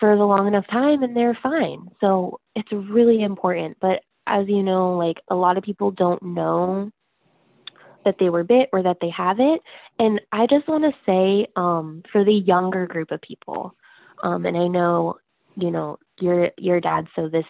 for 0.00 0.16
the 0.16 0.24
long 0.24 0.48
enough 0.48 0.66
time 0.68 1.02
and 1.02 1.16
they're 1.16 1.38
fine. 1.42 1.88
So 2.00 2.40
it's 2.56 2.72
really 2.72 3.22
important. 3.22 3.76
But 3.80 4.00
as 4.26 4.48
you 4.48 4.62
know, 4.62 4.96
like 4.96 5.18
a 5.28 5.34
lot 5.34 5.56
of 5.56 5.64
people 5.64 5.90
don't 5.90 6.22
know 6.22 6.90
that 8.04 8.16
they 8.18 8.28
were 8.28 8.44
bit 8.44 8.68
or 8.72 8.82
that 8.82 8.98
they 9.00 9.10
have 9.10 9.40
it. 9.40 9.60
And 9.98 10.20
I 10.32 10.46
just 10.46 10.68
want 10.68 10.84
to 10.84 10.92
say 11.06 11.46
um, 11.56 12.02
for 12.12 12.24
the 12.24 12.32
younger 12.32 12.86
group 12.86 13.10
of 13.10 13.20
people, 13.22 13.74
um, 14.22 14.46
and 14.46 14.56
I 14.56 14.68
know, 14.68 15.16
you 15.56 15.70
know, 15.70 15.98
your 16.20 16.50
your 16.58 16.80
dad, 16.80 17.06
so 17.16 17.28
this 17.28 17.44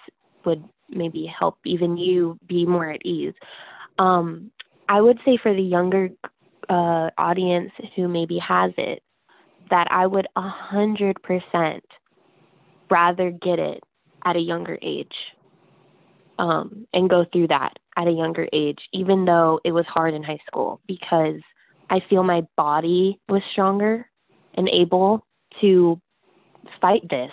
would 0.44 0.64
maybe 0.88 1.26
help 1.26 1.58
even 1.64 1.96
you 1.96 2.38
be 2.46 2.66
more 2.66 2.90
at 2.90 3.04
ease. 3.04 3.34
Um, 3.98 4.50
I 4.88 5.00
would 5.00 5.18
say 5.24 5.38
for 5.42 5.54
the 5.54 5.62
younger 5.62 6.10
uh, 6.68 7.10
audience 7.18 7.70
who 7.96 8.08
maybe 8.08 8.38
has 8.38 8.72
it, 8.76 9.02
that 9.70 9.86
I 9.90 10.06
would 10.06 10.26
a 10.36 10.48
hundred 10.48 11.22
percent 11.22 11.84
rather 12.90 13.30
get 13.30 13.58
it 13.58 13.82
at 14.24 14.36
a 14.36 14.40
younger 14.40 14.78
age 14.82 15.14
um, 16.38 16.86
and 16.92 17.10
go 17.10 17.24
through 17.32 17.48
that 17.48 17.74
at 17.96 18.08
a 18.08 18.12
younger 18.12 18.48
age, 18.52 18.78
even 18.92 19.24
though 19.24 19.60
it 19.64 19.72
was 19.72 19.86
hard 19.86 20.14
in 20.14 20.22
high 20.22 20.40
school, 20.46 20.80
because 20.86 21.40
I 21.90 22.00
feel 22.08 22.22
my 22.22 22.42
body 22.56 23.20
was 23.28 23.42
stronger 23.52 24.08
and 24.54 24.68
able 24.68 25.26
to 25.60 26.00
fight 26.80 27.02
this 27.08 27.30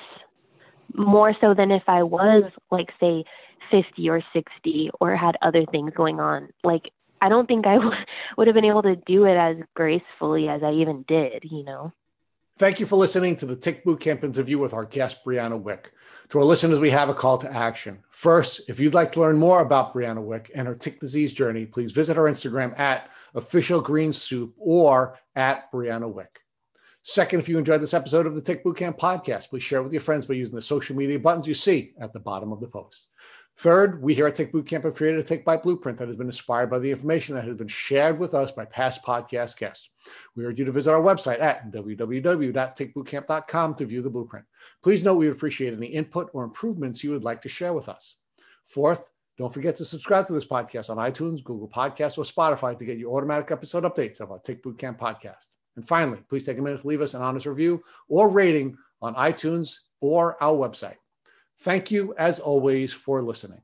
more 0.94 1.34
so 1.40 1.54
than 1.54 1.72
if 1.72 1.84
I 1.88 2.04
was, 2.04 2.52
like, 2.70 2.90
say, 3.00 3.24
50 3.72 4.10
or 4.10 4.22
60 4.34 4.92
or 5.00 5.16
had 5.16 5.38
other 5.42 5.66
things 5.72 5.94
going 5.96 6.20
on. 6.20 6.50
Like, 6.64 6.92
I 7.22 7.30
don't 7.30 7.48
think 7.48 7.66
I 7.66 7.76
w- 7.76 7.92
would 8.38 8.48
have 8.48 8.56
been 8.56 8.66
able 8.66 8.84
to 8.84 8.96
do 8.96 9.26
it 9.26 9.38
as 9.38 9.58
gracefully 9.76 10.50
as 10.50 10.62
I 10.64 10.72
even 10.74 11.06
did, 11.08 11.46
you 11.50 11.64
know? 11.64 11.94
Thank 12.58 12.80
you 12.80 12.86
for 12.86 12.96
listening 12.96 13.36
to 13.38 13.46
the 13.46 13.56
Tick 13.56 13.84
Boot 13.84 14.00
Camp 14.00 14.24
interview 14.24 14.60
with 14.60 14.74
our 14.74 14.86
guest, 14.86 15.26
Brianna 15.26 15.60
Wick. 15.60 15.92
To 16.30 16.40
our 16.40 16.46
listeners, 16.46 16.80
we 16.80 16.92
have 16.92 17.10
a 17.10 17.14
call 17.14 17.38
to 17.40 17.52
action. 17.52 18.00
First, 18.10 18.62
if 18.70 18.80
you'd 18.80 18.94
like 18.94 19.12
to 19.14 19.20
learn 19.20 19.38
more 19.38 19.62
about 19.62 19.94
Brianna 19.94 20.24
Wick 20.24 20.52
and 20.54 20.68
her 20.68 20.76
tick 20.76 21.00
disease 21.00 21.34
journey, 21.34 21.66
please 21.66 21.92
visit 21.92 22.18
her 22.18 22.24
Instagram 22.24 22.78
at 22.80 23.10
official 23.34 23.82
green 23.82 24.14
soup 24.14 24.54
or 24.58 25.18
at 25.36 25.72
Brianna 25.72 26.12
Wick. 26.12 26.40
Second, 27.04 27.40
if 27.40 27.50
you 27.50 27.58
enjoyed 27.58 27.82
this 27.82 27.96
episode 27.96 28.28
of 28.28 28.36
the 28.36 28.42
Tick 28.42 28.64
Boot 28.64 28.78
Camp 28.78 28.98
podcast, 29.00 29.50
please 29.50 29.64
share 29.64 29.80
it 29.80 29.84
with 29.84 29.92
your 29.92 30.02
friends 30.02 30.28
by 30.28 30.36
using 30.36 30.56
the 30.56 30.62
social 30.62 30.96
media 30.96 31.18
buttons 31.18 31.48
you 31.48 31.56
see 31.56 31.94
at 32.00 32.14
the 32.14 32.20
bottom 32.20 32.52
of 32.52 32.62
the 32.62 32.68
post. 32.68 33.10
Third, 33.58 34.02
we 34.02 34.16
here 34.16 34.26
at 34.26 34.36
Tick 34.36 34.52
Boot 34.52 34.66
Camp 34.66 34.86
have 34.86 34.96
created 34.96 35.20
a 35.20 35.24
Tick 35.24 35.46
Bite 35.46 35.62
blueprint 35.62 36.00
that 36.00 36.08
has 36.08 36.18
been 36.18 36.26
inspired 36.28 36.72
by 36.72 36.80
the 36.80 36.90
information 36.90 37.36
that 37.36 37.46
has 37.46 37.58
been 37.58 37.68
shared 37.68 38.18
with 38.18 38.34
us 38.34 38.52
by 38.52 38.66
past 38.66 39.04
podcast 39.04 39.58
guests. 39.58 39.90
We 40.36 40.46
urge 40.46 40.58
you 40.58 40.66
to 40.66 40.72
visit 40.72 40.92
our 40.92 41.02
website 41.02 41.40
at 41.42 41.72
www.tickbootcamp.com 41.72 43.76
to 43.76 43.86
view 43.86 44.02
the 44.02 44.10
blueprint. 44.10 44.46
Please 44.82 45.04
note 45.04 45.16
we 45.16 45.28
would 45.28 45.36
appreciate 45.36 45.74
any 45.74 45.88
input 45.88 46.30
or 46.34 46.44
improvements 46.44 47.04
you 47.04 47.12
would 47.12 47.24
like 47.24 47.42
to 47.44 47.50
share 47.50 47.74
with 47.74 47.88
us. 47.88 48.16
Fourth, 48.66 49.04
don't 49.38 49.54
forget 49.54 49.76
to 49.76 49.86
subscribe 49.86 50.26
to 50.28 50.34
this 50.34 50.46
podcast 50.46 50.90
on 50.90 50.98
iTunes, 50.98 51.44
Google 51.44 51.68
Podcasts, 51.68 52.18
or 52.18 52.24
Spotify 52.24 52.78
to 52.78 52.86
get 52.86 52.98
your 52.98 53.16
automatic 53.16 53.52
episode 53.52 53.84
updates 53.84 54.22
of 54.22 54.32
our 54.32 54.40
Tick 54.40 54.64
Boot 54.64 54.78
Camp 54.78 55.00
podcast. 55.00 55.48
And 55.76 55.88
finally, 55.88 56.20
please 56.30 56.46
take 56.46 56.58
a 56.58 56.62
minute 56.62 56.82
to 56.82 56.88
leave 56.88 57.02
us 57.02 57.14
an 57.14 57.22
honest 57.22 57.46
review 57.46 57.84
or 58.08 58.30
rating 58.30 58.78
on 59.02 59.16
iTunes 59.16 59.76
or 60.00 60.42
our 60.44 60.56
website. 60.56 60.98
Thank 61.62 61.92
you, 61.92 62.14
as 62.18 62.40
always, 62.40 62.92
for 62.94 63.22
listening. 63.22 63.62